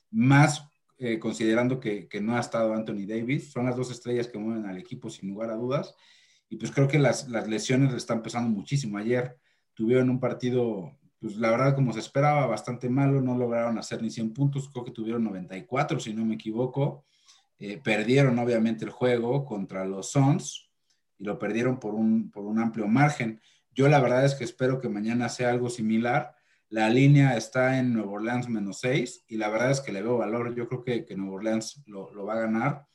más 0.09 0.67
eh, 0.97 1.19
considerando 1.19 1.79
que, 1.79 2.07
que, 2.07 2.21
no 2.21 2.35
ha 2.35 2.39
estado 2.39 2.73
Anthony 2.73 3.05
Davis. 3.07 3.51
Son 3.51 3.65
las 3.65 3.75
dos 3.75 3.91
estrellas 3.91 4.27
que 4.27 4.37
mueven 4.37 4.65
al 4.65 4.77
equipo 4.77 5.09
sin 5.09 5.29
lugar 5.29 5.49
a 5.49 5.55
dudas. 5.55 5.95
Y 6.49 6.57
pues 6.57 6.71
creo 6.71 6.87
que 6.87 6.99
las, 6.99 7.27
las 7.29 7.47
lesiones 7.47 7.91
le 7.91 7.97
están 7.97 8.21
pesando 8.21 8.49
muchísimo. 8.49 8.97
Ayer 8.97 9.37
tuvieron 9.73 10.09
un 10.09 10.19
partido, 10.19 10.97
pues 11.19 11.35
la 11.37 11.51
verdad 11.51 11.75
como 11.75 11.93
se 11.93 11.99
esperaba, 11.99 12.45
bastante 12.45 12.89
malo, 12.89 13.21
no 13.21 13.37
lograron 13.37 13.77
hacer 13.77 14.01
ni 14.01 14.09
100 14.09 14.33
puntos, 14.33 14.69
creo 14.69 14.85
que 14.85 14.91
tuvieron 14.91 15.23
94 15.23 15.99
si 15.99 16.13
no 16.13 16.25
me 16.25 16.35
equivoco, 16.35 17.05
eh, 17.59 17.79
perdieron 17.83 18.37
obviamente 18.39 18.85
el 18.85 18.91
juego 18.91 19.45
contra 19.45 19.85
los 19.85 20.11
Suns 20.11 20.69
y 21.17 21.23
lo 21.23 21.39
perdieron 21.39 21.79
por 21.79 21.95
un, 21.95 22.29
por 22.29 22.45
un 22.45 22.59
amplio 22.59 22.87
margen. 22.87 23.41
Yo 23.73 23.87
la 23.87 23.99
verdad 23.99 24.25
es 24.25 24.35
que 24.35 24.43
espero 24.43 24.79
que 24.79 24.89
mañana 24.89 25.29
sea 25.29 25.49
algo 25.49 25.69
similar. 25.69 26.35
La 26.73 26.89
línea 26.89 27.37
está 27.37 27.77
en 27.77 27.93
Nueva 27.93 28.13
Orleans 28.13 28.49
menos 28.49 28.79
6 28.79 29.25
y 29.27 29.37
la 29.37 29.47
verdad 29.49 29.69
es 29.69 29.79
que 29.79 29.91
le 29.91 30.01
veo 30.01 30.17
valor. 30.17 30.55
Yo 30.55 30.67
creo 30.67 30.83
que, 30.83 31.05
que 31.05 31.15
Nueva 31.15 31.35
Orleans 31.35 31.83
lo, 31.85 32.11
lo 32.15 32.25
va 32.25 32.33
a 32.33 32.39
ganar 32.39 32.87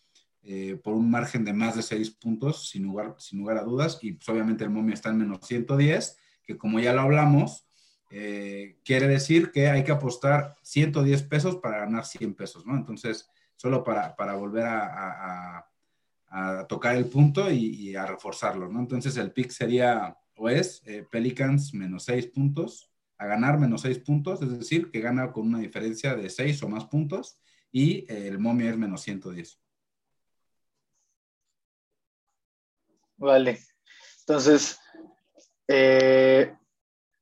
eh, 0.43 0.81
por 0.83 0.95
un 0.95 1.09
margen 1.09 1.45
de 1.45 1.53
más 1.53 1.77
de 1.77 1.83
6 1.83 2.11
puntos, 2.11 2.71
sin 2.71 2.83
lugar, 2.83 3.15
sin 3.19 3.39
lugar 3.39 3.57
a 3.57 3.63
dudas. 3.63 4.01
Y 4.03 4.15
pues, 4.15 4.29
obviamente 4.31 4.65
el 4.65 4.71
momio 4.71 4.95
está 4.95 5.11
en 5.11 5.19
menos 5.19 5.47
110 5.47 6.17
que 6.43 6.59
como 6.59 6.81
ya 6.81 6.93
lo 6.93 7.03
hablamos, 7.03 7.69
eh, 8.11 8.81
quiere 8.85 9.07
decir 9.07 9.53
que 9.53 9.69
hay 9.69 9.85
que 9.85 9.93
apostar 9.93 10.57
110 10.63 11.23
pesos 11.23 11.59
para 11.59 11.79
ganar 11.79 12.05
100 12.05 12.35
pesos, 12.35 12.67
¿no? 12.67 12.75
Entonces, 12.75 13.31
solo 13.55 13.85
para, 13.85 14.17
para 14.17 14.35
volver 14.35 14.65
a, 14.65 15.65
a, 16.31 16.67
tocar 16.67 16.97
el 16.97 17.07
punto 17.07 17.49
y, 17.49 17.95
a 17.95 18.07
reforzarlo, 18.07 18.69
¿no? 18.69 18.81
Entonces, 18.81 19.17
el 19.19 19.31
pick 19.31 19.51
sería, 19.51 20.19
o 20.37 20.49
es, 20.49 20.83
eh, 20.85 21.07
Pelicans 21.09 21.73
menos 21.75 22.03
6 22.07 22.27
puntos, 22.27 22.91
a 23.19 23.27
ganar 23.27 23.59
menos 23.59 23.83
6 23.83 23.99
puntos, 23.99 24.41
es 24.43 24.59
decir, 24.59 24.91
que 24.91 25.01
gana 25.01 25.33
con 25.33 25.47
una 25.49 25.59
diferencia 25.59 26.15
de 26.15 26.31
6 26.31 26.63
o 26.63 26.69
más 26.69 26.85
puntos, 26.87 27.39
y 27.71 28.11
eh, 28.11 28.29
el 28.29 28.39
momio 28.39 28.71
es 28.71 28.79
menos 28.79 29.03
110. 29.03 29.61
Vale. 33.17 33.59
Entonces, 34.21 34.79
eh, 35.67 36.55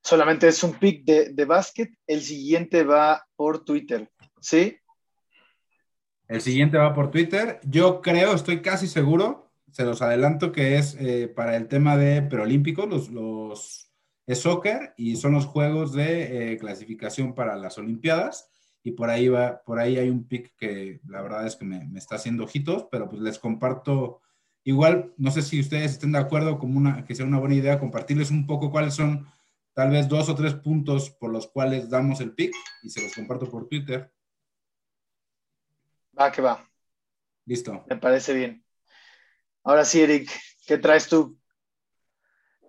solamente 0.02 0.48
es 0.48 0.62
un 0.62 0.78
pick 0.78 1.04
de, 1.04 1.30
de 1.32 1.44
básquet. 1.44 1.90
El 2.06 2.20
siguiente 2.20 2.84
va 2.84 3.26
por 3.34 3.64
Twitter. 3.64 4.10
¿Sí? 4.40 4.76
El 6.28 6.40
siguiente 6.40 6.76
va 6.76 6.92
por 6.92 7.10
Twitter. 7.10 7.60
Yo 7.64 8.02
creo, 8.02 8.34
estoy 8.34 8.60
casi 8.60 8.88
seguro, 8.88 9.50
se 9.70 9.84
los 9.84 10.02
adelanto 10.02 10.52
que 10.52 10.76
es 10.76 10.96
eh, 10.98 11.28
para 11.28 11.56
el 11.56 11.68
tema 11.68 11.96
de 11.96 12.22
preolímpicos, 12.22 12.88
los, 12.88 13.10
los 13.10 13.85
es 14.26 14.40
soccer 14.40 14.94
y 14.96 15.16
son 15.16 15.32
los 15.32 15.46
juegos 15.46 15.92
de 15.92 16.52
eh, 16.52 16.58
clasificación 16.58 17.34
para 17.34 17.56
las 17.56 17.78
Olimpiadas. 17.78 18.50
Y 18.82 18.92
por 18.92 19.10
ahí 19.10 19.28
va, 19.28 19.62
por 19.64 19.78
ahí 19.80 19.96
hay 19.96 20.10
un 20.10 20.28
pick 20.28 20.54
que 20.56 21.00
la 21.08 21.22
verdad 21.22 21.46
es 21.46 21.56
que 21.56 21.64
me, 21.64 21.84
me 21.86 21.98
está 21.98 22.16
haciendo 22.16 22.44
ojitos, 22.44 22.86
pero 22.90 23.08
pues 23.08 23.20
les 23.20 23.38
comparto 23.38 24.20
Igual, 24.66 25.14
no 25.16 25.30
sé 25.30 25.42
si 25.42 25.60
ustedes 25.60 25.92
estén 25.92 26.10
de 26.10 26.18
acuerdo 26.18 26.58
como 26.58 26.76
una, 26.76 27.04
que 27.04 27.14
sea 27.14 27.24
una 27.24 27.38
buena 27.38 27.54
idea 27.54 27.78
compartirles 27.78 28.32
un 28.32 28.48
poco 28.48 28.72
cuáles 28.72 28.94
son 28.94 29.24
tal 29.74 29.90
vez 29.90 30.08
dos 30.08 30.28
o 30.28 30.34
tres 30.34 30.54
puntos 30.54 31.08
por 31.08 31.30
los 31.30 31.46
cuales 31.46 31.88
damos 31.88 32.20
el 32.20 32.34
pick 32.34 32.52
y 32.82 32.90
se 32.90 33.00
los 33.00 33.14
comparto 33.14 33.48
por 33.48 33.68
Twitter. 33.68 34.12
Va, 36.18 36.32
que 36.32 36.42
va. 36.42 36.68
Listo. 37.44 37.84
Me 37.88 37.96
parece 37.96 38.34
bien. 38.34 38.64
Ahora 39.62 39.84
sí, 39.84 40.00
Eric, 40.00 40.28
¿qué 40.66 40.78
traes 40.78 41.06
tú? 41.06 41.38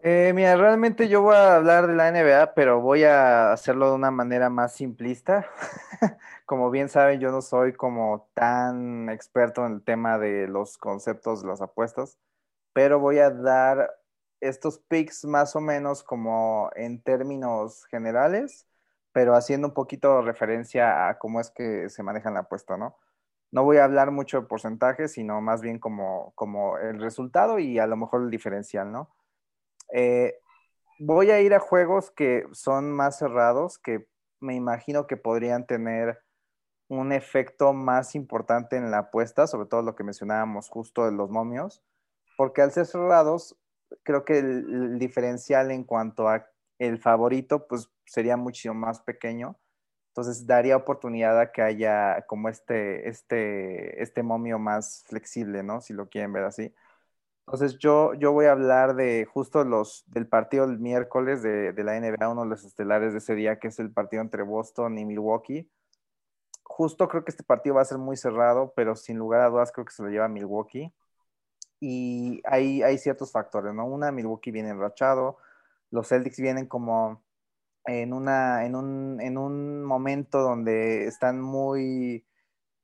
Eh, 0.04 0.32
mira, 0.36 0.56
realmente 0.56 1.10
yo 1.10 1.22
voy 1.22 1.36
a 1.36 1.56
hablar 1.56 1.88
de 1.88 1.96
la 1.96 2.08
NBA, 2.10 2.54
pero 2.54 2.82
voy 2.82 3.04
a 3.04 3.52
hacerlo 3.52 3.90
de 3.90 3.96
una 3.96 4.12
manera 4.12 4.50
más 4.50 4.74
simplista. 4.74 5.48
como 6.46 6.70
bien 6.72 6.88
saben, 6.90 7.20
yo 7.20 7.32
no 7.32 7.42
soy 7.42 7.74
como 7.74 8.30
tan 8.34 9.10
experto 9.10 9.66
en 9.66 9.74
el 9.74 9.84
tema 9.84 10.18
de 10.20 10.48
los 10.48 10.78
conceptos 10.78 11.42
de 11.42 11.48
las 11.50 11.62
apuestas, 11.62 12.18
pero 12.74 13.00
voy 13.00 13.20
a 13.20 13.32
dar 13.32 13.92
estos 14.42 14.80
picks 14.80 15.26
más 15.26 15.56
o 15.56 15.62
menos 15.62 16.04
como 16.04 16.70
en 16.76 17.02
términos 17.02 17.86
generales, 17.88 18.68
pero 19.14 19.36
haciendo 19.36 19.70
un 19.70 19.74
poquito 19.74 20.22
referencia 20.22 21.10
a 21.10 21.18
cómo 21.20 21.42
es 21.42 21.52
que 21.52 21.90
se 21.90 22.04
maneja 22.04 22.32
la 22.32 22.42
apuesta, 22.42 22.78
¿no? 22.78 22.98
No 23.52 23.64
voy 23.64 23.78
a 23.78 23.86
hablar 23.86 24.12
mucho 24.12 24.42
de 24.42 24.48
porcentajes, 24.48 25.14
sino 25.14 25.42
más 25.42 25.62
bien 25.62 25.80
como, 25.80 26.34
como 26.36 26.78
el 26.78 27.00
resultado 27.02 27.60
y 27.60 27.80
a 27.80 27.88
lo 27.88 27.98
mejor 27.98 28.24
el 28.24 28.30
diferencial, 28.32 28.92
¿no? 28.92 29.10
Eh, 29.93 30.36
voy 31.00 31.32
a 31.32 31.41
ir 31.41 31.54
a 31.54 31.60
juegos 31.60 32.12
que 32.12 32.45
son 32.52 32.91
más 32.91 33.17
cerrados, 33.17 33.78
que 33.78 34.08
me 34.39 34.56
imagino 34.56 35.08
que 35.08 35.17
podrían 35.17 35.65
tener 35.65 36.19
un 36.89 37.12
efecto 37.12 37.73
más 37.73 38.15
importante 38.15 38.78
en 38.78 38.91
la 38.91 39.00
apuesta, 39.00 39.47
sobre 39.47 39.67
todo 39.67 39.82
lo 39.82 39.95
que 39.95 40.04
mencionábamos 40.04 40.69
justo 40.69 41.06
de 41.06 41.12
los 41.12 41.30
momios, 41.30 41.84
porque 42.38 42.62
al 42.62 42.71
ser 42.71 42.86
cerrados, 42.86 43.58
creo 44.04 44.26
que 44.26 44.39
el, 44.39 45.00
diferencial 45.00 45.71
en 45.71 45.84
cuanto 45.84 46.30
a 46.30 46.47
el 46.80 47.00
favorito, 47.00 47.67
pues 47.67 47.89
sería 48.06 48.38
mucho 48.38 48.73
más 48.73 49.02
pequeño. 49.02 49.58
Entonces 50.10 50.47
daría 50.47 50.78
oportunidad 50.78 51.39
a 51.39 51.52
que 51.52 51.62
haya 51.62 52.26
como 52.28 52.50
este, 52.50 53.08
este, 53.10 54.02
este 54.02 54.23
momio 54.23 54.60
más 54.60 55.04
flexible, 55.08 55.63
¿no? 55.63 55.82
Si 55.82 55.93
lo 55.93 56.10
quieren 56.10 56.34
ver 56.34 56.43
así. 56.43 56.73
Entonces 57.48 57.78
yo, 57.80 58.14
yo 58.16 58.34
voy 58.34 58.46
a 58.48 58.52
hablar 58.52 58.96
de 58.96 59.24
justo 59.24 59.64
los 59.64 60.04
del 60.08 60.28
partido 60.28 60.68
del 60.68 60.80
miércoles 60.80 61.42
de, 61.42 61.74
la 61.78 61.98
NBA, 61.98 62.28
uno 62.28 62.44
de 62.44 62.50
los 62.50 62.66
estelares 62.66 63.14
de 63.14 63.20
ese 63.20 63.36
día, 63.36 63.58
que 63.58 63.70
es 63.70 63.80
el 63.80 63.90
partido 63.90 64.22
entre 64.22 64.44
Boston 64.44 64.98
y 64.98 65.06
Milwaukee. 65.06 65.72
Justo 66.64 67.08
creo 67.08 67.24
que 67.24 67.32
este 67.32 67.46
partido 67.46 67.76
va 67.76 67.84
a 67.84 67.86
ser 67.86 68.00
muy 68.00 68.18
cerrado, 68.18 68.74
pero 68.76 68.98
sin 68.98 69.18
lugar 69.18 69.42
a 69.42 69.50
dudas 69.50 69.72
creo 69.72 69.86
que 69.86 69.94
se 69.94 70.04
lo 70.04 70.10
lleva 70.10 70.28
Milwaukee. 70.28 70.94
Y 71.80 72.42
hay, 72.46 72.84
hay 72.84 72.98
ciertos 72.98 73.32
factores, 73.32 73.74
¿no? 73.74 73.86
Una, 73.86 74.12
Milwaukee 74.12 74.52
viene 74.52 74.72
enrachado, 74.72 75.38
los 75.90 76.10
Celtics 76.10 76.40
vienen 76.42 76.68
como 76.68 77.24
en, 77.86 78.12
una, 78.12 78.66
en, 78.66 78.76
un, 78.76 79.22
en 79.22 79.38
un 79.38 79.86
momento 79.86 80.42
donde 80.42 81.06
están 81.06 81.40
muy, 81.42 82.26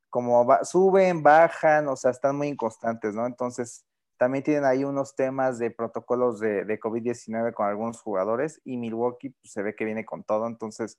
como 0.10 0.48
suben, 0.64 1.22
bajan, 1.22 1.90
o 1.90 1.98
sea, 1.98 2.12
están 2.12 2.38
muy 2.38 2.48
inconstantes, 2.48 3.14
¿no? 3.14 3.26
Entonces 3.26 3.86
también 4.24 4.46
tienen 4.46 4.64
ahí 4.64 4.86
unos 4.86 5.18
temas 5.18 5.60
de 5.60 5.70
protocolos 5.70 6.40
de, 6.40 6.64
de 6.64 6.80
COVID-19 6.80 7.54
con 7.54 7.68
algunos 7.68 8.00
jugadores 8.00 8.62
y 8.64 8.78
Milwaukee 8.78 9.32
pues, 9.32 9.52
se 9.52 9.62
ve 9.62 9.76
que 9.76 9.84
viene 9.84 10.06
con 10.06 10.24
todo. 10.24 10.48
Entonces, 10.48 10.98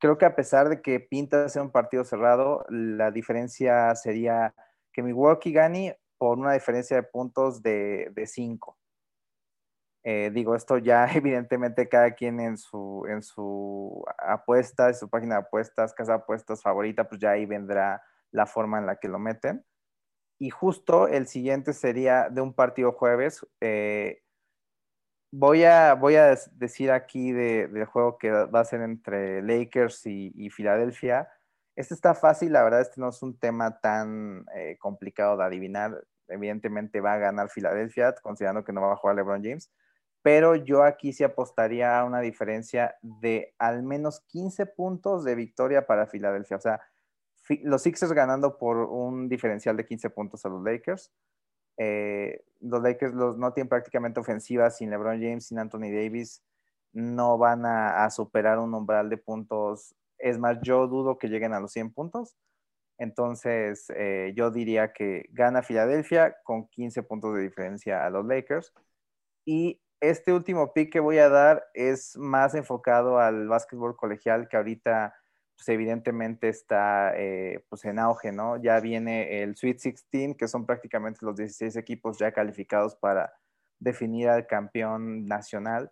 creo 0.00 0.18
que 0.18 0.24
a 0.24 0.34
pesar 0.34 0.68
de 0.68 0.82
que 0.82 0.98
pinta 0.98 1.48
ser 1.48 1.62
un 1.62 1.70
partido 1.70 2.02
cerrado, 2.02 2.66
la 2.68 3.12
diferencia 3.12 3.94
sería 3.94 4.52
que 4.92 5.04
Milwaukee 5.04 5.52
gane 5.52 5.96
por 6.18 6.38
una 6.38 6.54
diferencia 6.54 6.96
de 6.96 7.04
puntos 7.04 7.62
de 7.62 8.24
5. 8.26 8.76
Eh, 10.02 10.32
digo, 10.34 10.56
esto 10.56 10.78
ya 10.78 11.06
evidentemente 11.14 11.88
cada 11.88 12.16
quien 12.16 12.40
en 12.40 12.58
su, 12.58 13.06
en 13.08 13.22
su 13.22 14.04
apuesta, 14.18 14.88
en 14.88 14.96
su 14.96 15.08
página 15.08 15.36
de 15.36 15.42
apuestas, 15.42 15.94
casa 15.94 16.14
de 16.14 16.18
apuestas 16.18 16.60
favorita, 16.62 17.08
pues 17.08 17.20
ya 17.20 17.30
ahí 17.30 17.46
vendrá 17.46 18.02
la 18.32 18.46
forma 18.46 18.80
en 18.80 18.86
la 18.86 18.96
que 18.96 19.06
lo 19.06 19.20
meten. 19.20 19.64
Y 20.38 20.50
justo 20.50 21.08
el 21.08 21.26
siguiente 21.26 21.72
sería 21.72 22.28
de 22.28 22.40
un 22.40 22.52
partido 22.52 22.92
jueves. 22.92 23.46
Eh, 23.60 24.22
voy, 25.32 25.64
a, 25.64 25.94
voy 25.94 26.16
a 26.16 26.36
decir 26.52 26.90
aquí 26.90 27.32
del 27.32 27.84
juego 27.86 28.18
que 28.18 28.30
va 28.30 28.60
a 28.60 28.64
ser 28.64 28.82
entre 28.82 29.42
Lakers 29.42 30.06
y, 30.06 30.50
Filadelfia. 30.50 31.28
Este 31.74 31.94
está 31.94 32.14
fácil, 32.14 32.52
la 32.52 32.62
verdad, 32.62 32.80
este 32.80 33.00
no 33.00 33.10
es 33.10 33.22
un 33.22 33.38
tema 33.38 33.80
tan 33.80 34.46
eh, 34.54 34.76
complicado 34.78 35.36
de 35.36 35.44
adivinar. 35.44 36.04
Evidentemente 36.28 37.00
va 37.00 37.14
a 37.14 37.18
ganar 37.18 37.50
Filadelfia, 37.50 38.14
considerando 38.22 38.64
que 38.64 38.72
no 38.72 38.80
va 38.82 38.94
a 38.94 38.96
jugar 38.96 39.16
LeBron 39.16 39.42
James. 39.42 39.70
pero 40.22 40.56
yo 40.56 40.82
aquí 40.82 41.12
sí 41.12 41.22
apostaría 41.22 41.98
a 41.98 42.04
una 42.04 42.20
diferencia 42.20 42.96
de 43.02 43.54
al 43.58 43.82
menos 43.84 44.20
15 44.28 44.66
puntos 44.66 45.24
de 45.24 45.34
victoria 45.36 45.86
para 45.86 46.06
Filadelfia. 46.06 46.56
O 46.56 46.60
sea, 46.60 46.80
los 47.62 47.82
Sixers 47.82 48.12
ganando 48.12 48.58
por 48.58 48.76
un 48.76 49.28
diferencial 49.28 49.76
de 49.76 49.86
15 49.86 50.10
puntos 50.10 50.44
a 50.44 50.48
los 50.48 50.62
Lakers. 50.62 51.12
Eh, 51.78 52.42
los 52.60 52.82
Lakers 52.82 53.14
no 53.14 53.52
tienen 53.52 53.68
prácticamente 53.68 54.20
ofensiva 54.20 54.70
sin 54.70 54.90
LeBron 54.90 55.20
James, 55.20 55.46
sin 55.46 55.58
Anthony 55.58 55.92
Davis. 55.92 56.42
No 56.92 57.38
van 57.38 57.66
a, 57.66 58.08
superar 58.10 58.58
un 58.58 58.74
umbral 58.74 59.10
de 59.10 59.18
puntos. 59.18 59.94
Es 60.18 60.38
más, 60.38 60.58
yo 60.62 60.86
dudo 60.86 61.18
que 61.18 61.28
lleguen 61.28 61.52
a 61.52 61.60
los 61.60 61.72
100 61.72 61.92
puntos. 61.92 62.36
Entonces, 62.98 63.86
eh, 63.94 64.32
yo 64.34 64.50
diría 64.50 64.92
que 64.92 65.26
gana 65.30 65.62
Filadelfia 65.62 66.36
con 66.44 66.68
15 66.68 67.02
puntos 67.02 67.34
de 67.34 67.42
diferencia 67.42 68.06
a 68.06 68.10
los 68.10 68.24
Lakers. 68.24 68.72
Y 69.44 69.80
este 70.00 70.32
último 70.32 70.72
pick 70.72 70.92
que 70.92 71.00
voy 71.00 71.18
a 71.18 71.28
dar 71.28 71.64
es 71.74 72.16
más 72.16 72.54
enfocado 72.54 73.18
al 73.18 73.48
básquetbol 73.48 73.96
colegial 73.96 74.48
que 74.48 74.56
ahorita 74.56 75.14
pues 75.56 75.68
evidentemente 75.68 76.48
está 76.48 77.12
eh, 77.16 77.64
pues 77.68 77.84
en 77.84 77.98
auge, 77.98 78.32
¿no? 78.32 78.56
Ya 78.62 78.78
viene 78.80 79.42
el 79.42 79.56
Sweet 79.56 79.80
16, 79.82 80.36
que 80.36 80.48
son 80.48 80.66
prácticamente 80.66 81.20
los 81.22 81.36
16 81.36 81.76
equipos 81.76 82.18
ya 82.18 82.32
calificados 82.32 82.96
para 82.96 83.32
definir 83.78 84.28
al 84.28 84.46
campeón 84.46 85.26
nacional. 85.26 85.90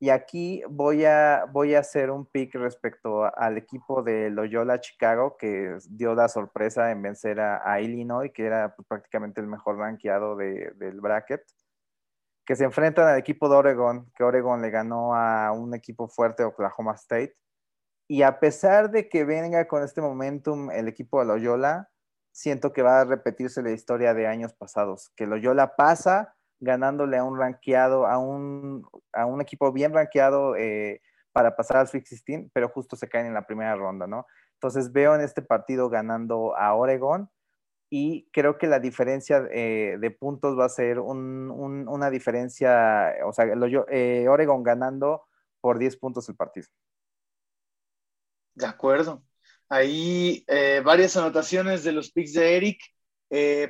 Y 0.00 0.10
aquí 0.10 0.62
voy 0.68 1.04
a, 1.04 1.46
voy 1.50 1.74
a 1.74 1.80
hacer 1.80 2.10
un 2.10 2.26
pick 2.26 2.54
respecto 2.54 3.24
al 3.36 3.58
equipo 3.58 4.02
de 4.02 4.30
Loyola 4.30 4.80
Chicago, 4.80 5.36
que 5.36 5.76
dio 5.90 6.14
la 6.14 6.28
sorpresa 6.28 6.90
en 6.92 7.02
vencer 7.02 7.40
a, 7.40 7.80
Illinois, 7.80 8.30
que 8.32 8.46
era 8.46 8.74
pues, 8.76 8.86
prácticamente 8.86 9.40
el 9.40 9.48
mejor 9.48 9.78
rankeado 9.78 10.36
del 10.36 11.00
bracket 11.00 11.42
que 12.48 12.56
se 12.56 12.64
enfrentan 12.64 13.06
al 13.06 13.18
equipo 13.18 13.46
de 13.46 13.56
Oregon, 13.56 14.10
que 14.16 14.24
Oregon 14.24 14.62
le 14.62 14.70
ganó 14.70 15.14
a 15.14 15.52
un 15.52 15.74
equipo 15.74 16.08
fuerte, 16.08 16.44
Oklahoma 16.44 16.94
State. 16.94 17.36
Y 18.08 18.22
a 18.22 18.40
pesar 18.40 18.90
de 18.90 19.08
que 19.08 19.24
venga 19.24 19.68
con 19.68 19.82
este 19.82 20.00
momentum 20.00 20.70
el 20.70 20.88
equipo 20.88 21.20
de 21.20 21.26
Loyola, 21.26 21.90
siento 22.32 22.72
que 22.72 22.82
va 22.82 23.02
a 23.02 23.04
repetirse 23.04 23.62
la 23.62 23.70
historia 23.70 24.14
de 24.14 24.26
años 24.26 24.54
pasados, 24.54 25.10
que 25.14 25.26
Loyola 25.26 25.76
pasa 25.76 26.34
ganándole 26.60 27.18
a 27.18 27.24
un 27.24 27.38
rankeado, 27.38 28.06
a 28.06 28.18
un, 28.18 28.86
a 29.12 29.26
un 29.26 29.40
equipo 29.40 29.72
bien 29.72 29.92
rankeado 29.92 30.56
eh, 30.56 31.02
para 31.32 31.54
pasar 31.54 31.76
al 31.76 31.88
Sweet 31.88 32.08
16, 32.08 32.50
pero 32.52 32.68
justo 32.68 32.96
se 32.96 33.08
caen 33.08 33.26
en 33.26 33.34
la 33.34 33.46
primera 33.46 33.76
ronda, 33.76 34.06
¿no? 34.06 34.26
Entonces 34.54 34.90
veo 34.92 35.14
en 35.14 35.20
este 35.20 35.42
partido 35.42 35.88
ganando 35.88 36.56
a 36.56 36.74
Oregon 36.74 37.30
y 37.90 38.28
creo 38.32 38.58
que 38.58 38.66
la 38.66 38.80
diferencia 38.80 39.46
eh, 39.50 39.96
de 40.00 40.10
puntos 40.10 40.58
va 40.58 40.64
a 40.64 40.68
ser 40.68 40.98
una 40.98 42.10
diferencia, 42.10 43.14
o 43.24 43.32
sea, 43.32 43.46
eh, 43.90 44.26
Oregon 44.28 44.62
ganando 44.62 45.26
por 45.60 45.78
10 45.78 45.96
puntos 45.96 46.28
el 46.28 46.36
partido. 46.36 46.66
De 48.58 48.66
acuerdo. 48.66 49.22
Ahí 49.68 50.44
eh, 50.48 50.80
varias 50.84 51.16
anotaciones 51.16 51.84
de 51.84 51.92
los 51.92 52.10
picks 52.10 52.32
de 52.32 52.56
Eric. 52.56 52.80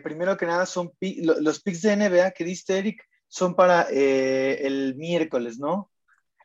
primero 0.03 0.36
que 0.36 0.47
nada, 0.47 0.66
son 0.66 0.93
los 1.01 1.61
picks 1.61 1.82
de 1.82 1.97
NBA 1.97 2.30
que 2.30 2.45
diste, 2.45 2.78
Eric, 2.78 3.03
son 3.26 3.55
para 3.55 3.82
el 3.82 4.95
miércoles, 4.97 5.59
¿no? 5.59 5.91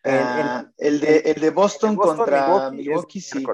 el, 0.04 0.20
ah, 0.20 0.72
de, 0.78 1.52
Boston, 1.52 1.96
contra 1.96 2.72
Milwaukee, 2.72 3.22
sí. 3.22 3.46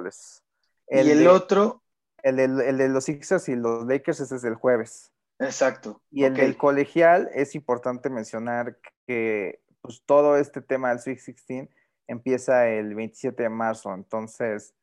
y 0.89 0.95
el 0.95 1.27
otro 1.27 1.83
el 2.23 2.77
de, 2.77 2.89
los 2.89 3.05
Sixers 3.05 3.49
y 3.49 3.55
los 3.55 3.85
Lakers 3.85 4.19
ese 4.19 4.35
es 4.35 4.43
el 4.43 4.55
jueves. 4.55 5.11
Exacto. 5.39 6.01
Y 6.11 6.25
el 6.25 6.33
del 6.33 6.57
colegial 6.57 7.29
es 7.33 7.55
importante 7.55 8.09
mencionar 8.09 8.77
que 9.07 9.61
pues, 9.81 10.03
todo 10.05 10.37
este 10.37 10.61
tema 10.61 10.89
del 10.89 10.99
Sweet 10.99 11.19
16 11.23 11.69
empieza 12.07 12.67
el 12.67 12.93
27 12.95 13.43
de 13.43 13.49
marzo. 13.49 13.93
Entonces, 13.93 14.73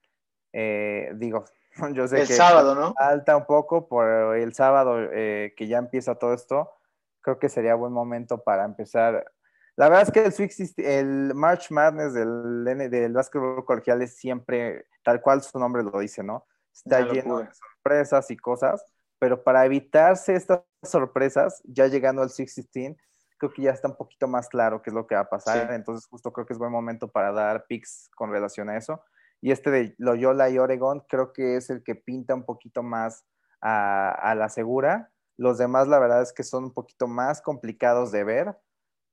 eh, 0.52 1.12
digo, 1.16 1.44
yo 1.92 2.08
sé 2.08 2.22
el 2.22 2.28
que 2.28 2.34
sábado, 2.34 2.74
¿no? 2.74 2.94
falta 2.94 3.36
un 3.36 3.46
poco 3.46 3.88
por 3.88 4.36
el 4.36 4.54
sábado 4.54 4.98
eh, 5.12 5.54
que 5.56 5.66
ya 5.66 5.78
empieza 5.78 6.14
todo 6.16 6.34
esto. 6.34 6.72
Creo 7.20 7.38
que 7.38 7.48
sería 7.48 7.74
buen 7.74 7.92
momento 7.92 8.42
para 8.42 8.64
empezar. 8.64 9.32
La 9.74 9.88
verdad 9.88 10.08
es 10.08 10.12
que 10.12 10.44
el, 10.44 10.84
el 10.86 11.34
March 11.34 11.70
Madness 11.70 12.14
del, 12.14 12.64
del 12.64 13.12
básquetbol 13.12 13.64
colegial 13.64 14.00
es 14.02 14.16
siempre 14.16 14.86
tal 15.02 15.20
cual 15.20 15.42
su 15.42 15.58
nombre 15.58 15.82
lo 15.82 15.98
dice, 15.98 16.22
¿no? 16.22 16.46
está 16.76 17.00
lleno 17.00 17.38
de 17.38 17.48
sorpresas 17.52 18.30
y 18.30 18.36
cosas, 18.36 18.84
pero 19.18 19.42
para 19.42 19.64
evitarse 19.64 20.34
estas 20.34 20.60
sorpresas, 20.82 21.62
ya 21.64 21.86
llegando 21.86 22.22
al 22.22 22.28
16, 22.28 22.96
creo 23.38 23.52
que 23.52 23.62
ya 23.62 23.70
está 23.70 23.88
un 23.88 23.96
poquito 23.96 24.28
más 24.28 24.48
claro 24.48 24.82
qué 24.82 24.90
es 24.90 24.94
lo 24.94 25.06
que 25.06 25.14
va 25.14 25.22
a 25.22 25.28
pasar, 25.28 25.72
entonces 25.72 26.06
justo 26.06 26.32
creo 26.32 26.46
que 26.46 26.52
es 26.52 26.58
buen 26.58 26.72
momento 26.72 27.08
para 27.08 27.32
dar 27.32 27.66
picks 27.66 28.10
con 28.14 28.30
relación 28.30 28.68
a 28.68 28.76
eso. 28.76 29.02
Y 29.40 29.52
este 29.52 29.70
de 29.70 29.94
Loyola 29.98 30.50
y 30.50 30.58
Oregon 30.58 31.04
creo 31.08 31.32
que 31.32 31.56
es 31.56 31.70
el 31.70 31.82
que 31.82 31.94
pinta 31.94 32.34
un 32.34 32.44
poquito 32.44 32.82
más 32.82 33.24
a, 33.60 34.34
la 34.36 34.48
segura. 34.48 35.10
Los 35.36 35.58
demás, 35.58 35.88
la 35.88 35.98
verdad 35.98 36.22
es 36.22 36.32
que 36.32 36.42
son 36.42 36.64
un 36.64 36.74
poquito 36.74 37.06
más 37.06 37.42
complicados 37.42 38.12
de 38.12 38.24
ver, 38.24 38.56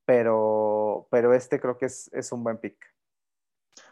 pero, 0.06 1.08
pero 1.12 1.34
este 1.34 1.60
creo 1.60 1.78
que 1.78 1.88
es, 1.88 2.10
es 2.14 2.32
un 2.32 2.44
buen 2.44 2.58
pick. 2.58 2.78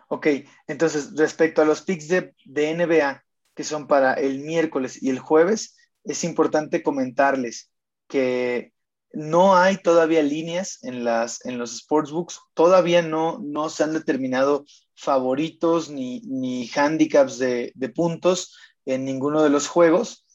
Ok, 0.07 0.27
entonces 0.67 1.15
respecto 1.15 1.61
a 1.61 1.65
los 1.65 1.81
picks 1.81 2.07
de, 2.07 2.35
de 2.45 2.75
NBA, 2.75 3.23
que 3.55 3.63
son 3.63 3.87
para 3.87 4.13
el 4.13 4.39
miércoles 4.39 5.01
y 5.01 5.09
el 5.09 5.19
jueves, 5.19 5.77
es 6.03 6.23
importante 6.23 6.83
comentarles 6.83 7.71
que 8.07 8.73
no 9.13 9.55
hay 9.55 9.77
todavía 9.77 10.23
líneas 10.23 10.79
en, 10.83 11.03
las, 11.03 11.45
en 11.45 11.57
los 11.57 11.77
sportsbooks, 11.77 12.39
todavía 12.53 13.01
no, 13.01 13.39
no 13.39 13.69
se 13.69 13.83
han 13.83 13.93
determinado 13.93 14.65
favoritos 14.95 15.89
ni, 15.89 16.21
ni 16.21 16.69
handicaps 16.73 17.37
de, 17.37 17.73
puntos 17.95 18.57
en 18.85 19.05
ninguno 19.05 19.43
de 19.43 19.49
los 19.49 19.67
juegos. 19.67 20.25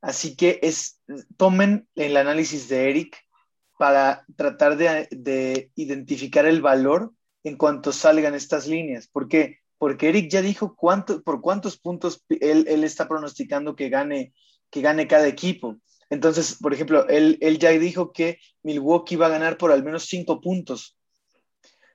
Así 0.00 0.36
que 0.36 0.60
es, 0.62 1.00
tomen 1.36 1.88
el 1.94 2.16
análisis 2.16 2.68
de 2.68 2.90
Eric 2.90 3.16
para 3.78 4.24
tratar 4.36 4.76
de, 4.76 5.08
de 5.10 5.70
identificar 5.74 6.46
el 6.46 6.62
valor 6.62 7.12
en 7.44 7.56
cuanto 7.56 7.92
salgan 7.92 8.34
estas 8.34 8.66
líneas. 8.66 9.08
porque 9.10 9.60
porque 9.80 10.10
Eric 10.10 10.30
ya 10.30 10.42
dijo 10.42 10.76
cuánto, 10.76 11.22
por 11.22 11.40
cuántos 11.40 11.78
puntos 11.78 12.22
él, 12.28 12.84
está 12.84 13.08
pronosticando 13.08 13.74
que 13.74 13.88
gane, 13.88 14.34
que 14.68 14.82
gane 14.82 15.08
cada 15.08 15.26
equipo. 15.26 15.78
Entonces, 16.10 16.58
por 16.60 16.74
ejemplo, 16.74 17.06
él, 17.08 17.38
ya 17.58 17.70
dijo 17.70 18.12
que 18.12 18.38
Milwaukee 18.62 19.16
va 19.16 19.26
a 19.26 19.30
ganar 19.30 19.56
por 19.56 19.72
al 19.72 19.84
menos 19.84 20.04
cinco 20.04 20.40
puntos. 20.40 20.98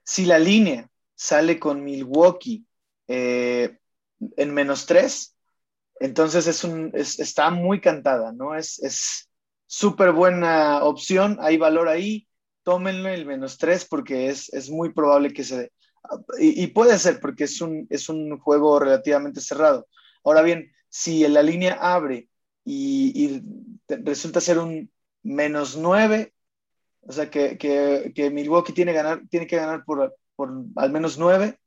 Si 0.03 0.25
la 0.25 0.39
línea 0.39 0.89
sale 1.15 1.59
con 1.59 1.83
Milwaukee 1.83 2.65
eh, 3.07 3.77
en 4.37 4.53
menos 4.53 4.85
tres, 4.85 5.35
entonces 5.99 6.47
es 6.47 6.63
un, 6.63 6.91
está 6.93 7.49
muy 7.51 7.81
cantada, 7.81 8.31
¿no? 8.31 8.55
Es 8.55 9.29
súper 9.67 10.11
buena 10.11 10.83
opción, 10.83 11.37
hay 11.41 11.57
valor 11.57 11.89
ahí, 11.89 12.27
tómenlo 12.63 13.09
el 13.09 13.25
menos 13.25 13.57
tres 13.57 13.85
porque 13.85 14.29
es, 14.29 14.51
es 14.53 14.69
muy 14.69 14.93
probable 14.93 15.33
que 15.33 15.43
se, 15.43 15.71
y, 16.39 16.67
puede 16.67 16.97
ser 16.99 17.19
porque 17.19 17.45
es 17.45 17.61
un, 17.61 17.87
es 17.89 18.09
un 18.09 18.37
juego 18.39 18.79
relativamente 18.79 19.41
cerrado. 19.41 19.87
Ahora 20.23 20.41
bien, 20.41 20.71
si 20.89 21.27
la 21.27 21.43
línea 21.43 21.77
abre 21.79 22.29
y, 22.63 23.41
resulta 23.87 24.41
ser 24.41 24.59
un 24.59 24.91
menos 25.23 25.75
9, 25.77 26.33
o 27.01 27.11
sea 27.11 27.29
que, 27.29 27.57
que, 27.57 28.31
Milwaukee 28.31 28.73
tiene, 28.73 28.93
ganar, 28.93 29.21
tiene 29.29 29.47
que 29.47 29.57
ganar 29.57 29.83
por, 29.85 30.15
por 30.35 30.51
al 30.75 30.91
menos 30.91 31.17
9, 31.17 31.57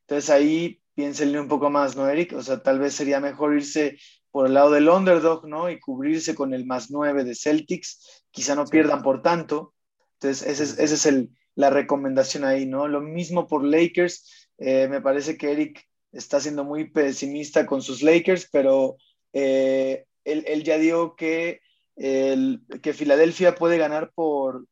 entonces 0.00 0.30
ahí 0.30 0.80
piénsenle 0.94 1.40
un 1.40 1.48
poco 1.48 1.70
más, 1.70 1.96
¿no, 1.96 2.08
Eric? 2.08 2.32
O 2.34 2.42
sea, 2.42 2.62
tal 2.62 2.78
vez 2.78 2.94
sería 2.94 3.20
mejor 3.20 3.54
irse 3.54 3.98
por 4.30 4.46
el 4.46 4.54
lado 4.54 4.70
del 4.70 4.88
underdog, 4.88 5.46
¿no? 5.46 5.70
Y 5.70 5.80
cubrirse 5.80 6.34
con 6.34 6.54
el 6.54 6.66
más 6.66 6.90
9 6.90 7.24
de 7.24 7.34
Celtics, 7.34 8.24
quizá 8.30 8.54
no 8.54 8.64
pierdan 8.66 9.02
por 9.02 9.22
tanto. 9.22 9.74
Entonces, 10.14 10.46
ese 10.46 10.64
es, 10.64 10.78
ese 10.78 10.94
es 10.94 11.06
el, 11.06 11.30
la 11.54 11.70
recomendación 11.70 12.44
ahí, 12.44 12.66
¿no? 12.66 12.88
Lo 12.88 13.00
mismo 13.00 13.46
por 13.46 13.64
Lakers. 13.64 14.48
Eh, 14.58 14.88
me 14.88 15.00
parece 15.00 15.36
que 15.36 15.52
Eric 15.52 15.88
está 16.12 16.40
siendo 16.40 16.64
muy 16.64 16.90
pesimista 16.90 17.66
con 17.66 17.82
sus 17.82 18.02
Lakers, 18.02 18.48
pero 18.50 18.96
eh, 19.32 20.04
él, 20.24 20.64
ya 20.64 20.78
dijo 20.78 21.16
que, 21.16 21.60
que 21.96 22.92
Filadelfia 22.92 23.54
puede 23.54 23.78
ganar 23.78 24.12
por, 24.14 24.66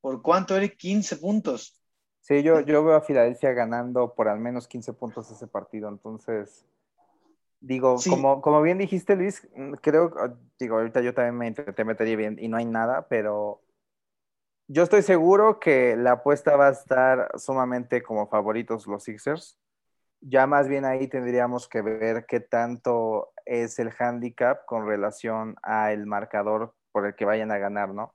¿por 0.00 0.22
cuánto, 0.22 0.56
Eric? 0.56 0.76
15 0.76 1.16
puntos. 1.16 1.80
Sí, 2.20 2.42
yo, 2.42 2.60
yo 2.60 2.84
veo 2.84 2.94
a 2.96 3.00
Filadelfia 3.00 3.52
ganando 3.52 4.14
por 4.14 4.28
al 4.28 4.40
menos 4.40 4.68
15 4.68 4.92
puntos 4.92 5.30
ese 5.30 5.46
partido, 5.46 5.88
entonces... 5.88 6.66
Digo, 7.62 7.96
como, 8.08 8.40
como 8.40 8.62
bien 8.62 8.78
dijiste, 8.78 9.16
Luis, 9.16 9.46
creo, 9.82 10.10
digo, 10.58 10.78
ahorita 10.78 11.02
yo 11.02 11.12
también 11.12 11.36
me 11.36 11.52
te 11.52 11.84
metería 11.84 12.16
bien 12.16 12.38
y 12.40 12.48
no 12.48 12.56
hay 12.56 12.64
nada, 12.64 13.06
pero 13.06 13.60
yo 14.66 14.84
estoy 14.84 15.02
seguro 15.02 15.60
que 15.60 15.96
la 15.96 16.12
apuesta 16.12 16.56
va 16.56 16.68
a 16.68 16.72
estar 16.72 17.28
sumamente 17.38 18.02
como 18.02 18.28
favoritos 18.28 18.86
los 18.86 19.02
Sixers. 19.02 19.58
Ya 20.20 20.46
más 20.46 20.68
bien 20.68 20.84
ahí 20.84 21.08
tendríamos 21.08 21.68
que 21.68 21.82
ver 21.82 22.24
qué 22.26 22.38
tanto 22.38 23.32
es 23.50 23.80
el 23.80 23.90
handicap 23.98 24.64
con 24.64 24.86
relación 24.86 25.56
al 25.62 26.06
marcador 26.06 26.72
por 26.92 27.04
el 27.04 27.16
que 27.16 27.24
vayan 27.24 27.50
a 27.50 27.58
ganar, 27.58 27.92
¿no? 27.92 28.14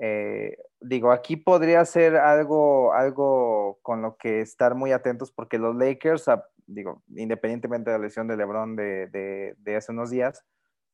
Eh, 0.00 0.58
digo, 0.80 1.12
aquí 1.12 1.36
podría 1.36 1.84
ser 1.84 2.16
algo, 2.16 2.92
algo 2.92 3.78
con 3.82 4.02
lo 4.02 4.16
que 4.16 4.40
estar 4.40 4.74
muy 4.74 4.90
atentos 4.90 5.30
porque 5.30 5.58
los 5.58 5.76
Lakers, 5.76 6.26
digo, 6.66 7.04
independientemente 7.14 7.92
de 7.92 7.98
la 7.98 8.02
lesión 8.02 8.26
de 8.26 8.36
LeBron 8.36 8.74
de, 8.74 9.06
de, 9.08 9.54
de 9.58 9.76
hace 9.76 9.92
unos 9.92 10.10
días, 10.10 10.44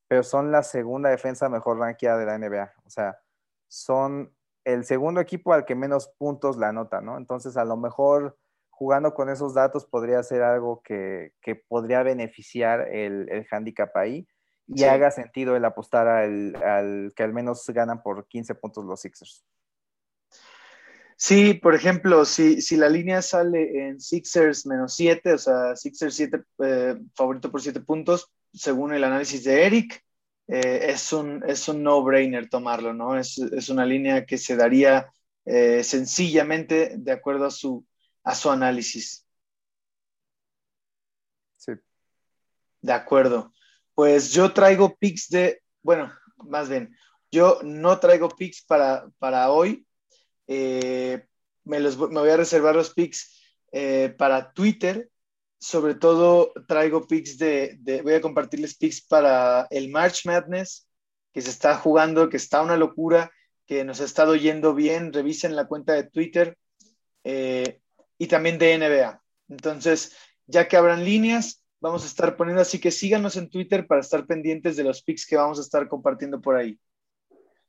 pero 0.08 0.22
son 0.22 0.52
la 0.52 0.62
segunda 0.62 1.08
defensa 1.08 1.48
mejor 1.48 1.78
ranqueada 1.78 2.18
de 2.18 2.26
la 2.26 2.38
NBA. 2.38 2.74
O 2.84 2.90
sea, 2.90 3.18
son 3.66 4.30
el 4.64 4.84
segundo 4.84 5.22
equipo 5.22 5.54
al 5.54 5.64
que 5.64 5.74
menos 5.74 6.08
puntos 6.18 6.58
la 6.58 6.68
anota, 6.68 7.00
¿no? 7.00 7.16
Entonces, 7.16 7.56
a 7.56 7.64
lo 7.64 7.78
mejor 7.78 8.36
jugando 8.78 9.12
con 9.12 9.28
esos 9.28 9.54
datos 9.54 9.86
podría 9.86 10.22
ser 10.22 10.42
algo 10.42 10.82
que, 10.82 11.32
que 11.42 11.56
podría 11.56 12.04
beneficiar 12.04 12.88
el, 12.94 13.28
el 13.30 13.46
handicap 13.50 13.96
ahí 13.96 14.28
y 14.68 14.84
Sí. 14.84 14.84
haga 14.84 15.10
sentido 15.10 15.56
el 15.56 15.64
apostar 15.64 16.06
al, 16.06 16.56
al 16.62 17.12
que 17.16 17.24
al 17.24 17.32
menos 17.32 17.64
ganan 17.68 18.02
por 18.02 18.28
15 18.28 18.54
puntos 18.54 18.84
los 18.84 19.00
Sixers. 19.00 19.44
Sí, 21.16 21.54
por 21.54 21.74
ejemplo, 21.74 22.24
si, 22.24 22.60
si 22.62 22.76
la 22.76 22.88
línea 22.88 23.22
sale 23.22 23.88
en 23.88 24.00
Sixers 24.00 24.66
menos 24.66 24.94
7, 24.94 25.32
o 25.32 25.38
sea, 25.38 25.74
Sixers 25.74 26.14
7 26.14 26.42
eh, 26.64 26.96
favorito 27.14 27.50
por 27.50 27.60
7 27.60 27.80
puntos, 27.80 28.30
según 28.52 28.94
el 28.94 29.02
análisis 29.02 29.42
de 29.44 29.66
Eric, 29.66 30.04
eh, 30.46 30.86
es 30.90 31.12
un, 31.12 31.42
es 31.46 31.68
un 31.68 31.82
no-brainer 31.82 32.48
tomarlo, 32.48 32.94
¿no? 32.94 33.18
Es, 33.18 33.36
es, 33.38 33.68
una 33.68 33.84
línea 33.84 34.24
que 34.26 34.38
se 34.38 34.56
daría 34.56 35.10
eh, 35.44 35.82
sencillamente 35.82 36.94
de 36.96 37.12
acuerdo 37.12 37.46
a 37.46 37.50
su, 37.50 37.84
a 38.28 38.34
su 38.34 38.50
análisis. 38.50 39.26
Sí. 41.56 41.72
De 42.82 42.92
acuerdo. 42.92 43.54
Pues 43.94 44.32
yo 44.32 44.52
traigo 44.52 44.94
picks 44.96 45.30
de, 45.30 45.62
bueno, 45.82 46.12
más 46.36 46.68
bien, 46.68 46.94
yo 47.32 47.58
no 47.62 47.98
traigo 47.98 48.28
picks 48.28 48.62
para, 48.66 49.08
para 49.18 49.50
hoy. 49.50 49.86
Eh, 50.46 51.24
me, 51.64 51.80
los, 51.80 51.96
me, 51.96 52.20
voy 52.20 52.28
a 52.28 52.36
reservar 52.36 52.76
los 52.76 52.92
picks 52.92 53.34
eh, 53.72 54.14
para 54.18 54.52
Twitter. 54.52 55.08
Sobre 55.58 55.94
todo 55.94 56.52
traigo 56.68 57.06
picks 57.06 57.38
de, 57.38 57.78
de, 57.80 58.02
voy 58.02 58.12
a 58.12 58.20
compartirles 58.20 58.76
picks 58.76 59.00
para 59.06 59.66
el 59.70 59.88
March 59.90 60.26
Madness, 60.26 60.86
que 61.32 61.40
se 61.40 61.48
está 61.48 61.76
jugando, 61.78 62.28
que 62.28 62.36
está 62.36 62.60
una 62.60 62.76
locura, 62.76 63.32
que 63.64 63.84
nos 63.84 64.02
ha 64.02 64.04
estado 64.04 64.36
yendo 64.36 64.74
bien. 64.74 65.14
Revisen 65.14 65.56
la 65.56 65.66
cuenta 65.66 65.94
de 65.94 66.04
Twitter 66.04 66.58
eh, 67.24 67.80
y 68.18 68.26
también 68.26 68.58
de 68.58 68.76
NBA. 68.76 69.22
Entonces, 69.48 70.16
ya 70.46 70.68
que 70.68 70.76
abran 70.76 71.04
líneas, 71.04 71.64
vamos 71.80 72.02
a 72.04 72.06
estar 72.06 72.36
poniendo, 72.36 72.60
así 72.62 72.80
que 72.80 72.90
síganos 72.90 73.36
en 73.36 73.48
Twitter 73.48 73.86
para 73.86 74.00
estar 74.00 74.26
pendientes 74.26 74.76
de 74.76 74.84
los 74.84 75.02
picks 75.02 75.26
que 75.26 75.36
vamos 75.36 75.58
a 75.58 75.62
estar 75.62 75.88
compartiendo 75.88 76.40
por 76.40 76.56
ahí. 76.56 76.78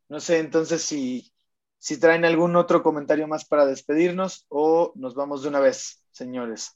No 0.08 0.20
sé, 0.20 0.40
entonces 0.40 0.82
si, 0.82 1.32
si 1.78 2.00
traen 2.00 2.26
algún 2.26 2.56
otro 2.56 2.82
comentario 2.82 3.28
más 3.28 3.46
para 3.46 3.66
despedirnos 3.66 4.46
o 4.50 4.92
nos 4.96 5.14
vamos 5.14 5.44
de 5.44 5.50
una 5.50 5.60
vez, 5.60 6.04
señores. 6.12 6.76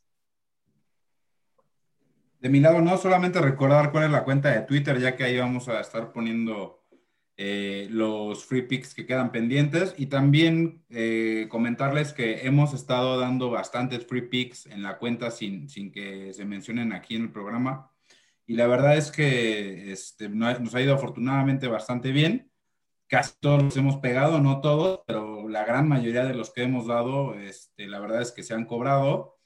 De 2.39 2.49
mi 2.49 2.59
lado, 2.59 2.81
no 2.81 2.97
solamente 2.97 3.39
recordar 3.39 3.91
cuál 3.91 4.03
es 4.03 4.11
la 4.11 4.25
cuenta 4.25 4.51
de 4.51 4.61
Twitter, 4.61 4.99
ya 4.99 5.15
que 5.15 5.23
ahí 5.23 5.39
vamos 5.39 5.69
a 5.69 5.79
estar 5.79 6.11
poniendo 6.11 6.82
eh, 7.35 7.87
los 7.89 8.45
free 8.45 8.61
picks 8.63 8.93
que 8.93 9.07
quedan 9.07 9.31
pendientes 9.31 9.95
y 9.97 10.05
también 10.05 10.83
eh, 10.89 11.47
comentarles 11.49 12.13
que 12.13 12.45
hemos 12.45 12.73
estado 12.75 13.19
dando 13.19 13.49
bastantes 13.49 14.05
free 14.05 14.29
picks 14.29 14.67
en 14.67 14.83
la 14.83 14.99
cuenta 14.99 15.31
sin, 15.31 15.67
sin 15.67 15.91
que 15.91 16.31
se 16.33 16.45
mencionen 16.45 16.93
aquí 16.93 17.15
en 17.15 17.23
el 17.23 17.31
programa. 17.31 17.91
Y 18.45 18.55
la 18.55 18.67
verdad 18.67 18.97
es 18.97 19.11
que 19.11 19.91
este, 19.91 20.29
nos 20.29 20.75
ha 20.75 20.81
ido 20.81 20.93
afortunadamente 20.93 21.67
bastante 21.67 22.11
bien. 22.11 22.51
Casi 23.07 23.33
todos 23.39 23.63
los 23.63 23.77
hemos 23.77 23.97
pegado, 23.97 24.39
no 24.39 24.61
todos, 24.61 25.01
pero 25.07 25.47
la 25.49 25.65
gran 25.65 25.87
mayoría 25.87 26.25
de 26.25 26.33
los 26.33 26.51
que 26.51 26.63
hemos 26.63 26.87
dado, 26.87 27.35
este, 27.35 27.87
la 27.87 27.99
verdad 27.99 28.21
es 28.21 28.31
que 28.31 28.43
se 28.43 28.53
han 28.53 28.65
cobrado. 28.65 29.39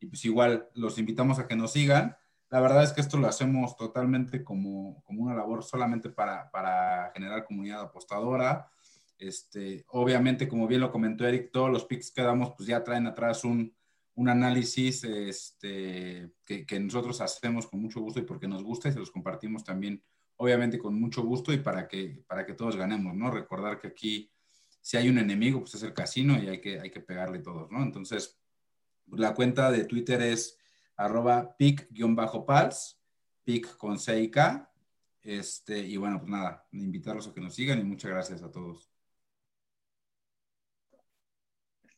Y 0.00 0.06
pues 0.06 0.24
igual 0.24 0.68
los 0.74 0.98
invitamos 0.98 1.38
a 1.38 1.48
que 1.48 1.56
nos 1.56 1.72
sigan. 1.72 2.16
La 2.48 2.60
verdad 2.60 2.84
es 2.84 2.92
que 2.92 3.00
esto 3.00 3.16
lo 3.16 3.26
hacemos 3.26 3.76
totalmente 3.76 4.44
como, 4.44 5.02
como 5.04 5.24
una 5.24 5.34
labor 5.34 5.64
solamente 5.64 6.10
para, 6.10 6.50
para, 6.50 7.10
generar 7.12 7.44
comunidad 7.44 7.80
apostadora. 7.80 8.70
Este, 9.18 9.84
obviamente, 9.88 10.46
como 10.46 10.68
bien 10.68 10.80
lo 10.80 10.92
comentó 10.92 11.26
Eric, 11.26 11.50
todos 11.50 11.70
los 11.70 11.84
picks 11.86 12.12
que 12.12 12.22
damos 12.22 12.52
pues 12.56 12.68
ya 12.68 12.84
traen 12.84 13.06
atrás 13.06 13.44
un, 13.44 13.74
un 14.14 14.28
análisis 14.28 15.04
este, 15.04 16.30
que, 16.44 16.64
que, 16.64 16.80
nosotros 16.80 17.20
hacemos 17.20 17.66
con 17.66 17.80
mucho 17.80 18.00
gusto 18.00 18.20
y 18.20 18.24
porque 18.24 18.48
nos 18.48 18.62
gusta 18.62 18.88
y 18.88 18.92
se 18.92 18.98
los 18.98 19.10
compartimos 19.10 19.64
también, 19.64 20.02
obviamente, 20.36 20.78
con 20.78 20.98
mucho 20.98 21.22
gusto 21.22 21.52
y 21.52 21.58
para 21.58 21.88
que, 21.88 22.22
para 22.28 22.46
que 22.46 22.54
todos 22.54 22.76
ganemos, 22.76 23.14
¿no? 23.14 23.30
Recordar 23.30 23.78
que 23.78 23.88
aquí, 23.88 24.30
si 24.80 24.96
hay 24.96 25.08
un 25.08 25.18
enemigo, 25.18 25.60
pues 25.60 25.74
es 25.74 25.82
el 25.82 25.92
casino 25.92 26.40
y 26.42 26.48
hay 26.48 26.60
que, 26.60 26.80
hay 26.80 26.90
que 26.90 27.00
pegarle 27.00 27.40
todos, 27.40 27.70
¿no? 27.70 27.82
Entonces, 27.82 28.38
la 29.06 29.34
cuenta 29.34 29.70
de 29.70 29.84
Twitter 29.84 30.22
es 30.22 30.58
arroba 30.96 31.56
pic-pals, 31.56 32.98
pic 33.44 33.76
con 33.76 33.98
C 33.98 34.20
y 34.20 34.30
K. 34.30 34.70
Este, 35.22 35.78
y 35.78 35.96
bueno, 35.96 36.18
pues 36.18 36.30
nada, 36.30 36.66
invitarlos 36.72 37.26
a 37.26 37.34
que 37.34 37.40
nos 37.40 37.54
sigan 37.54 37.80
y 37.80 37.84
muchas 37.84 38.10
gracias 38.10 38.42
a 38.42 38.50
todos. 38.50 38.90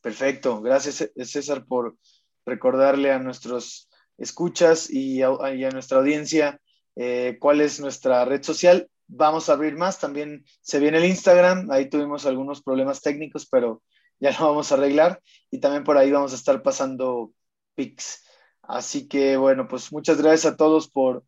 Perfecto, 0.01 0.63
gracias 0.63 1.11
César 1.25 1.67
por 1.67 1.99
recordarle 2.47 3.13
a 3.13 3.19
nuestros 3.19 3.91
escuchas 4.17 4.91
y 4.91 5.23
a, 5.23 5.31
nuestra 5.73 5.99
audiencia 5.99 6.61
eh, 6.97 7.37
cuál 7.41 7.61
es 7.61 7.81
nuestra 7.81 8.25
red 8.25 8.43
social. 8.43 8.89
Vamos 9.07 9.49
a 9.49 9.55
abrir 9.55 9.77
más, 9.77 9.99
también 9.99 10.45
se 10.61 10.79
viene 10.79 10.99
el 10.99 11.05
Instagram, 11.05 11.71
ahí 11.71 11.89
tuvimos 11.89 12.27
algunos 12.27 12.63
problemas 12.63 13.03
técnicos, 13.03 13.47
pero 13.47 13.83
ya 14.21 14.33
lo 14.33 14.47
vamos 14.47 14.71
a 14.71 14.75
arreglar 14.75 15.21
y 15.51 15.61
también 15.61 15.85
por 15.85 15.97
ahí 15.97 16.11
vamos 16.11 16.33
a 16.33 16.37
estar 16.37 16.63
pasando 16.63 17.33
pics. 17.75 18.25
Así 18.69 19.09
que 19.09 19.39
bueno, 19.39 19.67
pues 19.67 19.91
muchas 19.93 20.19
gracias 20.21 20.53
a 20.53 20.57
todos 20.57 20.89
por, 20.91 21.25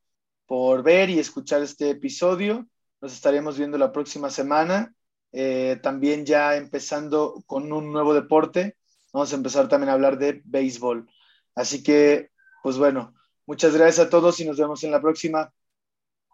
por 0.46 0.82
ver 0.82 1.08
y 1.08 1.18
escuchar 1.18 1.62
este 1.62 1.88
episodio. 1.88 2.68
Nos 3.00 3.14
estaremos 3.14 3.56
viendo 3.56 3.78
la 3.78 3.92
próxima 3.92 4.28
semana. 4.28 4.94
Eh, 5.32 5.80
también 5.82 6.26
ya 6.26 6.56
empezando 6.56 7.42
con 7.46 7.72
un 7.72 7.92
nuevo 7.92 8.12
deporte. 8.12 8.76
Vamos 9.12 9.32
a 9.32 9.36
empezar 9.36 9.68
también 9.68 9.88
a 9.88 9.94
hablar 9.94 10.18
de 10.18 10.42
béisbol. 10.44 11.08
Así 11.54 11.82
que, 11.82 12.30
pues 12.62 12.76
bueno, 12.76 13.14
muchas 13.46 13.74
gracias 13.74 14.06
a 14.06 14.10
todos 14.10 14.38
y 14.40 14.44
nos 14.44 14.58
vemos 14.58 14.84
en 14.84 14.90
la 14.90 15.00
próxima. 15.00 15.50